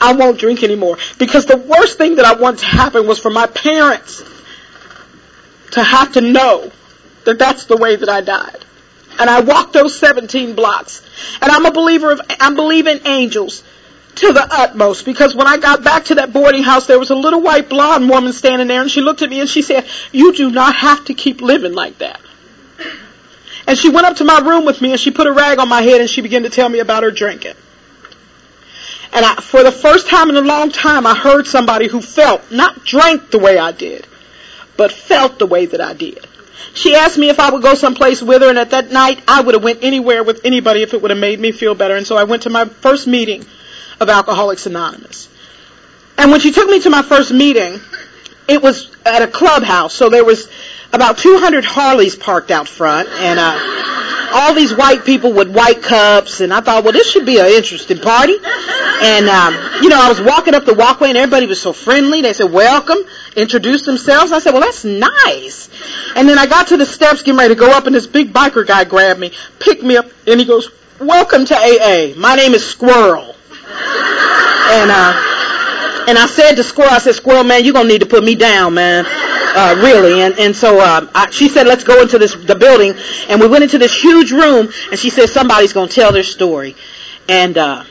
I 0.00 0.14
won't 0.14 0.38
drink 0.38 0.62
anymore. 0.62 0.98
Because 1.18 1.46
the 1.46 1.56
worst 1.56 1.98
thing 1.98 2.16
that 2.16 2.24
I 2.24 2.34
want 2.34 2.60
to 2.60 2.66
happen 2.66 3.06
was 3.06 3.18
for 3.18 3.30
my 3.30 3.46
parents 3.46 4.22
to 5.72 5.82
have 5.82 6.12
to 6.12 6.20
know 6.20 6.70
that 7.24 7.38
that's 7.38 7.64
the 7.64 7.76
way 7.76 7.96
that 7.96 8.08
I 8.08 8.20
died. 8.20 8.64
And 9.18 9.30
I 9.30 9.40
walked 9.40 9.72
those 9.72 9.98
17 9.98 10.54
blocks. 10.54 11.02
And 11.40 11.50
I'm 11.50 11.64
a 11.66 11.72
believer 11.72 12.12
of, 12.12 12.20
I'm 12.40 12.54
believing 12.54 13.00
angels 13.06 13.62
to 14.16 14.32
the 14.32 14.46
utmost 14.50 15.04
because 15.04 15.34
when 15.34 15.46
I 15.46 15.58
got 15.58 15.84
back 15.84 16.06
to 16.06 16.16
that 16.16 16.32
boarding 16.32 16.62
house, 16.62 16.86
there 16.86 16.98
was 16.98 17.10
a 17.10 17.14
little 17.14 17.42
white 17.42 17.68
blonde 17.68 18.08
woman 18.08 18.32
standing 18.32 18.66
there 18.66 18.80
and 18.80 18.90
she 18.90 19.02
looked 19.02 19.22
at 19.22 19.28
me 19.28 19.40
and 19.40 19.48
she 19.48 19.62
said, 19.62 19.86
you 20.10 20.32
do 20.32 20.50
not 20.50 20.74
have 20.74 21.04
to 21.06 21.14
keep 21.14 21.42
living 21.42 21.74
like 21.74 21.98
that. 21.98 22.20
And 23.66 23.76
she 23.76 23.90
went 23.90 24.06
up 24.06 24.16
to 24.18 24.24
my 24.24 24.38
room 24.38 24.64
with 24.64 24.80
me 24.80 24.92
and 24.92 25.00
she 25.00 25.10
put 25.10 25.26
a 25.26 25.32
rag 25.32 25.58
on 25.58 25.68
my 25.68 25.82
head 25.82 26.00
and 26.00 26.08
she 26.08 26.22
began 26.22 26.44
to 26.44 26.50
tell 26.50 26.68
me 26.68 26.78
about 26.78 27.02
her 27.02 27.10
drinking. 27.10 27.54
And 29.16 29.24
I, 29.24 29.36
for 29.36 29.62
the 29.62 29.72
first 29.72 30.08
time 30.08 30.28
in 30.28 30.36
a 30.36 30.42
long 30.42 30.70
time, 30.70 31.06
I 31.06 31.14
heard 31.14 31.46
somebody 31.46 31.88
who 31.88 32.02
felt, 32.02 32.52
not 32.52 32.84
drank 32.84 33.30
the 33.30 33.38
way 33.38 33.56
I 33.56 33.72
did, 33.72 34.06
but 34.76 34.92
felt 34.92 35.38
the 35.38 35.46
way 35.46 35.64
that 35.64 35.80
I 35.80 35.94
did. 35.94 36.18
She 36.74 36.94
asked 36.94 37.16
me 37.16 37.30
if 37.30 37.40
I 37.40 37.50
would 37.50 37.62
go 37.62 37.72
someplace 37.72 38.20
with 38.20 38.42
her, 38.42 38.50
and 38.50 38.58
at 38.58 38.72
that 38.72 38.90
night, 38.92 39.22
I 39.26 39.40
would 39.40 39.54
have 39.54 39.64
went 39.64 39.82
anywhere 39.82 40.22
with 40.22 40.42
anybody 40.44 40.82
if 40.82 40.92
it 40.92 41.00
would 41.00 41.10
have 41.10 41.18
made 41.18 41.40
me 41.40 41.50
feel 41.50 41.74
better. 41.74 41.96
And 41.96 42.06
so 42.06 42.18
I 42.18 42.24
went 42.24 42.42
to 42.42 42.50
my 42.50 42.66
first 42.66 43.06
meeting 43.06 43.46
of 44.00 44.10
Alcoholics 44.10 44.66
Anonymous. 44.66 45.30
And 46.18 46.30
when 46.30 46.40
she 46.40 46.52
took 46.52 46.68
me 46.68 46.80
to 46.80 46.90
my 46.90 47.00
first 47.00 47.32
meeting, 47.32 47.80
it 48.48 48.62
was 48.62 48.94
at 49.06 49.22
a 49.22 49.28
clubhouse, 49.28 49.94
so 49.94 50.10
there 50.10 50.26
was 50.26 50.46
about 50.92 51.16
200 51.16 51.64
Harleys 51.64 52.16
parked 52.16 52.50
out 52.50 52.68
front, 52.68 53.08
and 53.08 53.38
uh, 53.38 54.05
all 54.32 54.54
these 54.54 54.74
white 54.74 55.04
people 55.04 55.32
with 55.32 55.48
white 55.54 55.82
cups, 55.82 56.40
and 56.40 56.52
I 56.52 56.60
thought, 56.60 56.84
well, 56.84 56.92
this 56.92 57.10
should 57.10 57.26
be 57.26 57.38
an 57.38 57.46
interesting 57.46 57.98
party. 57.98 58.36
And 59.02 59.28
um, 59.28 59.54
you 59.82 59.88
know, 59.88 60.00
I 60.00 60.08
was 60.08 60.20
walking 60.20 60.54
up 60.54 60.64
the 60.64 60.74
walkway, 60.74 61.08
and 61.08 61.18
everybody 61.18 61.46
was 61.46 61.60
so 61.60 61.72
friendly. 61.72 62.22
They 62.22 62.32
said, 62.32 62.50
"Welcome," 62.50 62.98
introduced 63.36 63.84
themselves. 63.84 64.32
I 64.32 64.38
said, 64.38 64.52
"Well, 64.52 64.62
that's 64.62 64.84
nice." 64.84 65.68
And 66.16 66.28
then 66.28 66.38
I 66.38 66.46
got 66.46 66.68
to 66.68 66.76
the 66.76 66.86
steps, 66.86 67.22
getting 67.22 67.38
ready 67.38 67.54
to 67.54 67.60
go 67.60 67.70
up, 67.70 67.86
and 67.86 67.94
this 67.94 68.06
big 68.06 68.32
biker 68.32 68.66
guy 68.66 68.84
grabbed 68.84 69.20
me, 69.20 69.32
picked 69.58 69.82
me 69.82 69.98
up, 69.98 70.06
and 70.26 70.40
he 70.40 70.46
goes, 70.46 70.70
"Welcome 70.98 71.44
to 71.44 71.54
AA. 71.54 72.14
My 72.16 72.36
name 72.36 72.54
is 72.54 72.66
Squirrel." 72.66 73.34
And 74.68 74.90
uh, 74.90 75.36
and 76.08 76.18
I 76.18 76.26
said 76.26 76.54
to 76.54 76.64
Squirrel, 76.64 76.90
I 76.92 76.98
said, 76.98 77.14
Squirrel, 77.14 77.44
man, 77.44 77.64
you're 77.64 77.74
gonna 77.74 77.88
need 77.88 78.00
to 78.00 78.06
put 78.06 78.24
me 78.24 78.34
down, 78.34 78.74
man 78.74 79.06
uh, 79.56 79.74
really. 79.82 80.20
And 80.22 80.38
and 80.38 80.54
so 80.54 80.78
uh, 80.78 81.08
I, 81.14 81.30
she 81.30 81.48
said, 81.48 81.66
let's 81.66 81.84
go 81.84 82.02
into 82.02 82.18
this 82.18 82.34
the 82.34 82.54
building, 82.54 82.94
and 83.28 83.40
we 83.40 83.48
went 83.48 83.64
into 83.64 83.78
this 83.78 83.94
huge 83.94 84.30
room, 84.30 84.68
and 84.90 85.00
she 85.00 85.10
said 85.10 85.28
somebody's 85.30 85.72
going 85.72 85.88
to 85.88 85.94
tell 85.94 86.12
their 86.12 86.22
story, 86.24 86.76
and. 87.28 87.56
uh 87.58 87.84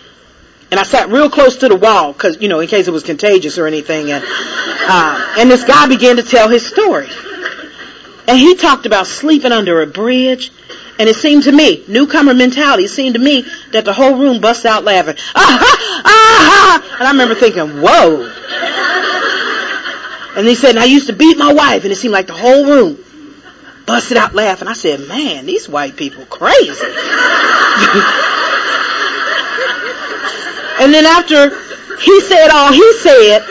and 0.72 0.80
I 0.80 0.84
sat 0.84 1.10
real 1.10 1.30
close 1.30 1.58
to 1.58 1.70
the 1.70 1.76
wall 1.76 2.12
because, 2.12 2.42
you 2.42 2.50
know, 2.50 2.60
in 2.60 2.68
case 2.68 2.88
it 2.88 2.92
was 2.92 3.04
contagious 3.04 3.60
or 3.60 3.68
anything. 3.68 4.12
And, 4.12 4.24
uh, 4.28 5.36
and 5.38 5.50
this 5.50 5.64
guy 5.64 5.88
began 5.88 6.16
to 6.16 6.24
tell 6.24 6.50
his 6.50 6.66
story. 6.66 7.08
And 8.28 8.38
he 8.38 8.56
talked 8.56 8.88
about 8.88 9.06
sleeping 9.06 9.52
under 9.52 9.84
a 9.84 9.88
bridge. 9.88 10.52
And 10.98 11.10
it 11.10 11.16
seemed 11.18 11.44
to 11.44 11.52
me, 11.52 11.84
newcomer 11.88 12.34
mentality, 12.34 12.86
it 12.86 12.90
seemed 12.90 13.16
to 13.16 13.22
me 13.22 13.46
that 13.72 13.84
the 13.84 13.92
whole 13.94 14.18
room 14.18 14.40
bust 14.40 14.66
out 14.66 14.84
laughing. 14.84 15.16
Ah 15.36 15.58
ha! 15.62 16.02
Ah 16.06 16.82
ha! 16.82 16.96
And 17.00 17.08
I 17.08 17.12
remember 17.12 17.36
thinking, 17.36 17.82
whoa. 17.82 18.32
And 20.38 20.48
he 20.48 20.56
said, 20.56 20.78
I 20.78 20.86
used 20.86 21.08
to 21.08 21.14
beat 21.14 21.38
my 21.38 21.54
wife, 21.54 21.84
and 21.84 21.92
it 21.92 21.96
seemed 21.96 22.14
like 22.14 22.28
the 22.28 22.34
whole 22.34 22.66
room 22.66 22.98
busted 23.86 24.18
out 24.18 24.34
laughing. 24.34 24.68
I 24.68 24.74
said, 24.74 25.08
man, 25.08 25.46
these 25.46 25.70
white 25.70 25.96
people 25.96 26.26
crazy. 26.26 26.70
and 30.80 30.94
then 30.94 31.06
after 31.06 31.50
he 32.00 32.22
said 32.22 32.50
all 32.50 32.74
he 32.74 32.94
said, 32.94 33.46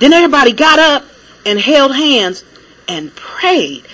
then 0.00 0.12
everybody 0.12 0.52
got 0.52 0.78
up 0.78 1.04
and 1.44 1.58
held 1.58 1.94
hands 1.94 2.44
and 2.88 3.14
prayed. 3.14 3.84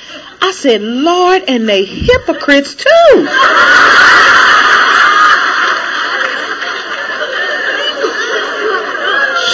I 0.41 0.53
said, 0.53 0.83
Lord, 0.83 1.45
and 1.49 1.69
they 1.69 1.85
hypocrites 1.85 2.75
too. 2.75 3.27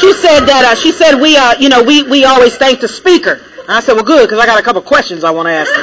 she 0.00 0.12
said 0.12 0.46
that 0.46 0.64
uh, 0.66 0.74
she 0.74 0.92
said 0.92 1.20
we 1.20 1.36
uh 1.36 1.54
you 1.58 1.68
know 1.68 1.82
we 1.82 2.02
we 2.02 2.24
always 2.24 2.56
thank 2.56 2.80
the 2.80 2.88
speaker. 2.88 3.40
And 3.60 3.72
I 3.72 3.80
said, 3.80 3.94
well, 3.94 4.04
good, 4.04 4.28
because 4.28 4.38
I 4.38 4.46
got 4.46 4.60
a 4.60 4.62
couple 4.62 4.80
questions 4.82 5.24
I 5.24 5.30
want 5.30 5.46
to 5.48 5.52
ask 5.52 5.68
you. 5.68 5.82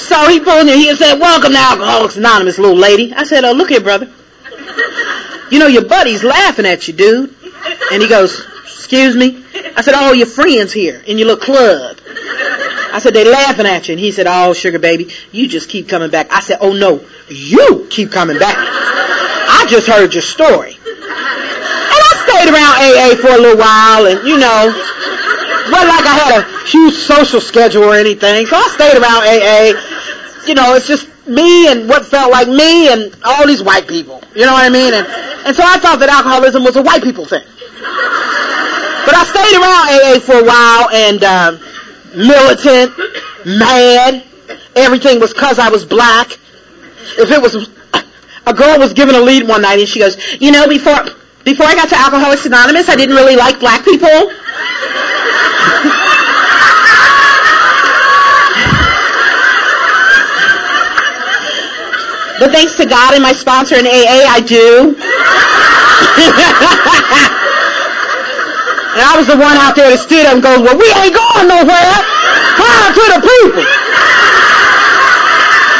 so 0.00 0.28
he 0.28 0.40
pulled 0.40 0.66
me. 0.66 0.74
He 0.76 0.94
said, 0.96 1.18
"Welcome 1.18 1.52
to 1.52 1.58
Alcoholics 1.58 2.16
Anonymous, 2.16 2.58
little 2.58 2.76
lady." 2.76 3.14
I 3.14 3.24
said, 3.24 3.44
"Oh, 3.44 3.52
look 3.52 3.70
here, 3.70 3.80
brother. 3.80 4.12
You 5.50 5.58
know 5.58 5.66
your 5.66 5.86
buddy's 5.86 6.22
laughing 6.22 6.66
at 6.66 6.86
you, 6.88 6.94
dude." 6.94 7.34
And 7.90 8.02
he 8.02 8.08
goes, 8.08 8.42
"Excuse 8.84 9.16
me." 9.16 9.44
I 9.76 9.82
said, 9.82 9.94
"Oh, 9.96 10.12
your 10.12 10.26
friends 10.26 10.72
here 10.72 11.02
in 11.06 11.18
your 11.18 11.28
little 11.28 11.44
club." 11.44 11.98
I 12.94 13.00
said, 13.00 13.12
they 13.12 13.28
laughing 13.28 13.66
at 13.66 13.88
you. 13.88 13.94
And 13.94 14.00
he 14.00 14.12
said, 14.12 14.28
oh, 14.28 14.52
sugar 14.52 14.78
baby, 14.78 15.10
you 15.32 15.48
just 15.48 15.68
keep 15.68 15.88
coming 15.88 16.10
back. 16.10 16.32
I 16.32 16.38
said, 16.38 16.58
oh 16.60 16.72
no, 16.72 17.04
you 17.28 17.88
keep 17.90 18.12
coming 18.12 18.38
back. 18.38 18.54
I 18.56 19.66
just 19.68 19.88
heard 19.88 20.14
your 20.14 20.22
story. 20.22 20.74
And 20.76 22.00
I 22.06 22.12
stayed 22.22 22.48
around 22.54 22.74
AA 22.78 23.20
for 23.20 23.34
a 23.34 23.40
little 23.40 23.58
while, 23.58 24.06
and 24.06 24.28
you 24.28 24.38
know, 24.38 24.70
wasn't 25.72 25.88
like 25.90 26.06
I 26.06 26.14
had 26.22 26.40
a 26.40 26.68
huge 26.68 26.94
social 26.94 27.40
schedule 27.40 27.82
or 27.84 27.94
anything. 27.94 28.46
So 28.46 28.56
I 28.56 28.68
stayed 28.68 28.96
around 28.96 29.26
AA. 29.26 30.46
You 30.46 30.54
know, 30.54 30.74
it's 30.74 30.86
just 30.86 31.08
me 31.26 31.68
and 31.68 31.88
what 31.88 32.04
felt 32.04 32.30
like 32.30 32.48
me 32.48 32.92
and 32.92 33.16
all 33.24 33.46
these 33.46 33.62
white 33.62 33.88
people. 33.88 34.22
You 34.36 34.46
know 34.46 34.52
what 34.52 34.64
I 34.64 34.70
mean? 34.70 34.94
And 34.94 35.06
and 35.46 35.56
so 35.56 35.62
I 35.64 35.78
thought 35.78 35.98
that 36.00 36.08
alcoholism 36.08 36.62
was 36.62 36.76
a 36.76 36.82
white 36.82 37.02
people 37.02 37.24
thing. 37.26 37.44
But 39.04 39.14
I 39.14 39.24
stayed 39.24 39.56
around 39.60 39.84
AA 39.92 40.18
for 40.20 40.40
a 40.40 40.44
while 40.44 40.88
and 40.90 41.22
uh, 41.22 41.58
militant, 42.16 42.92
mad. 43.44 44.24
Everything 44.76 45.20
was 45.20 45.32
cause 45.32 45.58
I 45.58 45.68
was 45.68 45.84
black. 45.84 46.32
If 47.18 47.30
it 47.30 47.40
was 47.40 47.68
a 48.46 48.54
girl 48.54 48.78
was 48.78 48.92
given 48.92 49.14
a 49.14 49.20
lead 49.20 49.48
one 49.48 49.62
night 49.62 49.78
and 49.78 49.88
she 49.88 50.00
goes, 50.00 50.16
you 50.40 50.52
know, 50.52 50.68
before 50.68 51.04
before 51.44 51.66
I 51.66 51.74
got 51.74 51.88
to 51.90 51.96
Alcoholics 51.96 52.46
Anonymous, 52.46 52.88
I 52.88 52.96
didn't 52.96 53.16
really 53.16 53.36
like 53.36 53.60
black 53.60 53.84
people. 53.84 54.08
but 62.40 62.50
thanks 62.50 62.74
to 62.76 62.86
God 62.86 63.12
and 63.14 63.22
my 63.22 63.32
sponsor 63.34 63.76
in 63.76 63.86
AA, 63.86 64.24
I 64.26 64.40
do. 64.40 64.96
and 68.94 69.02
I 69.02 69.18
was 69.18 69.26
the 69.26 69.34
one 69.34 69.58
out 69.58 69.74
there 69.74 69.90
that 69.90 69.98
stood 69.98 70.22
up 70.22 70.38
and 70.38 70.42
goes, 70.42 70.62
well, 70.62 70.78
we 70.78 70.86
ain't 70.86 71.10
going 71.10 71.50
nowhere. 71.50 71.98
Power 72.54 72.88
to 72.94 73.04
the 73.10 73.20
people. 73.26 73.66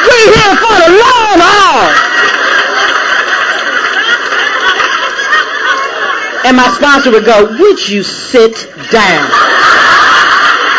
We 0.03 0.19
here 0.35 0.55
for 0.59 0.75
the 0.83 0.91
long 0.99 1.39
haul. 1.39 1.95
And 6.43 6.59
my 6.59 6.67
sponsor 6.75 7.15
would 7.15 7.25
go, 7.25 7.55
would 7.55 7.79
you 7.87 8.03
sit 8.03 8.67
down? 8.91 9.31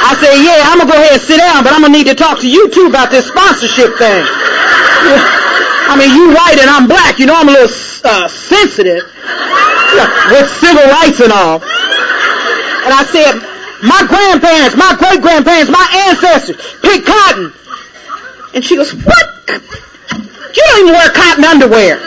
I 0.03 0.11
said, 0.19 0.35
yeah, 0.43 0.67
I'm 0.67 0.83
going 0.83 0.91
to 0.91 0.93
go 0.93 0.99
ahead 0.99 1.15
and 1.15 1.23
sit 1.23 1.39
down, 1.39 1.63
but 1.63 1.71
I'm 1.71 1.87
going 1.87 1.95
to 1.95 1.97
need 1.97 2.11
to 2.11 2.19
talk 2.19 2.43
to 2.43 2.49
you 2.51 2.67
too 2.67 2.91
about 2.91 3.15
this 3.15 3.31
sponsorship 3.31 3.95
thing. 3.95 4.23
I 5.87 5.95
mean, 5.95 6.11
you 6.11 6.35
white 6.35 6.59
and 6.59 6.67
I'm 6.67 6.91
black. 6.91 7.17
You 7.17 7.31
know 7.31 7.35
I'm 7.39 7.47
a 7.47 7.55
little 7.55 7.71
uh, 8.03 8.27
sensitive 8.27 9.07
with 10.35 10.47
civil 10.59 10.83
rights 10.91 11.23
and 11.23 11.31
all. 11.31 11.63
And 12.85 12.93
I 12.93 13.03
said, 13.09 13.41
my 13.81 14.05
grandparents, 14.05 14.77
my 14.77 14.93
great 14.93 15.21
grandparents, 15.21 15.71
my 15.71 15.85
ancestors 16.07 16.55
picked 16.81 17.05
cotton. 17.05 17.51
And 18.53 18.63
she 18.63 18.77
goes, 18.77 18.93
what? 18.93 19.25
You 19.49 20.63
don't 20.63 20.79
even 20.81 20.93
wear 20.93 21.09
cotton 21.09 21.43
underwear. 21.43 21.97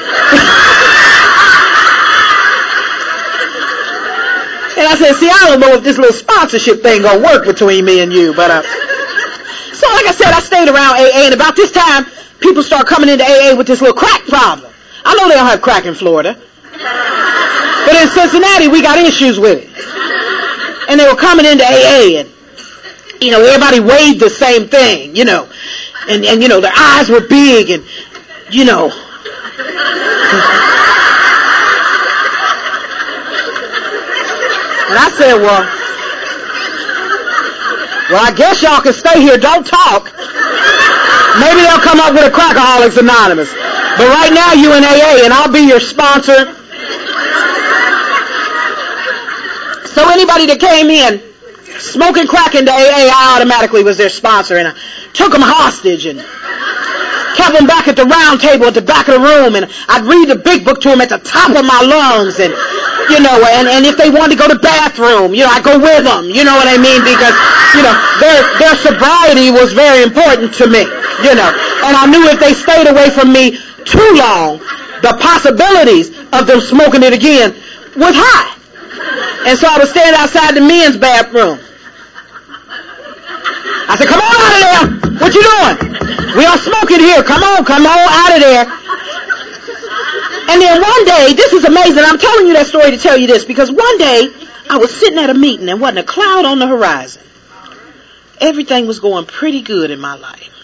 And 4.79 4.87
I 4.87 4.95
said, 4.97 5.15
see, 5.17 5.29
I 5.29 5.51
don't 5.51 5.59
know 5.59 5.75
if 5.75 5.83
this 5.83 5.99
little 5.99 6.15
sponsorship 6.15 6.83
thing 6.83 7.03
gonna 7.03 7.21
work 7.21 7.45
between 7.45 7.85
me 7.85 8.01
and 8.01 8.13
you, 8.13 8.33
but 8.33 8.51
uh, 8.51 8.63
so 8.63 9.89
like 9.91 10.07
I 10.07 10.15
said, 10.15 10.33
I 10.33 10.41
stayed 10.41 10.69
around 10.69 10.95
AA, 10.95 11.27
and 11.27 11.35
about 11.35 11.57
this 11.57 11.73
time, 11.73 12.07
people 12.39 12.63
start 12.63 12.87
coming 12.87 13.09
into 13.09 13.25
AA 13.25 13.57
with 13.57 13.67
this 13.67 13.81
little 13.81 13.99
crack 13.99 14.25
problem. 14.27 14.71
I 15.05 15.17
know 15.17 15.29
they 15.29 15.35
don't 15.35 15.47
have 15.47 15.61
crack 15.61 15.85
in 15.85 15.95
Florida, 15.95 16.39
but 16.73 17.95
in 17.97 18.09
Cincinnati, 18.09 18.69
we 18.69 18.81
got 18.81 18.99
issues 18.99 19.41
with 19.41 19.65
it. 19.65 19.98
And 20.89 20.99
they 20.99 21.07
were 21.07 21.17
coming 21.17 21.47
into 21.47 21.65
AA, 21.65 22.21
and 22.21 22.29
you 23.21 23.31
know, 23.31 23.41
everybody 23.43 23.81
weighed 23.81 24.21
the 24.21 24.31
same 24.31 24.69
thing, 24.69 25.15
you 25.15 25.25
know, 25.25 25.49
and 26.09 26.25
and 26.25 26.43
you 26.43 26.49
know, 26.49 26.61
their 26.61 26.73
eyes 26.75 27.09
were 27.09 27.21
big, 27.21 27.71
and 27.71 27.85
you 28.51 28.65
know. 28.65 28.91
And 34.89 34.97
I 34.97 35.13
said, 35.13 35.35
well, 35.37 35.69
well, 38.09 38.25
I 38.25 38.33
guess 38.35 38.63
y'all 38.63 38.81
can 38.81 38.95
stay 38.95 39.21
here. 39.21 39.37
Don't 39.37 39.67
talk. 39.67 40.09
Maybe 41.37 41.61
they'll 41.61 41.85
come 41.85 42.01
up 42.01 42.17
with 42.17 42.25
a 42.25 42.33
Crackaholics 42.33 42.97
Anonymous. 42.97 43.53
But 43.53 44.09
right 44.09 44.33
now 44.33 44.55
you 44.55 44.73
in 44.73 44.83
AA 44.83 45.25
and 45.29 45.33
I'll 45.33 45.53
be 45.53 45.69
your 45.69 45.81
sponsor. 45.81 46.58
So 49.99 50.07
anybody 50.07 50.47
that 50.47 50.63
came 50.63 50.95
in 50.95 51.19
smoking 51.83 52.31
crack 52.31 52.55
into 52.55 52.71
AA, 52.71 53.11
I 53.11 53.35
automatically 53.35 53.83
was 53.83 53.99
their 53.99 54.15
sponsor 54.15 54.55
and 54.55 54.71
I 54.71 54.79
took 55.11 55.35
them 55.35 55.43
hostage 55.43 56.07
and 56.07 56.23
kept 57.35 57.59
them 57.59 57.67
back 57.67 57.91
at 57.91 57.99
the 57.99 58.07
round 58.07 58.39
table 58.39 58.71
at 58.71 58.79
the 58.79 58.87
back 58.87 59.11
of 59.11 59.19
the 59.19 59.25
room 59.27 59.59
and 59.59 59.67
I'd 59.91 60.07
read 60.07 60.31
the 60.31 60.39
big 60.39 60.63
book 60.63 60.79
to 60.87 60.95
them 60.95 61.03
at 61.03 61.11
the 61.11 61.19
top 61.19 61.51
of 61.51 61.67
my 61.67 61.83
lungs 61.83 62.39
and 62.39 62.55
you 63.11 63.19
know, 63.19 63.43
and, 63.59 63.67
and 63.67 63.83
if 63.83 63.99
they 63.99 64.07
wanted 64.07 64.39
to 64.39 64.39
go 64.39 64.47
to 64.47 64.55
the 64.55 64.63
bathroom, 64.63 65.35
you 65.35 65.43
know, 65.43 65.51
I 65.51 65.59
go 65.59 65.75
with 65.83 66.07
them, 66.07 66.31
you 66.31 66.47
know 66.47 66.55
what 66.55 66.71
I 66.71 66.79
mean? 66.79 67.03
Because, 67.03 67.35
you 67.75 67.83
know, 67.83 67.97
their, 68.23 68.39
their 68.63 68.79
sobriety 68.79 69.51
was 69.51 69.75
very 69.75 70.07
important 70.07 70.55
to 70.63 70.71
me, 70.71 70.87
you 71.27 71.35
know, 71.35 71.51
and 71.83 71.99
I 71.99 72.07
knew 72.07 72.23
if 72.31 72.39
they 72.39 72.55
stayed 72.55 72.87
away 72.87 73.11
from 73.11 73.35
me 73.35 73.59
too 73.83 74.11
long, 74.15 74.63
the 75.03 75.19
possibilities 75.19 76.15
of 76.31 76.47
them 76.47 76.63
smoking 76.63 77.03
it 77.03 77.11
again 77.11 77.51
was 77.99 78.15
high. 78.15 78.58
And 79.47 79.59
so 79.59 79.69
I 79.69 79.79
was 79.79 79.91
standing 79.91 80.19
outside 80.19 80.55
the 80.55 80.61
men's 80.61 80.97
bathroom. 80.97 81.59
I 83.89 83.97
said, 83.97 84.09
come 84.09 84.21
on 84.21 84.37
out 84.37 84.53
of 84.53 84.61
there. 84.61 84.85
What 85.21 85.35
you 85.35 85.43
doing? 85.43 86.37
We 86.37 86.45
are 86.45 86.59
smoking 86.59 87.01
here. 87.01 87.23
Come 87.23 87.43
on, 87.43 87.65
come 87.65 87.87
on 87.87 88.09
out 88.11 88.35
of 88.35 88.41
there. 88.41 88.67
And 90.51 90.63
then 90.63 90.81
one 90.81 91.05
day, 91.05 91.35
this 91.35 91.53
is 91.53 91.65
amazing. 91.65 92.05
I'm 92.05 92.19
telling 92.19 92.47
you 92.47 92.55
that 92.55 92.67
story 92.67 92.91
to 92.91 92.99
tell 92.99 93.17
you 93.17 93.27
this 93.27 93.45
because 93.45 93.71
one 93.71 93.99
day 93.99 94.29
I 94.71 94.79
was 94.79 94.95
sitting 94.95 95.19
at 95.19 95.31
a 95.31 95.35
meeting 95.35 95.69
and 95.69 95.81
wasn't 95.81 96.01
a 96.01 96.05
cloud 96.05 96.45
on 96.45 96.59
the 96.59 96.67
horizon. 96.67 97.23
Everything 98.41 98.87
was 98.87 99.01
going 99.01 99.27
pretty 99.27 99.63
good 99.63 99.91
in 99.91 100.01
my 100.01 100.15
life. 100.15 100.55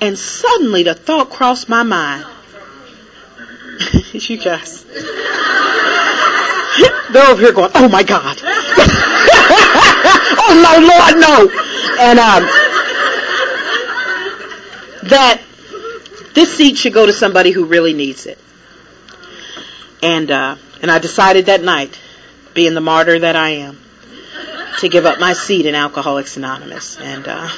And 0.00 0.18
suddenly 0.18 0.82
the 0.82 0.94
thought 0.94 1.30
crossed 1.30 1.68
my 1.68 1.82
mind. 1.82 2.26
you 4.12 4.36
guys. 4.38 4.84
They're 7.12 7.28
over 7.28 7.40
here 7.40 7.52
going, 7.52 7.70
oh 7.74 7.88
my 7.88 8.02
God. 8.02 8.38
oh 10.38 10.54
no, 10.62 10.78
Lord, 10.86 11.16
no. 11.20 11.50
And, 12.00 12.18
um, 12.18 12.42
that 15.10 15.42
this 16.34 16.56
seat 16.56 16.78
should 16.78 16.94
go 16.94 17.06
to 17.06 17.12
somebody 17.12 17.50
who 17.50 17.64
really 17.66 17.92
needs 17.92 18.26
it. 18.26 18.38
And, 20.02 20.30
uh, 20.30 20.56
and 20.80 20.90
I 20.90 20.98
decided 20.98 21.46
that 21.46 21.62
night, 21.62 21.98
being 22.54 22.74
the 22.74 22.80
martyr 22.80 23.18
that 23.18 23.36
I 23.36 23.50
am, 23.50 23.78
to 24.78 24.88
give 24.88 25.06
up 25.06 25.20
my 25.20 25.32
seat 25.32 25.66
in 25.66 25.74
Alcoholics 25.74 26.36
Anonymous. 26.36 26.98
And, 26.98 27.28
uh, 27.28 27.48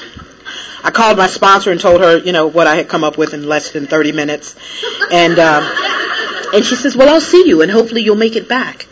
I 0.83 0.91
called 0.91 1.17
my 1.17 1.29
sponsor 1.29 1.71
and 1.71 1.81
told 1.81 2.03
her, 2.03 2.19
you 2.19 2.33
know, 2.33 2.47
what 2.49 2.67
I 2.67 2.77
had 2.77 2.89
come 2.89 3.05
up 3.05 3.17
with 3.17 3.33
in 3.33 3.49
less 3.49 3.71
than 3.71 3.87
30 3.87 4.13
minutes. 4.13 4.55
And, 5.11 5.39
um, 5.39 5.65
and 6.55 6.65
she 6.65 6.77
says, 6.77 6.97
well, 6.97 7.13
I'll 7.13 7.21
see 7.21 7.47
you 7.49 7.63
and 7.63 7.71
hopefully 7.71 8.03
you'll 8.03 8.17
make 8.17 8.37
it 8.37 8.49
back. 8.49 8.87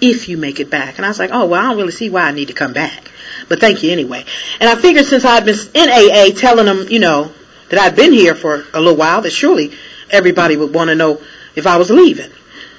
If 0.00 0.28
you 0.28 0.36
make 0.36 0.60
it 0.60 0.70
back. 0.70 0.96
And 0.98 1.06
I 1.06 1.08
was 1.08 1.18
like, 1.18 1.30
oh, 1.32 1.46
well, 1.46 1.60
I 1.60 1.68
don't 1.68 1.78
really 1.78 1.92
see 1.92 2.10
why 2.10 2.22
I 2.22 2.32
need 2.32 2.48
to 2.48 2.54
come 2.54 2.74
back. 2.74 3.10
But 3.48 3.60
thank 3.60 3.82
you 3.82 3.90
anyway. 3.90 4.24
And 4.60 4.68
I 4.68 4.76
figured 4.76 5.06
since 5.06 5.24
I'd 5.24 5.44
been 5.44 5.56
in 5.74 5.88
AA 5.88 6.38
telling 6.38 6.66
them, 6.66 6.86
you 6.88 6.98
know, 6.98 7.32
that 7.70 7.80
I'd 7.80 7.96
been 7.96 8.12
here 8.12 8.34
for 8.34 8.64
a 8.74 8.80
little 8.80 8.96
while, 8.96 9.22
that 9.22 9.30
surely 9.30 9.72
everybody 10.10 10.56
would 10.56 10.74
want 10.74 10.88
to 10.88 10.94
know 10.94 11.22
if 11.54 11.66
I 11.66 11.78
was 11.78 11.90
leaving. 11.90 12.30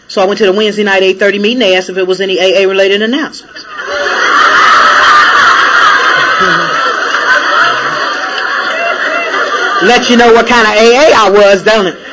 So 0.07 0.21
I 0.21 0.25
went 0.25 0.38
to 0.38 0.45
the 0.45 0.53
Wednesday 0.53 0.83
night 0.83 1.01
8:30 1.01 1.41
meeting. 1.41 1.59
They 1.59 1.75
asked 1.75 1.89
if 1.89 1.97
it 1.97 2.07
was 2.07 2.21
any 2.21 2.39
AA 2.39 2.67
related 2.67 3.01
announcements. 3.01 3.65
Let 9.83 10.09
you 10.09 10.17
know 10.17 10.33
what 10.33 10.47
kind 10.47 10.65
of 10.65 10.73
AA 10.73 11.11
I 11.15 11.29
was, 11.29 11.63
don't 11.63 11.88
it? 11.88 12.07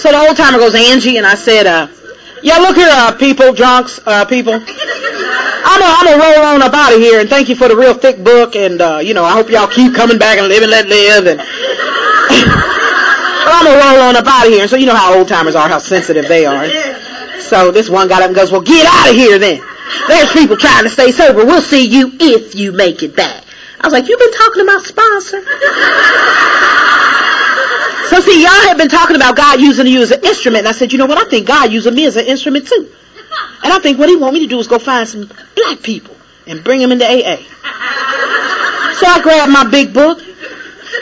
So 0.00 0.10
the 0.10 0.18
old 0.18 0.34
timer 0.34 0.56
goes, 0.56 0.74
Angie, 0.74 1.18
and 1.18 1.26
I 1.26 1.34
said, 1.34 1.66
uh, 1.66 1.86
yeah, 2.42 2.56
look 2.56 2.74
here, 2.76 2.88
uh, 2.90 3.12
people, 3.18 3.52
drunks, 3.52 4.00
uh, 4.06 4.24
people. 4.24 4.54
I'm 4.54 4.62
gonna, 4.64 5.92
I'm 5.92 6.18
roll 6.18 6.46
on 6.46 6.62
up 6.62 6.72
out 6.72 6.94
of 6.94 7.00
here 7.00 7.20
and 7.20 7.28
thank 7.28 7.50
you 7.50 7.54
for 7.54 7.68
the 7.68 7.76
real 7.76 7.92
thick 7.92 8.24
book 8.24 8.56
and, 8.56 8.80
uh, 8.80 9.00
you 9.04 9.12
know, 9.12 9.24
I 9.24 9.32
hope 9.32 9.50
y'all 9.50 9.68
keep 9.68 9.94
coming 9.94 10.18
back 10.18 10.38
and 10.38 10.48
live 10.48 10.62
and 10.62 10.70
let 10.70 10.88
live 10.88 11.26
and 11.26 11.38
I'm 13.44 13.66
gonna 13.66 13.76
roll 13.76 14.08
on 14.08 14.16
up 14.16 14.26
out 14.26 14.46
of 14.46 14.52
here. 14.52 14.62
And 14.62 14.70
so 14.70 14.76
you 14.76 14.86
know 14.86 14.96
how 14.96 15.18
old 15.18 15.28
timers 15.28 15.54
are, 15.54 15.68
how 15.68 15.76
sensitive 15.76 16.26
they 16.28 16.46
are. 16.46 16.66
So 17.42 17.70
this 17.70 17.90
one 17.90 18.08
got 18.08 18.22
up 18.22 18.28
and 18.28 18.34
goes, 18.34 18.50
well, 18.50 18.62
get 18.62 18.86
out 18.86 19.10
of 19.10 19.14
here 19.14 19.38
then. 19.38 19.60
There's 20.08 20.32
people 20.32 20.56
trying 20.56 20.84
to 20.84 20.88
stay 20.88 21.12
sober. 21.12 21.44
We'll 21.44 21.60
see 21.60 21.86
you 21.86 22.10
if 22.18 22.54
you 22.54 22.72
make 22.72 23.02
it 23.02 23.14
back. 23.14 23.44
I 23.78 23.86
was 23.86 23.92
like, 23.92 24.08
you've 24.08 24.18
been 24.18 24.32
talking 24.32 24.62
about 24.62 24.80
sponsor. 24.80 25.44
So 28.08 28.20
see, 28.20 28.42
y'all 28.42 28.50
have 28.50 28.78
been 28.78 28.88
talking 28.88 29.16
about 29.16 29.36
God 29.36 29.60
using 29.60 29.86
you 29.86 30.02
as 30.02 30.10
an 30.10 30.24
instrument. 30.24 30.60
And 30.60 30.68
I 30.68 30.72
said, 30.72 30.92
you 30.92 30.98
know 30.98 31.06
what? 31.06 31.18
I 31.18 31.28
think 31.28 31.46
God 31.46 31.70
using 31.70 31.94
me 31.94 32.06
as 32.06 32.16
an 32.16 32.26
instrument 32.26 32.66
too. 32.66 32.88
And 33.62 33.72
I 33.72 33.78
think 33.78 33.98
what 33.98 34.08
he 34.08 34.16
want 34.16 34.34
me 34.34 34.40
to 34.40 34.46
do 34.46 34.58
is 34.58 34.66
go 34.66 34.78
find 34.78 35.08
some 35.08 35.30
black 35.54 35.82
people 35.82 36.16
and 36.46 36.64
bring 36.64 36.80
them 36.80 36.92
into 36.92 37.04
AA. 37.04 37.36
So 38.96 39.06
I 39.06 39.20
grabbed 39.22 39.52
my 39.52 39.68
big 39.70 39.92
book 39.92 40.20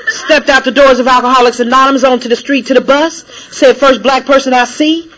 stepped 0.09 0.49
out 0.49 0.65
the 0.65 0.71
doors 0.71 0.99
of 0.99 1.07
Alcoholics 1.07 1.61
Anonymous 1.61 2.05
onto 2.05 2.29
the 2.29 2.37
street 2.37 2.67
to 2.67 2.75
the 2.75 2.81
bus, 2.81 3.25
said 3.51 3.77
first 3.77 4.03
black 4.03 4.27
person 4.27 4.53
I 4.53 4.65
see 4.65 5.11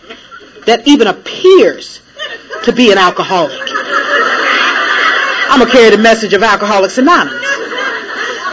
that 0.65 0.87
even 0.87 1.07
appears 1.07 2.01
to 2.63 2.71
be 2.71 2.91
an 2.91 2.97
alcoholic. 2.97 3.57
I'm 5.49 5.59
gonna 5.59 5.71
carry 5.71 5.95
the 5.95 6.01
message 6.01 6.33
of 6.33 6.43
Alcoholics 6.43 6.97
Anonymous. 6.97 7.70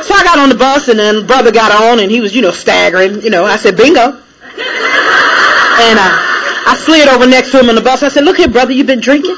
So 0.08 0.14
I 0.14 0.24
got 0.24 0.38
on 0.38 0.48
the 0.48 0.54
bus 0.54 0.88
and 0.88 0.98
then 0.98 1.26
brother 1.26 1.52
got 1.52 1.70
on 1.70 2.00
and 2.00 2.10
he 2.10 2.22
was, 2.22 2.34
you 2.34 2.40
know, 2.40 2.50
staggering. 2.50 3.20
You 3.20 3.28
know, 3.28 3.44
I 3.44 3.56
said, 3.56 3.76
bingo. 3.76 4.00
And 4.00 5.98
uh, 6.00 6.16
I 6.64 6.80
slid 6.80 7.08
over 7.08 7.26
next 7.26 7.50
to 7.50 7.60
him 7.60 7.68
on 7.68 7.74
the 7.74 7.82
bus. 7.82 8.02
I 8.02 8.08
said, 8.08 8.24
look 8.24 8.38
here, 8.38 8.48
brother, 8.48 8.72
you 8.72 8.84
been 8.84 9.00
drinking? 9.00 9.36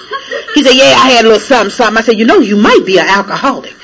He 0.55 0.63
said, 0.63 0.75
yeah, 0.75 0.95
I 0.95 1.11
had 1.11 1.25
a 1.25 1.29
little 1.29 1.41
something, 1.41 1.71
something. 1.71 1.99
I 1.99 2.03
said, 2.03 2.21
you 2.21 2.25
know, 2.25 2.39
you 2.39 2.57
might 2.57 2.87
be 2.87 3.01
an 3.01 3.07
alcoholic. 3.09 3.75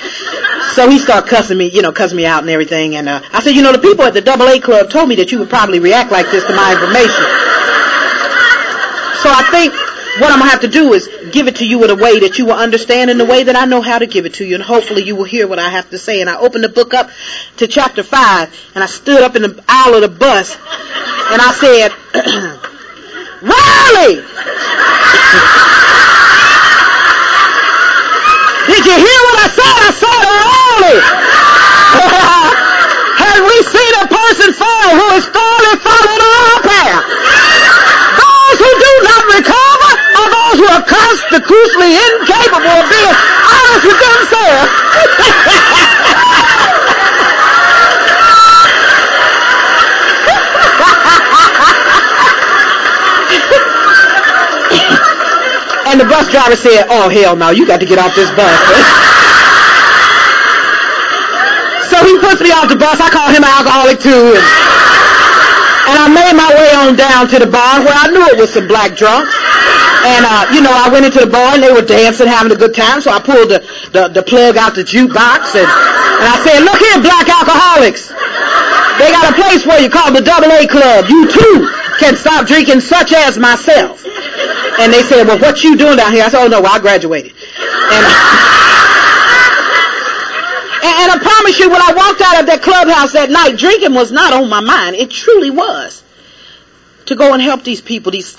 So 0.74 0.89
he 0.89 1.01
started 1.01 1.28
cussing 1.28 1.59
me, 1.59 1.70
you 1.70 1.82
know, 1.82 1.91
cussing 1.91 2.16
me 2.16 2.24
out 2.24 2.43
and 2.43 2.51
everything. 2.51 2.95
And 2.95 3.09
uh, 3.09 3.20
I 3.32 3.43
said, 3.43 3.57
you 3.57 3.62
know, 3.62 3.72
the 3.72 3.82
people 3.82 4.05
at 4.05 4.14
the 4.14 4.20
Double 4.20 4.47
A 4.47 4.61
Club 4.61 4.89
told 4.89 5.09
me 5.09 5.16
that 5.16 5.32
you 5.32 5.41
would 5.41 5.51
probably 5.51 5.80
react 5.80 6.12
like 6.12 6.30
this 6.30 6.45
to 6.45 6.55
my 6.55 6.70
information. 6.70 7.26
So 9.26 9.32
I 9.34 9.43
think 9.51 9.74
what 10.18 10.32
I'm 10.32 10.40
to 10.40 10.46
have 10.46 10.60
to 10.60 10.68
do 10.68 10.92
is 10.94 11.08
give 11.30 11.46
it 11.48 11.56
to 11.56 11.66
you 11.66 11.84
in 11.84 11.90
a 11.90 11.94
way 11.94 12.20
that 12.20 12.38
you 12.38 12.46
will 12.46 12.54
understand 12.54 13.10
in 13.10 13.18
the 13.18 13.24
way 13.24 13.42
that 13.42 13.56
I 13.56 13.66
know 13.66 13.82
how 13.82 13.98
to 13.98 14.06
give 14.06 14.24
it 14.24 14.34
to 14.34 14.44
you. 14.44 14.54
And 14.54 14.64
hopefully 14.64 15.02
you 15.02 15.16
will 15.16 15.24
hear 15.24 15.46
what 15.46 15.58
I 15.58 15.68
have 15.68 15.90
to 15.90 15.98
say. 15.98 16.20
And 16.20 16.30
I 16.30 16.36
opened 16.36 16.64
the 16.64 16.68
book 16.68 16.94
up 16.94 17.10
to 17.58 17.66
chapter 17.66 18.02
5 18.02 18.72
and 18.74 18.82
I 18.82 18.86
stood 18.86 19.22
up 19.22 19.36
in 19.36 19.42
the 19.42 19.62
aisle 19.68 19.94
of 19.94 20.00
the 20.02 20.08
bus 20.08 20.54
and 20.54 21.42
I 21.42 21.52
said, 21.52 21.92
Riley! 23.42 24.16
Did 28.66 28.84
you 28.84 28.96
hear 28.96 29.20
what 29.28 29.36
I 29.36 29.48
said? 29.52 29.76
I 29.84 29.92
said 30.00 30.22
Riley! 30.24 30.98
Have 33.16 33.44
we 33.44 33.56
seen 33.64 33.92
a 34.00 34.06
person 34.08 34.52
fall 34.52 34.90
who 34.96 35.08
is 35.16 35.26
falling, 35.28 35.78
falling 35.84 36.20
our 36.20 36.60
path? 36.64 37.04
Those 38.16 38.58
who 38.60 38.70
do 38.80 38.92
not 39.04 39.16
are 39.36 39.76
those 40.57 40.64
who 40.64 40.72
are 40.72 40.80
constitutionally 40.82 41.92
incapable 41.92 42.68
of 42.68 42.88
being 42.88 43.14
honest 43.44 43.84
with 43.84 44.00
themselves. 44.00 44.66
and 55.86 56.00
the 56.00 56.04
bus 56.04 56.28
driver 56.30 56.57
said, 56.57 56.86
oh 56.88 57.09
hell 57.09 57.36
no, 57.36 57.50
you 57.50 57.66
got 57.66 57.80
to 57.80 57.86
get 57.86 57.98
off 57.98 58.14
this 58.14 58.30
bus. 58.32 58.59
so 61.90 62.04
he 62.04 62.18
puts 62.18 62.40
me 62.40 62.52
off 62.52 62.68
the 62.68 62.76
bus. 62.76 63.00
I 63.00 63.11
call 63.11 63.28
him 63.28 63.44
an 63.44 63.50
alcoholic 63.50 64.00
too. 64.00 64.34
And, 64.34 64.44
and 65.86 65.98
I 66.00 66.09
made 66.09 66.34
my 66.34 66.52
way 66.57 66.74
on 66.74 66.96
down 66.96 67.28
to 67.28 67.38
the 67.38 67.46
bar 67.46 67.84
where 67.84 67.94
I 67.94 68.09
knew 68.09 68.26
it 68.26 68.36
was 68.38 68.52
some 68.52 68.66
black 68.66 68.96
drunks. 68.96 69.36
And, 70.07 70.22
uh, 70.22 70.54
you 70.54 70.62
know, 70.62 70.70
I 70.70 70.86
went 70.86 71.02
into 71.02 71.18
the 71.18 71.26
bar 71.26 71.59
and 71.59 71.62
they 71.62 71.74
were 71.74 71.82
dancing, 71.82 72.30
having 72.30 72.54
a 72.54 72.54
good 72.54 72.78
time. 72.78 73.02
So 73.02 73.11
I 73.11 73.18
pulled 73.18 73.50
the, 73.50 73.59
the, 73.90 74.07
the 74.07 74.22
plug 74.22 74.54
out 74.54 74.78
the 74.78 74.86
jukebox 74.86 75.59
and, 75.59 75.66
and 75.66 76.26
I 76.30 76.38
said, 76.46 76.62
look 76.62 76.78
here, 76.78 77.02
black 77.02 77.26
alcoholics. 77.26 78.14
They 79.02 79.11
got 79.11 79.26
a 79.26 79.34
place 79.34 79.66
for 79.66 79.74
you 79.82 79.90
called 79.90 80.14
the 80.14 80.22
Double 80.22 80.54
A 80.54 80.62
Club. 80.70 81.11
You 81.11 81.26
too 81.26 81.66
can 81.98 82.14
stop 82.14 82.46
drinking 82.46 82.86
such 82.86 83.11
as 83.12 83.34
myself. 83.34 84.07
And 84.78 84.94
they 84.94 85.02
said, 85.02 85.26
well, 85.26 85.42
what 85.42 85.66
you 85.66 85.74
doing 85.74 85.98
down 85.98 86.14
here? 86.14 86.22
I 86.22 86.30
said, 86.30 86.38
oh 86.38 86.48
no, 86.48 86.62
well, 86.62 86.70
I 86.70 86.78
graduated. 86.78 87.34
And, 87.34 88.04
and, 90.86 90.94
and 91.02 91.09
I 91.11 91.18
promise 91.18 91.59
you, 91.59 91.66
when 91.66 91.82
I 91.82 91.90
walked 91.98 92.22
out 92.22 92.40
of 92.40 92.46
that 92.46 92.62
clubhouse 92.62 93.11
that 93.18 93.26
night, 93.26 93.59
drinking 93.59 93.94
was 93.94 94.12
not 94.12 94.32
on 94.32 94.48
my 94.48 94.62
mind. 94.62 94.94
It 94.94 95.11
truly 95.11 95.50
was. 95.50 96.04
To 97.07 97.14
go 97.14 97.34
and 97.34 97.42
help 97.42 97.62
these 97.62 97.80
people, 97.80 98.11
these 98.12 98.36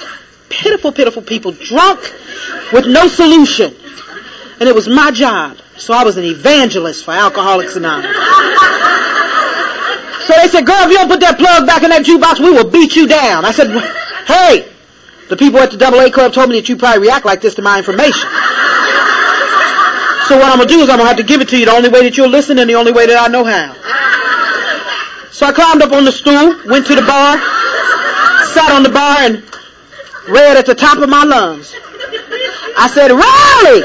pitiful, 0.50 0.91
pitiful 0.91 1.22
people, 1.22 1.52
drunk 1.52 2.00
with 2.72 2.88
no 2.88 3.08
solution. 3.08 3.74
And 4.60 4.68
it 4.68 4.76
was 4.76 4.88
my 4.88 5.12
job. 5.12 5.58
So 5.78 5.93
I 5.93 6.04
was 6.04 6.18
an 6.18 6.24
evangelist 6.26 7.06
for 7.06 7.12
Alcoholics 7.12 7.76
Anonymous. 7.76 8.16
So 10.26 10.34
they 10.36 10.48
said, 10.50 10.66
girl, 10.66 10.84
if 10.84 10.89
you 10.89 10.98
don't 10.98 11.08
put 11.08 11.22
that 11.22 11.38
plug 11.38 11.68
back 11.68 11.84
in 11.84 11.89
that 11.91 12.04
jukebox, 12.04 12.39
we 12.39 12.52
will 12.52 12.70
beat 12.70 12.95
you 12.95 13.08
down. 13.08 13.45
I 13.45 13.52
said, 13.52 13.70
hey, 14.28 14.68
the 15.30 15.38
people 15.38 15.60
at 15.60 15.72
the 15.72 15.78
Double 15.78 16.00
A 16.00 16.12
Club 16.12 16.34
told 16.34 16.50
me 16.50 16.56
that 16.60 16.68
you 16.68 16.76
probably 16.76 17.08
react 17.08 17.26
like 17.26 17.39
this 17.39 17.56
to 17.56 17.62
my 17.62 17.78
information. 17.78 18.28
So 20.28 20.36
what 20.36 20.52
I'm 20.52 20.58
going 20.58 20.68
to 20.68 20.74
do 20.74 20.82
is 20.82 20.89
I'm 20.89 21.00
going 21.00 21.08
to 21.08 21.16
have 21.16 21.18
to 21.18 21.24
give 21.24 21.39
it 21.39 21.48
to 21.50 21.58
you 21.58 21.66
the 21.66 21.72
only 21.72 21.88
way 21.88 22.04
that 22.04 22.18
you'll 22.18 22.28
listen 22.28 22.60
and 22.60 22.70
the 22.70 22.76
only 22.76 22.91
way 22.91 23.08
that 23.08 23.16
I 23.16 23.32
know 23.32 23.45
how. 23.45 23.72
So 25.32 25.45
I 25.45 25.54
climbed 25.54 25.82
up 25.82 25.93
on 25.93 26.04
the 26.04 26.12
stool, 26.12 26.60
went 26.68 26.88
to 26.88 26.95
the 26.95 27.06
bar, 27.08 27.38
sat 28.52 28.72
on 28.74 28.84
the 28.84 28.89
bar 28.89 29.20
and 29.22 29.43
read 30.30 30.57
at 30.57 30.65
the 30.65 30.75
top 30.75 30.99
of 30.99 31.09
my 31.09 31.23
lungs. 31.23 31.73
I 32.78 32.88
said, 32.91 33.11
Riley! 33.11 33.82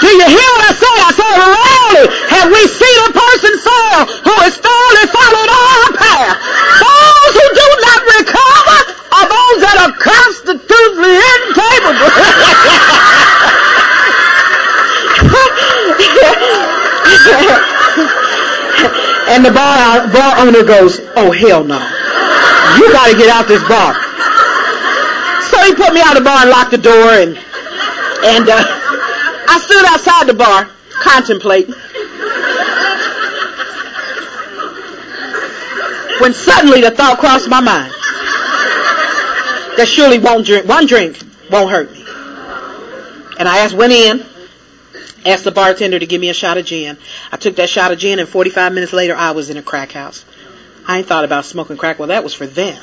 Do 0.00 0.08
you 0.12 0.26
hear 0.28 0.50
what 0.54 0.64
I 0.66 0.72
said? 0.76 0.98
I 1.02 1.12
said, 1.16 1.32
Riley, 1.40 2.04
have 2.30 2.48
we 2.52 2.62
seen 2.68 2.98
a 3.06 3.12
person 3.16 3.52
fall 3.64 4.04
who 4.28 4.34
is 4.44 4.54
thoroughly 4.60 5.06
followed 5.08 5.50
our 5.50 5.88
path? 5.96 6.36
Those 6.84 7.32
who 7.32 7.46
do 7.56 7.68
not 7.80 8.00
recover 8.18 8.78
are 9.16 9.26
those 9.26 9.58
that 9.64 9.76
are 9.82 9.92
constitutionally 9.96 11.16
incapable. 11.16 12.06
and 19.32 19.40
the 19.44 19.50
bar, 19.50 20.06
bar 20.12 20.46
owner 20.46 20.62
goes, 20.62 21.00
oh 21.16 21.32
hell 21.32 21.64
no. 21.64 21.78
You 22.76 22.92
gotta 22.92 23.16
get 23.16 23.28
out 23.28 23.48
this 23.48 23.62
bar. 23.68 24.05
Put 25.86 25.94
me 25.94 26.00
out 26.00 26.16
of 26.16 26.24
the 26.24 26.28
bar 26.28 26.42
and 26.42 26.50
locked 26.50 26.72
the 26.72 26.78
door 26.78 27.12
and, 27.14 27.36
and, 27.38 28.48
uh, 28.48 28.64
I 29.48 29.60
stood 29.64 29.84
outside 29.86 30.26
the 30.26 30.34
bar, 30.34 30.68
contemplating. 30.90 31.74
When 36.20 36.34
suddenly 36.34 36.80
the 36.80 36.90
thought 36.90 37.18
crossed 37.20 37.48
my 37.48 37.60
mind 37.60 37.92
that 39.76 39.86
surely 39.86 40.18
won't 40.18 40.44
drink, 40.44 40.66
one 40.66 40.86
drink 40.86 41.20
won't 41.52 41.70
hurt 41.70 41.92
me. 41.92 42.04
And 43.38 43.46
I 43.46 43.58
asked, 43.58 43.76
went 43.76 43.92
in, 43.92 44.26
asked 45.24 45.44
the 45.44 45.52
bartender 45.52 46.00
to 46.00 46.06
give 46.06 46.20
me 46.20 46.30
a 46.30 46.34
shot 46.34 46.58
of 46.58 46.64
gin. 46.64 46.98
I 47.30 47.36
took 47.36 47.54
that 47.56 47.70
shot 47.70 47.92
of 47.92 47.98
gin 48.00 48.18
and 48.18 48.28
45 48.28 48.72
minutes 48.72 48.92
later 48.92 49.14
I 49.14 49.30
was 49.30 49.50
in 49.50 49.56
a 49.56 49.62
crack 49.62 49.92
house. 49.92 50.24
I 50.84 50.98
ain't 50.98 51.06
thought 51.06 51.24
about 51.24 51.44
smoking 51.44 51.76
crack. 51.76 52.00
Well, 52.00 52.08
that 52.08 52.24
was 52.24 52.34
for 52.34 52.46
them. 52.48 52.82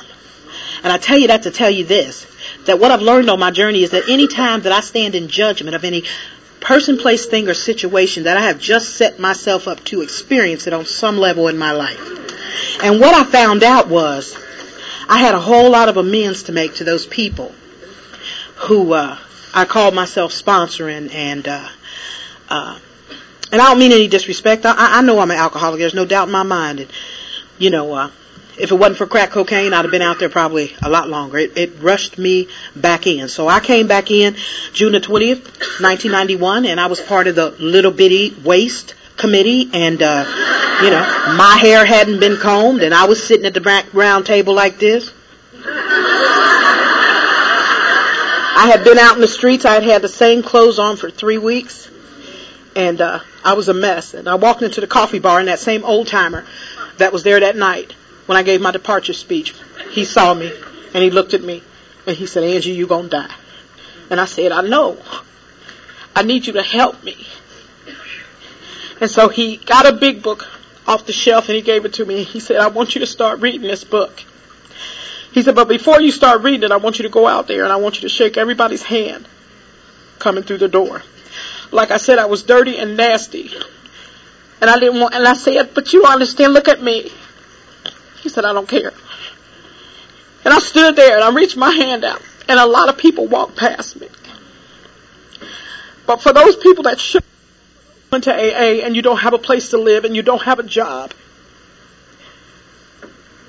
And 0.84 0.94
I 0.94 0.98
tell 0.98 1.18
you 1.18 1.28
that 1.28 1.44
to 1.44 1.52
tell 1.52 1.70
you 1.70 1.84
this, 1.84 2.28
that 2.66 2.80
what 2.80 2.92
I've 2.92 3.02
learned 3.02 3.30
on 3.30 3.40
my 3.40 3.52
journey 3.52 3.84
is 3.84 3.92
that 3.92 4.10
any 4.10 4.28
time 4.28 4.62
that 4.62 4.72
I 4.72 4.82
stand 4.82 5.16
in 5.16 5.28
judgment 5.28 5.76
of 5.76 5.84
any 5.84 6.04
person, 6.60 6.98
place, 6.98 7.26
thing, 7.26 7.48
or 7.50 7.54
situation 7.54 8.24
that 8.24 8.38
I 8.38 8.42
have 8.42 8.60
just 8.60 8.96
set 8.96 9.20
myself 9.20 9.68
up 9.68 9.84
to 9.86 10.02
experience 10.02 10.66
it 10.66 10.74
on 10.74 10.86
some 10.86 11.18
level 11.18 11.48
in 11.50 11.58
my 11.58 11.72
life. 11.72 12.00
And 12.82 13.00
what 13.00 13.14
I 13.14 13.24
found 13.24 13.64
out 13.64 13.90
was 13.90 14.38
I 15.10 15.20
had 15.20 15.36
a 15.36 15.40
whole 15.40 15.70
lot 15.70 15.90
of 15.90 15.98
amends 15.98 16.44
to 16.44 16.52
make 16.52 16.76
to 16.76 16.84
those 16.84 17.06
people 17.06 17.54
who 18.56 18.94
uh, 18.94 19.18
I 19.54 19.66
called 19.66 19.94
myself 19.94 20.32
sponsoring 20.32 21.14
and 21.14 21.48
uh, 21.48 21.68
uh, 22.50 22.80
and 23.52 23.62
I 23.62 23.70
don't 23.70 23.80
mean 23.80 23.92
any 23.92 24.08
disrespect. 24.08 24.66
I, 24.66 24.74
I 24.78 25.02
know 25.02 25.20
I'm 25.20 25.30
an 25.30 25.38
alcoholic. 25.38 25.80
There's 25.80 25.94
no 25.94 26.06
doubt 26.06 26.28
in 26.28 26.32
my 26.32 26.44
mind. 26.44 26.80
And 26.80 26.92
you 27.58 27.70
know, 27.70 27.94
uh, 27.94 28.10
if 28.58 28.72
it 28.72 28.76
wasn't 28.76 28.98
for 28.98 29.08
crack 29.08 29.32
cocaine, 29.32 29.74
I'd 29.74 29.84
have 29.84 29.92
been 29.92 30.02
out 30.02 30.20
there 30.20 30.30
probably 30.30 30.74
a 30.82 30.90
lot 30.90 31.10
longer. 31.10 31.38
It, 31.38 31.58
it 31.58 31.80
rushed 31.80 32.18
me 32.18 32.48
back 32.76 33.08
in. 33.08 33.28
So 33.28 33.48
I 33.48 33.60
came 33.60 33.88
back 33.88 34.12
in 34.12 34.36
June 34.74 34.92
the 34.94 35.00
20th, 35.00 35.46
1991, 35.82 36.66
and 36.66 36.80
I 36.80 36.88
was 36.88 37.02
part 37.02 37.28
of 37.28 37.36
the 37.36 37.50
little 37.52 37.92
bitty 37.92 38.36
waste 38.44 38.96
committee 39.16 39.70
and 39.74 40.02
uh 40.02 40.26
you 40.84 40.90
know 40.90 41.36
my 41.38 41.56
hair 41.62 41.86
hadn't 41.86 42.20
been 42.20 42.36
combed 42.36 42.82
and 42.82 42.96
I 42.96 43.06
was 43.06 43.24
sitting 43.24 43.46
at 43.46 43.54
the 43.54 43.62
back 43.62 43.94
round 43.94 44.26
table 44.26 44.56
like 44.56 44.80
this 44.80 45.12
I 48.56 48.70
had 48.72 48.84
been 48.84 48.98
out 48.98 49.14
in 49.14 49.22
the 49.22 49.28
streets 49.28 49.66
I 49.66 49.76
had 49.76 49.84
had 49.84 50.02
the 50.02 50.10
same 50.10 50.42
clothes 50.42 50.80
on 50.80 50.98
for 50.98 51.12
3 51.12 51.38
weeks 51.38 51.88
and 52.76 53.00
uh 53.02 53.20
I 53.46 53.54
was 53.54 53.70
a 53.70 53.74
mess 53.76 54.16
and 54.16 54.28
I 54.28 54.34
walked 54.34 54.64
into 54.64 54.82
the 54.82 54.88
coffee 54.88 55.20
bar 55.20 55.38
and 55.40 55.48
that 55.48 55.60
same 55.60 55.86
old 55.86 56.08
timer 56.08 56.44
that 56.98 57.14
was 57.14 57.22
there 57.22 57.40
that 57.40 57.56
night 57.56 57.94
when 58.26 58.38
I 58.38 58.44
gave 58.44 58.62
my 58.62 58.72
departure 58.72 59.14
speech, 59.14 59.54
he 59.92 60.06
saw 60.06 60.34
me 60.34 60.52
and 60.94 61.04
he 61.04 61.10
looked 61.10 61.34
at 61.34 61.42
me 61.42 61.64
and 62.08 62.16
he 62.16 62.26
said, 62.26 62.44
Angie, 62.44 62.72
you're 62.72 62.88
gonna 62.88 63.10
die. 63.10 63.36
And 64.10 64.20
I 64.20 64.26
said, 64.26 64.52
I 64.52 64.62
know. 64.62 64.98
I 66.16 66.24
need 66.24 66.46
you 66.46 66.54
to 66.54 66.64
help 66.64 67.04
me. 67.04 67.28
And 69.02 69.10
so 69.10 69.30
he 69.30 69.58
got 69.58 69.86
a 69.86 69.94
big 69.94 70.22
book 70.22 70.48
off 70.88 71.06
the 71.06 71.14
shelf 71.14 71.50
and 71.50 71.56
he 71.56 71.62
gave 71.62 71.86
it 71.86 71.96
to 71.96 72.06
me. 72.06 72.24
He 72.24 72.40
said, 72.40 72.58
I 72.58 72.68
want 72.68 72.96
you 72.96 73.00
to 73.00 73.08
start 73.08 73.40
reading 73.42 73.62
this 73.62 73.84
book. 73.84 74.24
He 75.32 75.42
said, 75.42 75.56
but 75.56 75.68
before 75.68 76.00
you 76.00 76.12
start 76.12 76.44
reading 76.44 76.64
it, 76.64 76.72
I 76.72 76.78
want 76.78 77.00
you 77.00 77.04
to 77.04 77.10
go 77.10 77.26
out 77.26 77.48
there 77.48 77.64
and 77.64 77.74
I 77.74 77.78
want 77.78 77.96
you 77.96 78.02
to 78.02 78.10
shake 78.10 78.38
everybody's 78.38 78.84
hand 78.84 79.28
coming 80.20 80.44
through 80.44 80.60
the 80.60 80.68
door. 80.68 81.02
Like 81.72 81.90
I 81.90 81.98
said, 81.98 82.20
I 82.20 82.26
was 82.26 82.44
dirty 82.44 82.78
and 82.78 82.96
nasty. 82.96 83.52
And 84.62 84.70
I 84.70 84.80
didn't 84.80 85.00
want, 85.00 85.16
and 85.16 85.28
I 85.28 85.34
said, 85.34 85.74
but 85.74 85.92
you 85.92 86.06
understand, 86.06 86.54
look 86.54 86.68
at 86.68 86.82
me. 86.82 87.12
He 88.24 88.30
said, 88.30 88.46
I 88.46 88.54
don't 88.54 88.68
care. 88.68 88.94
And 90.46 90.54
I 90.54 90.60
stood 90.60 90.96
there 90.96 91.16
and 91.16 91.24
I 91.24 91.34
reached 91.34 91.58
my 91.58 91.72
hand 91.72 92.04
out 92.04 92.22
And 92.48 92.60
a 92.60 92.66
lot 92.66 92.90
of 92.90 92.98
people 92.98 93.28
walked 93.28 93.58
past 93.58 94.00
me. 94.00 94.08
But 96.08 96.22
for 96.22 96.34
those 96.34 96.56
people 96.56 96.84
that 96.84 97.00
should 97.00 97.24
went 98.12 98.26
to 98.26 98.34
AA 98.34 98.86
and 98.86 98.96
you 98.96 99.02
don't 99.02 99.18
have 99.18 99.34
a 99.34 99.38
place 99.38 99.72
to 99.72 99.78
live 99.78 100.06
and 100.06 100.16
you 100.16 100.22
don't 100.22 100.44
have 100.44 100.60
a 100.60 100.64
job, 100.64 101.12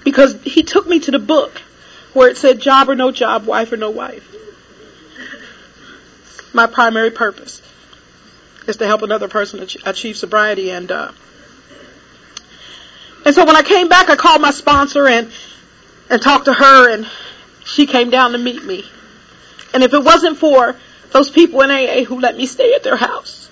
because 0.05 0.41
he 0.43 0.63
took 0.63 0.87
me 0.87 1.01
to 1.01 1.11
the 1.11 1.19
book 1.19 1.61
where 2.15 2.29
it 2.29 2.37
said 2.37 2.61
job 2.61 2.89
or 2.89 2.95
no 2.95 3.11
job, 3.11 3.47
wife 3.47 3.73
or 3.73 3.77
no 3.77 3.91
wife. 3.91 4.31
My 6.55 6.67
primary 6.67 7.11
purpose 7.11 7.61
is 8.67 8.77
to 8.79 8.87
help 8.87 9.03
another 9.03 9.29
person 9.29 9.67
achieve 9.85 10.17
sobriety 10.17 10.71
and 10.71 10.91
uh, 10.91 11.13
and 13.25 13.35
so 13.35 13.45
when 13.45 13.57
I 13.57 13.63
came 13.63 13.89
back 13.89 14.11
I 14.11 14.17
called 14.17 14.41
my 14.41 14.51
sponsor 14.51 15.07
and 15.07 15.31
and 16.11 16.21
talked 16.21 16.47
to 16.47 16.53
her 16.53 16.91
and 16.91 17.07
she 17.65 17.87
came 17.87 18.11
down 18.11 18.33
to 18.33 18.39
meet 18.39 18.65
me. 18.65 18.85
And 19.73 19.83
if 19.83 19.93
it 19.95 20.05
wasn't 20.05 20.39
for 20.39 20.77
those 21.11 21.31
people 21.31 21.63
in 21.63 21.71
AA 21.71 22.05
who 22.05 22.21
let 22.21 22.37
me 22.37 22.47
stay 22.47 22.75
at 22.75 22.83
their 22.83 22.97
house, 22.97 23.51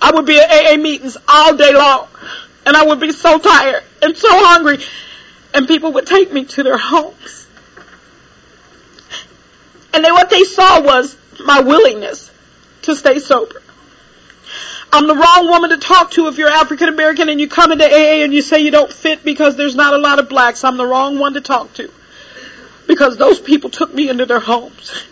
I 0.00 0.10
would 0.12 0.26
be 0.26 0.38
at 0.38 0.50
AA 0.50 0.76
meetings 0.76 1.16
all 1.28 1.56
day 1.56 1.72
long. 1.72 2.08
And 2.66 2.76
I 2.76 2.84
would 2.84 3.00
be 3.00 3.12
so 3.12 3.38
tired 3.38 3.82
and 4.02 4.16
so 4.16 4.28
hungry. 4.30 4.78
And 5.54 5.66
people 5.66 5.92
would 5.92 6.06
take 6.06 6.32
me 6.32 6.44
to 6.44 6.62
their 6.62 6.78
homes. 6.78 7.46
And 9.94 10.04
then 10.04 10.12
what 10.12 10.30
they 10.30 10.44
saw 10.44 10.80
was 10.80 11.16
my 11.44 11.60
willingness 11.60 12.30
to 12.82 12.96
stay 12.96 13.18
sober. 13.18 13.62
I'm 14.92 15.06
the 15.06 15.14
wrong 15.14 15.48
woman 15.48 15.70
to 15.70 15.78
talk 15.78 16.10
to 16.12 16.28
if 16.28 16.36
you're 16.36 16.50
African 16.50 16.90
American 16.90 17.30
and 17.30 17.40
you 17.40 17.48
come 17.48 17.72
into 17.72 17.86
AA 17.86 18.22
and 18.22 18.34
you 18.34 18.42
say 18.42 18.60
you 18.60 18.70
don't 18.70 18.92
fit 18.92 19.24
because 19.24 19.56
there's 19.56 19.74
not 19.74 19.94
a 19.94 19.98
lot 19.98 20.18
of 20.18 20.28
blacks. 20.28 20.64
I'm 20.64 20.76
the 20.76 20.86
wrong 20.86 21.18
one 21.18 21.32
to 21.32 21.40
talk 21.40 21.72
to. 21.74 21.90
Because 22.86 23.16
those 23.16 23.40
people 23.40 23.70
took 23.70 23.94
me 23.94 24.10
into 24.10 24.26
their 24.26 24.40
homes. 24.40 25.04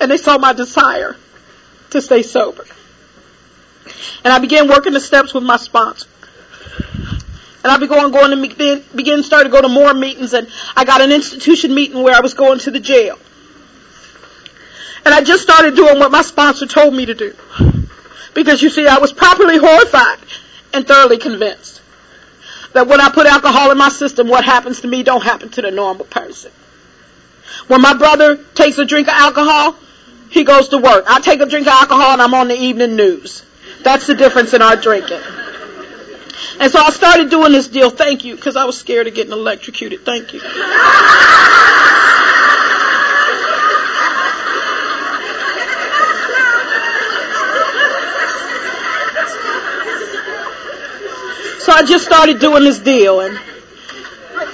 And 0.00 0.10
they 0.10 0.16
saw 0.16 0.38
my 0.38 0.54
desire 0.54 1.16
to 1.90 2.00
stay 2.00 2.22
sober. 2.22 2.64
And 4.24 4.32
I 4.32 4.38
began 4.38 4.68
working 4.68 4.94
the 4.94 5.00
steps 5.00 5.34
with 5.34 5.44
my 5.44 5.58
sponsor. 5.58 6.08
And 7.62 7.70
I 7.72 7.76
began 7.76 8.10
going 8.10 8.30
to 8.30 8.82
begin, 8.94 9.22
started 9.22 9.50
to 9.50 9.50
go 9.50 9.60
to 9.60 9.68
more 9.68 9.92
meetings 9.92 10.32
and 10.32 10.48
I 10.74 10.86
got 10.86 11.02
an 11.02 11.12
institution 11.12 11.74
meeting 11.74 12.02
where 12.02 12.14
I 12.14 12.20
was 12.20 12.32
going 12.32 12.58
to 12.60 12.70
the 12.70 12.80
jail. 12.80 13.18
And 15.04 15.12
I 15.12 15.22
just 15.22 15.42
started 15.42 15.76
doing 15.76 15.98
what 15.98 16.10
my 16.10 16.22
sponsor 16.22 16.66
told 16.66 16.94
me 16.94 17.04
to 17.04 17.14
do. 17.14 17.34
Because 18.34 18.62
you 18.62 18.70
see, 18.70 18.86
I 18.86 18.98
was 18.98 19.12
properly 19.12 19.58
horrified 19.58 20.18
and 20.72 20.86
thoroughly 20.86 21.18
convinced 21.18 21.80
that 22.72 22.88
when 22.88 23.00
I 23.00 23.10
put 23.10 23.26
alcohol 23.26 23.70
in 23.70 23.78
my 23.78 23.88
system, 23.88 24.28
what 24.28 24.44
happens 24.44 24.80
to 24.80 24.88
me 24.88 25.02
don't 25.02 25.22
happen 25.22 25.48
to 25.50 25.62
the 25.62 25.70
normal 25.70 26.04
person. 26.04 26.50
When 27.68 27.80
my 27.80 27.94
brother 27.94 28.36
takes 28.54 28.78
a 28.78 28.84
drink 28.84 29.08
of 29.08 29.14
alcohol, 29.14 29.76
he 30.30 30.44
goes 30.44 30.68
to 30.70 30.78
work. 30.78 31.04
I 31.06 31.20
take 31.20 31.40
a 31.40 31.46
drink 31.46 31.66
of 31.66 31.72
alcohol 31.72 32.12
and 32.12 32.22
I'm 32.22 32.34
on 32.34 32.48
the 32.48 32.60
evening 32.60 32.96
news. 32.96 33.44
That's 33.82 34.06
the 34.06 34.14
difference 34.14 34.52
in 34.52 34.62
our 34.62 34.76
drinking. 34.76 35.20
And 36.58 36.70
so 36.70 36.80
I 36.80 36.90
started 36.90 37.30
doing 37.30 37.52
this 37.52 37.68
deal. 37.68 37.90
Thank 37.90 38.24
you, 38.24 38.34
because 38.34 38.56
I 38.56 38.64
was 38.64 38.78
scared 38.78 39.06
of 39.06 39.14
getting 39.14 39.32
electrocuted. 39.32 40.04
Thank 40.04 40.32
you. 40.32 40.40
I 51.74 51.82
just 51.82 52.04
started 52.04 52.38
doing 52.38 52.62
this 52.62 52.78
deal 52.78 53.20
and 53.20 53.36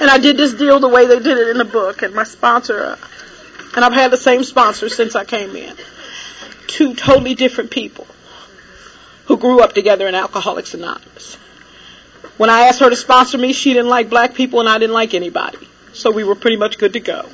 and 0.00 0.10
I 0.10 0.16
did 0.16 0.38
this 0.38 0.54
deal 0.54 0.80
the 0.80 0.88
way 0.88 1.06
they 1.06 1.18
did 1.18 1.36
it 1.36 1.48
in 1.48 1.58
the 1.58 1.66
book 1.66 2.00
and 2.00 2.14
my 2.14 2.24
sponsor 2.24 2.82
uh, 2.82 2.96
and 3.76 3.84
I've 3.84 3.92
had 3.92 4.10
the 4.10 4.16
same 4.16 4.42
sponsor 4.42 4.88
since 4.88 5.14
I 5.14 5.24
came 5.24 5.54
in. 5.54 5.76
Two 6.66 6.94
totally 6.94 7.34
different 7.34 7.70
people 7.70 8.06
who 9.26 9.36
grew 9.36 9.60
up 9.60 9.74
together 9.74 10.08
in 10.08 10.14
Alcoholics 10.14 10.72
Anonymous. 10.72 11.34
When 12.38 12.48
I 12.48 12.62
asked 12.62 12.80
her 12.80 12.88
to 12.88 12.96
sponsor 12.96 13.36
me, 13.36 13.52
she 13.52 13.74
didn't 13.74 13.90
like 13.90 14.08
black 14.08 14.34
people 14.34 14.60
and 14.60 14.68
I 14.68 14.78
didn't 14.78 14.94
like 14.94 15.12
anybody. 15.12 15.68
So 15.92 16.10
we 16.10 16.24
were 16.24 16.34
pretty 16.34 16.56
much 16.56 16.78
good 16.78 16.94
to 16.94 17.00
go. 17.00 17.28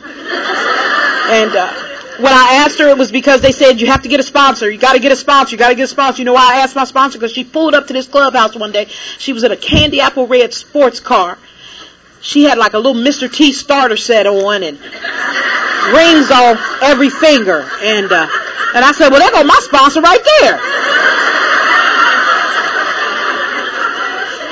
And 1.28 1.54
uh, 1.54 1.95
when 2.18 2.32
I 2.32 2.62
asked 2.64 2.78
her, 2.78 2.88
it 2.88 2.96
was 2.96 3.12
because 3.12 3.42
they 3.42 3.52
said 3.52 3.80
you 3.80 3.88
have 3.88 4.02
to 4.02 4.08
get 4.08 4.20
a 4.20 4.22
sponsor. 4.22 4.70
You 4.70 4.78
got 4.78 4.94
to 4.94 4.98
get 4.98 5.12
a 5.12 5.16
sponsor. 5.16 5.52
You 5.52 5.58
got 5.58 5.68
to 5.68 5.74
get 5.74 5.84
a 5.84 5.88
sponsor. 5.88 6.20
You 6.20 6.24
know 6.24 6.32
why 6.32 6.54
I 6.54 6.60
asked 6.60 6.74
my 6.74 6.84
sponsor? 6.84 7.18
Because 7.18 7.32
she 7.32 7.44
pulled 7.44 7.74
up 7.74 7.88
to 7.88 7.92
this 7.92 8.06
clubhouse 8.06 8.56
one 8.56 8.72
day. 8.72 8.86
She 9.18 9.32
was 9.32 9.44
in 9.44 9.52
a 9.52 9.56
candy 9.56 10.00
apple 10.00 10.26
red 10.26 10.54
sports 10.54 11.00
car. 11.00 11.38
She 12.20 12.44
had 12.44 12.58
like 12.58 12.72
a 12.72 12.78
little 12.78 13.00
Mr. 13.00 13.32
T 13.32 13.52
starter 13.52 13.96
set 13.96 14.26
on 14.26 14.62
and 14.62 14.78
rings 14.80 16.30
on 16.30 16.58
every 16.82 17.10
finger. 17.10 17.68
And 17.82 18.10
uh, 18.10 18.26
and 18.74 18.84
I 18.84 18.92
said, 18.92 19.10
well, 19.10 19.20
there 19.20 19.30
go 19.30 19.44
my 19.44 19.58
sponsor 19.62 20.00
right 20.00 20.20
there. 20.40 20.56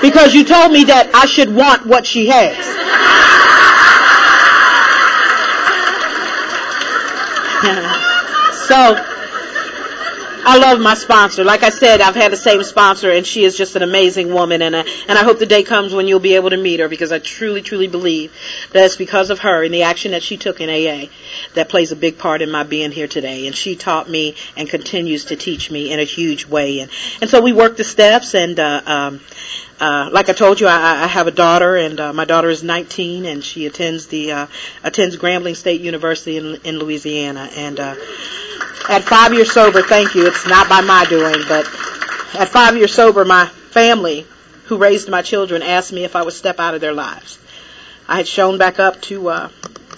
Because 0.03 0.35
you 0.35 0.45
told 0.45 0.71
me 0.71 0.85
that 0.85 1.11
I 1.15 1.27
should 1.27 1.55
want 1.55 1.87
what 1.87 2.07
she 2.07 2.27
has. 2.29 2.57
so, 8.69 9.15
I 10.47 10.59
love 10.59 10.79
my 10.79 10.93
sponsor. 10.93 11.43
Like 11.43 11.63
I 11.63 11.71
said, 11.71 12.03
I've 12.03 12.15
had 12.15 12.31
the 12.31 12.37
same 12.37 12.63
sponsor, 12.65 13.11
and 13.11 13.27
she 13.27 13.45
is 13.45 13.57
just 13.57 13.77
an 13.77 13.83
amazing 13.83 14.33
woman. 14.33 14.61
And 14.61 14.77
I, 14.77 14.81
and 15.09 15.19
I 15.19 15.25
hope 15.25 15.39
the 15.39 15.47
day 15.47 15.63
comes 15.63 15.95
when 15.95 16.07
you'll 16.07 16.21
be 16.21 16.35
able 16.35 16.51
to 16.51 16.59
meet 16.59 16.81
her, 16.81 16.89
because 16.89 17.13
I 17.13 17.19
truly, 17.19 17.63
truly 17.63 17.87
believe 17.87 18.31
that 18.73 18.85
it's 18.85 18.97
because 18.97 19.31
of 19.31 19.39
her 19.39 19.65
and 19.65 19.73
the 19.73 19.85
action 19.85 20.13
that 20.13 20.23
she 20.23 20.37
took 20.37 20.61
in 20.61 20.69
AA 20.69 21.09
that 21.55 21.71
plays 21.71 21.93
a 21.93 21.97
big 21.97 22.19
part 22.19 22.43
in 22.43 22.51
my 22.51 22.63
being 22.63 22.93
here 22.93 23.09
today. 23.09 23.47
And 23.47 23.57
she 23.57 23.75
taught 23.75 24.09
me 24.09 24.37
and 24.55 24.69
continues 24.69 25.27
to 25.27 25.37
teach 25.37 25.71
me 25.71 25.91
in 25.91 25.99
a 25.99 26.05
huge 26.05 26.47
way. 26.47 26.81
And 26.81 26.91
and 27.23 27.31
so 27.31 27.41
we 27.41 27.55
work 27.55 27.79
the 27.79 27.85
steps, 27.85 28.35
and 28.35 28.61
uh, 28.61 28.83
um, 28.85 29.21
uh, 29.81 30.09
like 30.13 30.29
I 30.29 30.33
told 30.33 30.61
you, 30.61 30.67
I, 30.67 31.05
I 31.05 31.07
have 31.07 31.27
a 31.27 31.33
daughter, 31.33 31.77
and 31.77 31.99
uh, 31.99 32.13
my 32.13 32.25
daughter 32.25 32.49
is 32.49 32.63
19, 32.63 33.27
and 33.27 33.43
she 33.43 33.67
attends 33.67 34.07
the 34.07 34.33
uh, 34.33 34.47
attends 34.83 35.17
Grambling 35.17 35.57
State 35.57 35.81
University 35.81 36.37
in, 36.37 36.57
in 36.65 36.79
Louisiana. 36.79 37.49
And 37.57 37.81
uh, 37.81 37.97
at 38.89 39.03
five 39.03 39.33
years 39.35 39.53
sober, 39.53 39.83
thank 39.83 40.15
you. 40.15 40.27
It's 40.27 40.47
not 40.47 40.69
by 40.69 40.81
my 40.81 41.05
doing, 41.09 41.43
but 41.49 41.67
at 42.35 42.49
five 42.49 42.77
years 42.77 42.95
sober, 42.95 43.25
my 43.25 43.47
family, 43.47 44.27
who 44.65 44.79
raised 44.79 45.09
my 45.09 45.23
children, 45.23 45.63
asked 45.63 45.93
me 45.93 46.05
if 46.05 46.17
I 46.17 46.23
would 46.23 46.35
step 46.35 46.61
out 46.61 46.75
of 46.75 46.81
their 46.81 46.95
lives. 46.95 47.39
I 48.07 48.17
had 48.17 48.29
shown 48.29 48.59
back 48.59 48.79
up 48.79 49.01
to 49.03 49.29
uh, 49.29 49.49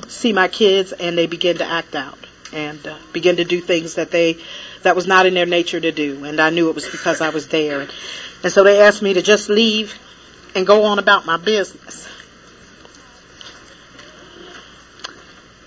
see 0.08 0.32
my 0.32 0.48
kids, 0.48 0.92
and 0.92 1.18
they 1.18 1.26
began 1.26 1.56
to 1.56 1.66
act 1.66 1.94
out 1.94 2.18
and 2.52 2.86
uh, 2.86 2.96
begin 3.12 3.36
to 3.36 3.44
do 3.44 3.60
things 3.60 3.94
that 3.94 4.10
they 4.10 4.38
that 4.86 4.94
was 4.94 5.08
not 5.08 5.26
in 5.26 5.34
their 5.34 5.46
nature 5.46 5.80
to 5.80 5.90
do. 5.90 6.24
And 6.24 6.40
I 6.40 6.50
knew 6.50 6.68
it 6.68 6.74
was 6.76 6.88
because 6.88 7.20
I 7.20 7.30
was 7.30 7.48
there. 7.48 7.80
And, 8.42 8.52
so 8.52 8.62
they 8.62 8.80
asked 8.80 9.02
me 9.02 9.14
to 9.14 9.22
just 9.22 9.48
leave 9.48 9.98
and 10.54 10.64
go 10.64 10.84
on 10.84 11.00
about 11.00 11.26
my 11.26 11.36
business. 11.36 12.08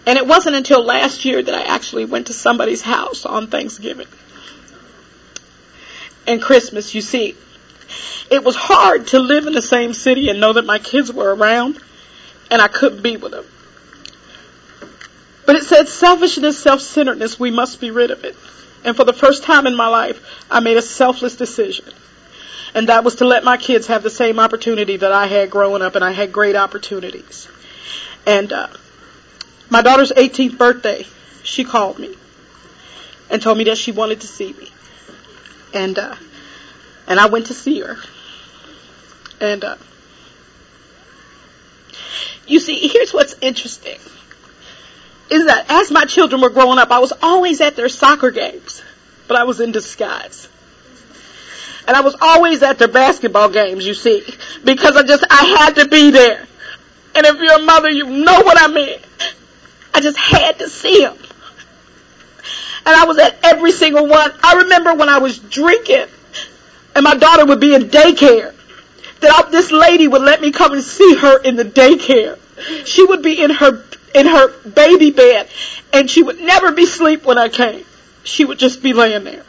And 0.07 0.17
it 0.17 0.25
wasn't 0.25 0.55
until 0.55 0.83
last 0.83 1.25
year 1.25 1.43
that 1.43 1.53
I 1.53 1.63
actually 1.63 2.05
went 2.05 2.27
to 2.27 2.33
somebody's 2.33 2.81
house 2.81 3.25
on 3.25 3.47
Thanksgiving 3.47 4.07
and 6.25 6.41
Christmas, 6.41 6.95
you 6.95 7.01
see. 7.01 7.35
It 8.31 8.43
was 8.43 8.55
hard 8.55 9.07
to 9.07 9.19
live 9.19 9.47
in 9.47 9.53
the 9.53 9.61
same 9.61 9.93
city 9.93 10.29
and 10.29 10.39
know 10.39 10.53
that 10.53 10.65
my 10.65 10.79
kids 10.79 11.11
were 11.11 11.35
around 11.35 11.77
and 12.49 12.61
I 12.61 12.69
couldn't 12.69 13.01
be 13.01 13.17
with 13.17 13.33
them. 13.33 13.45
But 15.45 15.57
it 15.57 15.63
said 15.63 15.89
selfishness, 15.89 16.57
self-centeredness, 16.57 17.37
we 17.37 17.51
must 17.51 17.81
be 17.81 17.91
rid 17.91 18.11
of 18.11 18.23
it. 18.23 18.37
And 18.83 18.95
for 18.95 19.03
the 19.03 19.13
first 19.13 19.43
time 19.43 19.67
in 19.67 19.75
my 19.75 19.87
life, 19.87 20.45
I 20.49 20.59
made 20.59 20.77
a 20.77 20.81
selfless 20.81 21.35
decision. 21.35 21.85
And 22.73 22.89
that 22.89 23.03
was 23.03 23.15
to 23.15 23.25
let 23.25 23.43
my 23.43 23.57
kids 23.57 23.87
have 23.87 24.03
the 24.03 24.09
same 24.09 24.39
opportunity 24.39 24.97
that 24.97 25.11
I 25.11 25.25
had 25.25 25.49
growing 25.49 25.81
up, 25.81 25.95
and 25.95 26.05
I 26.05 26.11
had 26.11 26.31
great 26.31 26.55
opportunities. 26.55 27.47
And 28.25 28.53
uh, 28.53 28.67
my 29.69 29.81
daughter's 29.81 30.11
18th 30.11 30.57
birthday, 30.57 31.05
she 31.43 31.63
called 31.63 31.99
me 31.99 32.15
and 33.29 33.41
told 33.41 33.57
me 33.57 33.65
that 33.65 33.77
she 33.77 33.91
wanted 33.91 34.21
to 34.21 34.27
see 34.27 34.53
me. 34.53 34.71
And 35.73 35.97
uh, 35.97 36.15
and 37.07 37.19
I 37.19 37.25
went 37.25 37.47
to 37.47 37.53
see 37.53 37.79
her. 37.81 37.97
And 39.41 39.63
uh, 39.63 39.75
you 42.47 42.59
see, 42.59 42.87
here's 42.87 43.13
what's 43.13 43.35
interesting 43.41 43.99
is 45.29 45.45
that 45.45 45.65
as 45.69 45.91
my 45.91 46.05
children 46.05 46.41
were 46.41 46.49
growing 46.49 46.79
up, 46.79 46.91
I 46.91 46.99
was 46.99 47.13
always 47.21 47.61
at 47.61 47.75
their 47.75 47.89
soccer 47.89 48.31
games, 48.31 48.81
but 49.27 49.37
I 49.37 49.43
was 49.43 49.59
in 49.59 49.71
disguise. 49.71 50.47
And 51.87 51.95
I 51.95 52.01
was 52.01 52.15
always 52.21 52.61
at 52.61 52.77
their 52.77 52.87
basketball 52.87 53.49
games, 53.49 53.85
you 53.85 53.93
see, 53.93 54.23
because 54.63 54.95
I 54.95 55.03
just, 55.03 55.23
I 55.29 55.45
had 55.57 55.75
to 55.75 55.87
be 55.87 56.11
there. 56.11 56.47
And 57.15 57.25
if 57.25 57.37
you're 57.39 57.59
a 57.59 57.63
mother, 57.63 57.89
you 57.89 58.05
know 58.05 58.41
what 58.41 58.61
I 58.61 58.67
mean. 58.67 58.99
I 59.93 60.01
just 60.01 60.17
had 60.17 60.59
to 60.59 60.69
see 60.69 61.01
them. 61.01 61.17
And 62.85 62.95
I 62.95 63.05
was 63.05 63.17
at 63.17 63.37
every 63.43 63.71
single 63.71 64.07
one. 64.07 64.31
I 64.43 64.57
remember 64.63 64.93
when 64.93 65.09
I 65.09 65.19
was 65.19 65.37
drinking 65.37 66.05
and 66.95 67.03
my 67.03 67.15
daughter 67.15 67.45
would 67.45 67.59
be 67.59 67.73
in 67.73 67.83
daycare, 67.83 68.53
that 69.21 69.31
I, 69.31 69.49
this 69.49 69.71
lady 69.71 70.07
would 70.07 70.21
let 70.21 70.41
me 70.41 70.51
come 70.51 70.73
and 70.73 70.83
see 70.83 71.15
her 71.15 71.41
in 71.41 71.55
the 71.55 71.65
daycare. 71.65 72.37
She 72.85 73.05
would 73.05 73.21
be 73.21 73.41
in 73.41 73.51
her 73.51 73.83
in 74.15 74.25
her 74.25 74.69
baby 74.69 75.11
bed 75.11 75.49
and 75.93 76.09
she 76.09 76.23
would 76.23 76.39
never 76.39 76.71
be 76.71 76.83
asleep 76.83 77.25
when 77.25 77.37
I 77.37 77.49
came. 77.49 77.85
She 78.23 78.45
would 78.45 78.59
just 78.59 78.81
be 78.81 78.93
laying 78.93 79.23
there. 79.23 79.43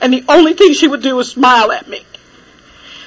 And 0.00 0.12
the 0.12 0.24
only 0.28 0.54
thing 0.54 0.72
she 0.72 0.88
would 0.88 1.02
do 1.02 1.16
was 1.16 1.30
smile 1.30 1.72
at 1.72 1.88
me. 1.88 2.04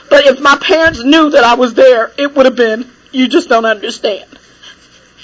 But 0.09 0.25
if 0.25 0.41
my 0.41 0.57
parents 0.57 1.01
knew 1.03 1.29
that 1.29 1.43
I 1.43 1.55
was 1.55 1.73
there, 1.73 2.11
it 2.17 2.35
would 2.35 2.45
have 2.45 2.55
been, 2.55 2.89
you 3.11 3.27
just 3.27 3.47
don't 3.49 3.65
understand. 3.65 4.29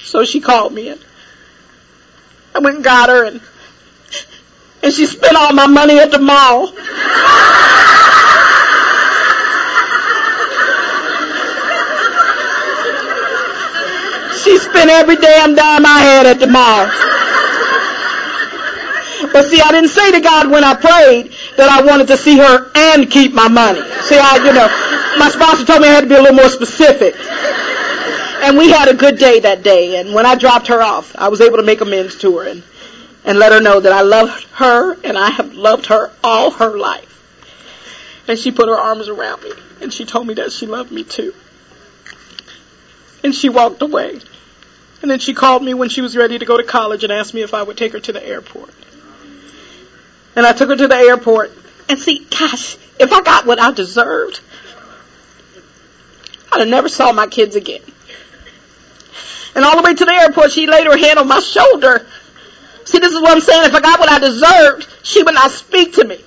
So 0.01 0.23
she 0.23 0.39
called 0.39 0.73
me 0.73 0.89
and 0.89 1.03
I 2.55 2.59
went 2.59 2.77
and 2.77 2.83
got 2.83 3.09
her 3.09 3.25
and, 3.25 3.41
and 4.81 4.93
she 4.93 5.05
spent 5.05 5.35
all 5.35 5.53
my 5.53 5.67
money 5.67 5.99
at 5.99 6.11
the 6.11 6.19
mall. 6.19 6.67
She 14.47 14.57
spent 14.59 14.89
every 14.89 15.17
damn 15.17 15.55
dime 15.55 15.85
I 15.85 15.99
had 15.99 16.25
at 16.25 16.39
the 16.39 16.47
mall. 16.47 16.87
But 19.33 19.49
see, 19.51 19.59
I 19.59 19.73
didn't 19.73 19.89
say 19.89 20.09
to 20.13 20.21
God 20.21 20.49
when 20.49 20.63
I 20.63 20.73
prayed 20.73 21.33
that 21.57 21.67
I 21.67 21.83
wanted 21.83 22.07
to 22.07 22.15
see 22.15 22.37
her 22.37 22.71
and 22.73 23.11
keep 23.11 23.33
my 23.33 23.49
money. 23.49 23.81
See, 24.03 24.17
I, 24.17 24.37
you 24.37 24.53
know, 24.53 25.19
my 25.19 25.29
sponsor 25.29 25.65
told 25.65 25.81
me 25.81 25.89
I 25.89 25.91
had 25.91 26.01
to 26.05 26.07
be 26.07 26.15
a 26.15 26.21
little 26.21 26.37
more 26.37 26.47
specific. 26.47 27.15
And 28.45 28.57
we 28.57 28.69
had 28.69 28.87
a 28.87 28.93
good 28.93 29.17
day 29.17 29.41
that 29.41 29.63
day. 29.63 29.99
And 29.99 30.13
when 30.13 30.25
I 30.25 30.35
dropped 30.35 30.67
her 30.67 30.81
off, 30.81 31.13
I 31.17 31.27
was 31.27 31.41
able 31.41 31.57
to 31.57 31.63
make 31.63 31.81
amends 31.81 32.17
to 32.19 32.37
her 32.37 32.47
and, 32.47 32.63
and 33.25 33.37
let 33.37 33.51
her 33.51 33.59
know 33.59 33.81
that 33.81 33.91
I 33.91 34.03
loved 34.03 34.45
her 34.53 34.93
and 35.03 35.17
I 35.17 35.29
have 35.29 35.55
loved 35.55 35.87
her 35.87 36.09
all 36.23 36.51
her 36.51 36.77
life. 36.77 37.03
And 38.29 38.39
she 38.39 38.51
put 38.51 38.69
her 38.69 38.77
arms 38.77 39.09
around 39.09 39.43
me 39.43 39.51
and 39.81 39.93
she 39.93 40.05
told 40.05 40.25
me 40.25 40.35
that 40.35 40.53
she 40.53 40.67
loved 40.67 40.93
me 40.93 41.03
too. 41.03 41.33
And 43.25 43.35
she 43.35 43.49
walked 43.49 43.81
away. 43.81 44.21
And 45.01 45.11
then 45.11 45.19
she 45.19 45.33
called 45.33 45.63
me 45.63 45.73
when 45.73 45.89
she 45.89 46.01
was 46.01 46.17
ready 46.17 46.39
to 46.39 46.45
go 46.45 46.57
to 46.57 46.63
college 46.63 47.03
and 47.03 47.13
asked 47.13 47.33
me 47.33 47.41
if 47.41 47.53
I 47.53 47.61
would 47.61 47.77
take 47.77 47.93
her 47.93 47.99
to 47.99 48.13
the 48.13 48.25
airport. 48.25 48.73
And 50.35 50.45
I 50.45 50.53
took 50.53 50.69
her 50.69 50.75
to 50.75 50.87
the 50.87 50.95
airport. 50.95 51.51
And 51.89 51.99
see, 51.99 52.25
gosh, 52.29 52.77
if 52.99 53.13
I 53.13 53.21
got 53.21 53.45
what 53.45 53.59
I 53.59 53.71
deserved, 53.71 54.41
I'd 56.51 56.59
have 56.59 56.67
never 56.67 56.89
saw 56.89 57.11
my 57.11 57.27
kids 57.27 57.55
again. 57.55 57.81
And 59.55 59.63
all 59.63 59.75
the 59.75 59.83
way 59.83 59.93
to 59.93 60.05
the 60.05 60.13
airport, 60.13 60.51
she 60.51 60.67
laid 60.67 60.87
her 60.87 60.97
hand 60.97 61.19
on 61.19 61.27
my 61.27 61.39
shoulder. 61.39 62.05
See, 62.85 62.99
this 62.99 63.13
is 63.13 63.21
what 63.21 63.31
I'm 63.31 63.41
saying. 63.41 63.65
If 63.65 63.75
I 63.75 63.81
got 63.81 63.99
what 63.99 64.09
I 64.09 64.19
deserved, 64.19 64.87
she 65.03 65.23
would 65.23 65.33
not 65.33 65.51
speak 65.51 65.93
to 65.93 66.03
me. 66.03 66.23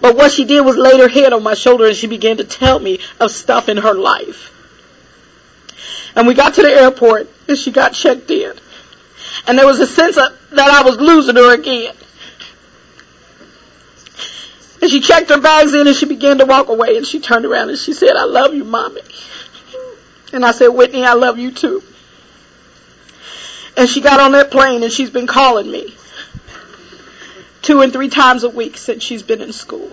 But 0.00 0.16
what 0.16 0.32
she 0.32 0.44
did 0.44 0.60
was 0.62 0.76
lay 0.76 0.98
her 0.98 1.08
head 1.08 1.32
on 1.32 1.42
my 1.42 1.54
shoulder 1.54 1.86
and 1.86 1.96
she 1.96 2.06
began 2.06 2.36
to 2.36 2.44
tell 2.44 2.78
me 2.78 3.00
of 3.18 3.30
stuff 3.30 3.68
in 3.68 3.78
her 3.78 3.94
life. 3.94 4.54
And 6.14 6.26
we 6.26 6.34
got 6.34 6.54
to 6.54 6.62
the 6.62 6.70
airport 6.70 7.28
and 7.48 7.58
she 7.58 7.70
got 7.70 7.94
checked 7.94 8.30
in. 8.30 8.52
And 9.46 9.58
there 9.58 9.66
was 9.66 9.80
a 9.80 9.86
sense 9.86 10.16
of, 10.16 10.36
that 10.50 10.70
I 10.70 10.82
was 10.82 10.98
losing 10.98 11.36
her 11.36 11.54
again. 11.54 11.94
And 14.80 14.90
she 14.90 15.00
checked 15.00 15.30
her 15.30 15.40
bags 15.40 15.74
in 15.74 15.86
and 15.86 15.96
she 15.96 16.06
began 16.06 16.38
to 16.38 16.46
walk 16.46 16.68
away 16.68 16.96
and 16.96 17.06
she 17.06 17.20
turned 17.20 17.44
around 17.44 17.70
and 17.70 17.78
she 17.78 17.92
said, 17.92 18.14
I 18.16 18.24
love 18.24 18.54
you, 18.54 18.64
mommy. 18.64 19.00
And 20.32 20.44
I 20.44 20.52
said, 20.52 20.68
Whitney, 20.68 21.04
I 21.04 21.14
love 21.14 21.38
you 21.38 21.50
too. 21.50 21.82
And 23.76 23.88
she 23.88 24.00
got 24.00 24.20
on 24.20 24.32
that 24.32 24.50
plane 24.50 24.82
and 24.82 24.92
she's 24.92 25.10
been 25.10 25.26
calling 25.26 25.70
me 25.70 25.96
two 27.62 27.80
and 27.80 27.92
three 27.92 28.08
times 28.08 28.44
a 28.44 28.50
week 28.50 28.76
since 28.76 29.02
she's 29.02 29.22
been 29.22 29.40
in 29.40 29.52
school, 29.52 29.90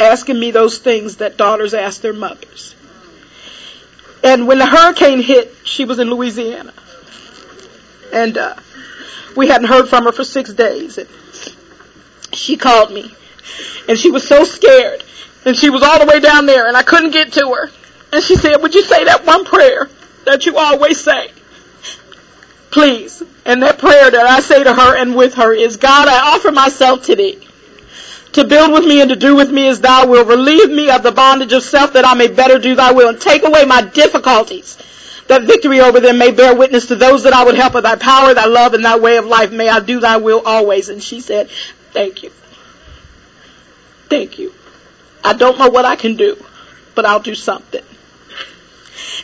asking 0.00 0.38
me 0.38 0.50
those 0.50 0.78
things 0.78 1.16
that 1.16 1.36
daughters 1.36 1.74
ask 1.74 2.00
their 2.00 2.12
mothers. 2.12 2.74
And 4.24 4.48
when 4.48 4.58
the 4.58 4.66
hurricane 4.66 5.20
hit, 5.20 5.54
she 5.64 5.84
was 5.84 5.98
in 5.98 6.08
Louisiana. 6.08 6.72
And 8.10 8.38
uh, 8.38 8.56
we 9.36 9.48
hadn't 9.48 9.68
heard 9.68 9.86
from 9.86 10.04
her 10.04 10.12
for 10.12 10.24
six 10.24 10.52
days. 10.52 10.96
And 10.96 11.08
she 12.32 12.56
called 12.56 12.90
me. 12.90 13.14
And 13.86 13.98
she 13.98 14.10
was 14.10 14.26
so 14.26 14.44
scared. 14.44 15.04
And 15.44 15.54
she 15.54 15.68
was 15.68 15.82
all 15.82 15.98
the 16.00 16.06
way 16.06 16.20
down 16.20 16.46
there 16.46 16.66
and 16.66 16.76
I 16.76 16.82
couldn't 16.82 17.10
get 17.10 17.34
to 17.34 17.52
her. 17.52 17.70
And 18.14 18.24
she 18.24 18.34
said, 18.34 18.56
would 18.56 18.74
you 18.74 18.82
say 18.82 19.04
that 19.04 19.26
one 19.26 19.44
prayer 19.44 19.90
that 20.24 20.46
you 20.46 20.56
always 20.56 20.98
say? 20.98 21.30
Please. 22.70 23.22
And 23.44 23.62
that 23.62 23.78
prayer 23.78 24.10
that 24.10 24.26
I 24.26 24.40
say 24.40 24.64
to 24.64 24.72
her 24.72 24.96
and 24.96 25.14
with 25.14 25.34
her 25.34 25.52
is, 25.52 25.76
God, 25.76 26.08
I 26.08 26.34
offer 26.34 26.50
myself 26.50 27.02
to 27.04 27.16
thee 27.16 27.43
to 28.34 28.44
build 28.44 28.72
with 28.72 28.84
me 28.84 29.00
and 29.00 29.10
to 29.10 29.16
do 29.16 29.34
with 29.34 29.50
me 29.50 29.68
as 29.68 29.80
thou 29.80 30.06
wilt. 30.06 30.28
Relieve 30.28 30.70
me 30.70 30.90
of 30.90 31.02
the 31.02 31.12
bondage 31.12 31.52
of 31.52 31.62
self 31.62 31.94
that 31.94 32.06
I 32.06 32.14
may 32.14 32.28
better 32.28 32.58
do 32.58 32.74
thy 32.74 32.92
will 32.92 33.08
and 33.08 33.20
take 33.20 33.44
away 33.44 33.64
my 33.64 33.82
difficulties 33.82 34.76
that 35.28 35.42
victory 35.44 35.80
over 35.80 36.00
them 36.00 36.18
may 36.18 36.30
bear 36.32 36.54
witness 36.54 36.86
to 36.86 36.96
those 36.96 37.22
that 37.22 37.32
I 37.32 37.44
would 37.44 37.54
help 37.54 37.74
of 37.74 37.82
thy 37.82 37.96
power, 37.96 38.34
thy 38.34 38.46
love, 38.46 38.74
and 38.74 38.84
thy 38.84 38.98
way 38.98 39.16
of 39.16 39.24
life. 39.24 39.52
May 39.52 39.68
I 39.68 39.80
do 39.80 40.00
thy 40.00 40.18
will 40.18 40.42
always. 40.44 40.88
And 40.88 41.02
she 41.02 41.20
said, 41.20 41.48
thank 41.92 42.22
you. 42.22 42.30
Thank 44.08 44.38
you. 44.38 44.52
I 45.22 45.32
don't 45.32 45.58
know 45.58 45.70
what 45.70 45.86
I 45.86 45.96
can 45.96 46.16
do, 46.16 46.36
but 46.94 47.06
I'll 47.06 47.20
do 47.20 47.34
something. 47.34 47.82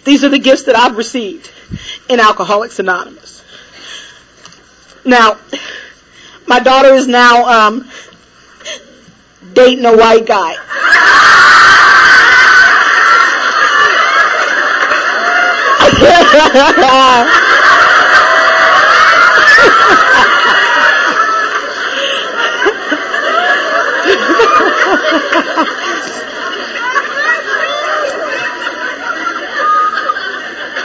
These 0.04 0.24
are 0.24 0.30
the 0.30 0.38
gifts 0.38 0.64
that 0.64 0.76
I've 0.76 0.96
received 0.96 1.50
in 2.08 2.18
Alcoholics 2.18 2.78
Anonymous. 2.78 3.44
Now, 5.04 5.38
my 6.46 6.60
daughter 6.60 6.94
is 6.94 7.06
now 7.06 7.68
um, 7.68 7.90
dating 9.54 9.84
a 9.84 9.96
white 9.96 10.26
guy. 10.26 10.56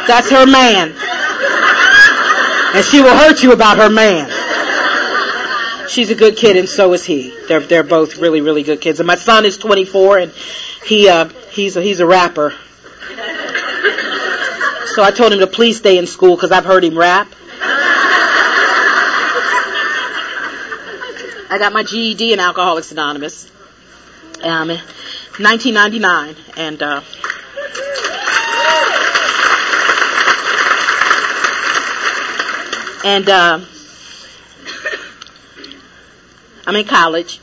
That's 0.07 0.29
her 0.29 0.45
man. 0.45 0.93
And 2.75 2.85
she 2.85 3.01
will 3.01 3.15
hurt 3.15 3.41
you 3.41 3.51
about 3.53 3.77
her 3.77 3.89
man 3.89 4.34
she's 5.89 6.09
a 6.09 6.15
good 6.15 6.37
kid 6.37 6.57
and 6.57 6.67
so 6.67 6.93
is 6.93 7.05
he. 7.05 7.35
They're 7.47 7.59
they're 7.59 7.83
both 7.83 8.17
really 8.17 8.41
really 8.41 8.63
good 8.63 8.81
kids. 8.81 8.99
And 8.99 9.07
my 9.07 9.15
son 9.15 9.45
is 9.45 9.57
24 9.57 10.19
and 10.19 10.31
he 10.85 11.09
uh 11.09 11.29
he's 11.51 11.75
a, 11.77 11.81
he's 11.81 11.99
a 11.99 12.05
rapper. 12.05 12.53
So 14.95 15.03
I 15.03 15.11
told 15.11 15.33
him 15.33 15.39
to 15.39 15.47
please 15.47 15.77
stay 15.77 15.97
in 15.97 16.07
school 16.07 16.35
because 16.35 16.51
I've 16.51 16.63
heard 16.63 16.83
him 16.83 16.97
rap. 16.97 17.27
I 21.47 21.57
got 21.59 21.73
my 21.73 21.83
GED 21.83 22.33
in 22.33 22.39
Alcoholics 22.39 22.91
Anonymous, 22.91 23.49
um, 24.41 24.69
1999, 24.69 26.35
and 26.57 26.81
uh, 26.81 27.01
and 33.05 33.29
uh, 33.29 33.59
I'm 36.67 36.75
in 36.75 36.85
college. 36.85 37.39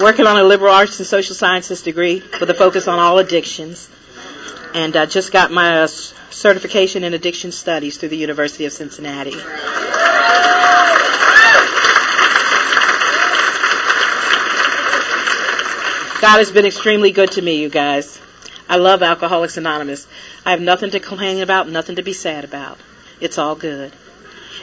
Working 0.00 0.26
on 0.26 0.36
a 0.36 0.42
liberal 0.42 0.74
arts 0.74 0.98
and 0.98 1.06
social 1.06 1.34
sciences 1.34 1.82
degree 1.82 2.22
with 2.40 2.48
a 2.50 2.54
focus 2.54 2.88
on 2.88 2.98
all 2.98 3.18
addictions. 3.18 3.88
And 4.74 4.96
I 4.96 5.06
just 5.06 5.32
got 5.32 5.52
my 5.52 5.82
uh, 5.82 5.86
certification 5.86 7.04
in 7.04 7.12
addiction 7.12 7.52
studies 7.52 7.98
through 7.98 8.08
the 8.08 8.16
University 8.16 8.64
of 8.64 8.72
Cincinnati. 8.72 9.32
God 16.20 16.38
has 16.38 16.50
been 16.50 16.64
extremely 16.64 17.10
good 17.10 17.32
to 17.32 17.42
me, 17.42 17.60
you 17.60 17.68
guys. 17.68 18.18
I 18.68 18.76
love 18.76 19.02
Alcoholics 19.02 19.56
Anonymous. 19.56 20.06
I 20.46 20.50
have 20.50 20.60
nothing 20.60 20.90
to 20.90 21.00
complain 21.00 21.40
about, 21.42 21.68
nothing 21.68 21.96
to 21.96 22.02
be 22.02 22.12
sad 22.12 22.44
about. 22.44 22.78
It's 23.20 23.38
all 23.38 23.54
good. 23.54 23.92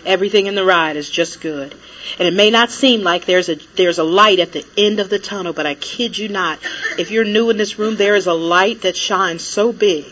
Everything 0.06 0.47
in 0.47 0.56
the 0.56 0.64
ride 0.64 0.95
is 0.95 1.10
just 1.10 1.41
good. 1.41 1.76
And 2.18 2.28
it 2.28 2.34
may 2.34 2.50
not 2.50 2.72
seem 2.72 3.04
like 3.04 3.26
there's 3.26 3.50
a 3.50 3.56
there's 3.76 4.00
a 4.00 4.04
light 4.04 4.39
at 4.39 4.54
the 4.54 4.66
end 4.78 5.00
of 5.00 5.10
the 5.10 5.20
tunnel, 5.20 5.54
but 5.54 5.66
I 5.66 5.76
kid 5.76 6.18
you 6.18 6.30
not. 6.30 6.60
If 6.97 7.12
you're 7.12 7.26
new 7.26 7.50
in 7.50 7.58
this 7.58 7.78
room, 7.78 7.97
there 7.97 8.16
is 8.16 8.28
a 8.28 8.34
light 8.34 8.82
that 8.82 8.95
shines 8.95 9.43
so 9.43 9.72
big. 9.74 10.06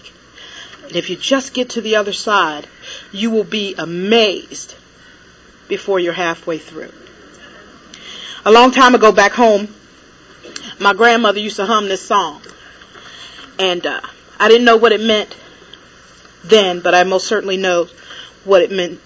And 0.83 0.95
if 0.95 1.09
you 1.09 1.15
just 1.15 1.53
get 1.53 1.71
to 1.71 1.81
the 1.81 1.95
other 1.95 2.13
side, 2.13 2.67
you 3.11 3.29
will 3.31 3.43
be 3.43 3.75
amazed 3.75 4.75
before 5.67 5.99
you're 5.99 6.13
halfway 6.13 6.57
through. 6.57 6.91
A 8.45 8.51
long 8.51 8.71
time 8.71 8.95
ago 8.95 9.11
back 9.11 9.33
home, 9.33 9.67
my 10.79 10.93
grandmother 10.93 11.39
used 11.39 11.57
to 11.57 11.65
hum 11.65 11.87
this 11.87 12.01
song. 12.01 12.41
And 13.59 13.85
uh, 13.85 14.01
I 14.39 14.47
didn't 14.47 14.65
know 14.65 14.77
what 14.77 14.91
it 14.91 15.01
meant 15.01 15.35
then, 16.43 16.81
but 16.81 16.93
I 16.95 17.03
most 17.03 17.27
certainly 17.27 17.57
know 17.57 17.87
what 18.43 18.61
it 18.61 18.71
meant, 18.71 18.99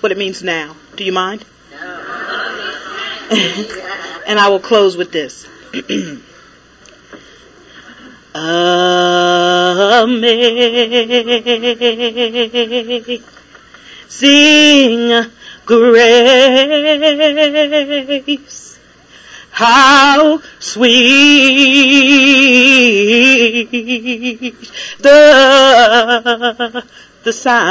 what 0.00 0.12
it 0.12 0.18
means 0.18 0.42
now. 0.42 0.76
Do 0.96 1.04
you 1.04 1.12
mind? 1.12 1.44
No. 1.70 1.76
and 4.26 4.38
I 4.38 4.48
will 4.48 4.60
close 4.60 4.96
with 4.96 5.12
this. 5.12 5.46
Amazing 8.34 9.30
grace. 15.64 16.66
How 19.56 20.40
sweet 20.58 20.92
the, 25.00 26.84
the 27.24 27.32
sound 27.32 27.64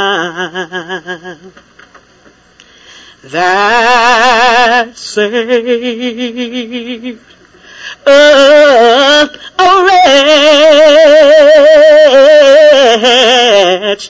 that 3.22 4.98
saved 4.98 5.30
a, 8.08 9.30
a 9.60 9.86
wretch 13.86 14.10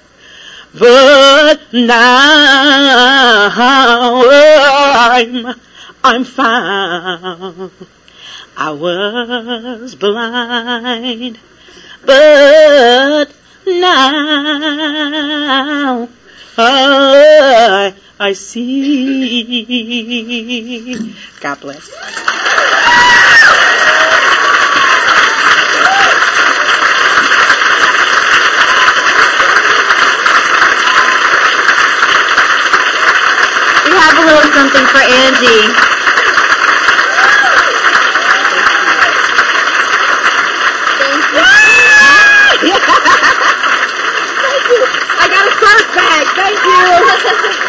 but 0.78 1.60
now 1.74 3.50
I'm, 5.12 5.54
I'm 6.02 6.24
found. 6.24 7.70
I 8.56 8.70
was 8.70 9.94
blind, 9.96 11.38
but 12.06 13.34
now 13.66 14.20
I, 16.56 17.94
I 18.22 18.34
see. 18.34 19.64
God 21.40 21.58
bless. 21.62 21.88
We 21.88 21.96
have 33.96 34.18
a 34.18 34.24
little 34.28 34.52
something 34.52 34.84
for 34.84 35.00
Angie. 35.00 35.72
Thank 41.00 41.24
you. 41.32 41.40
I 45.16 45.24
got 45.32 45.48
a 45.48 45.52
surf 45.56 45.88
bag. 45.96 46.24
Thank 46.36 46.60
you. 46.68 47.56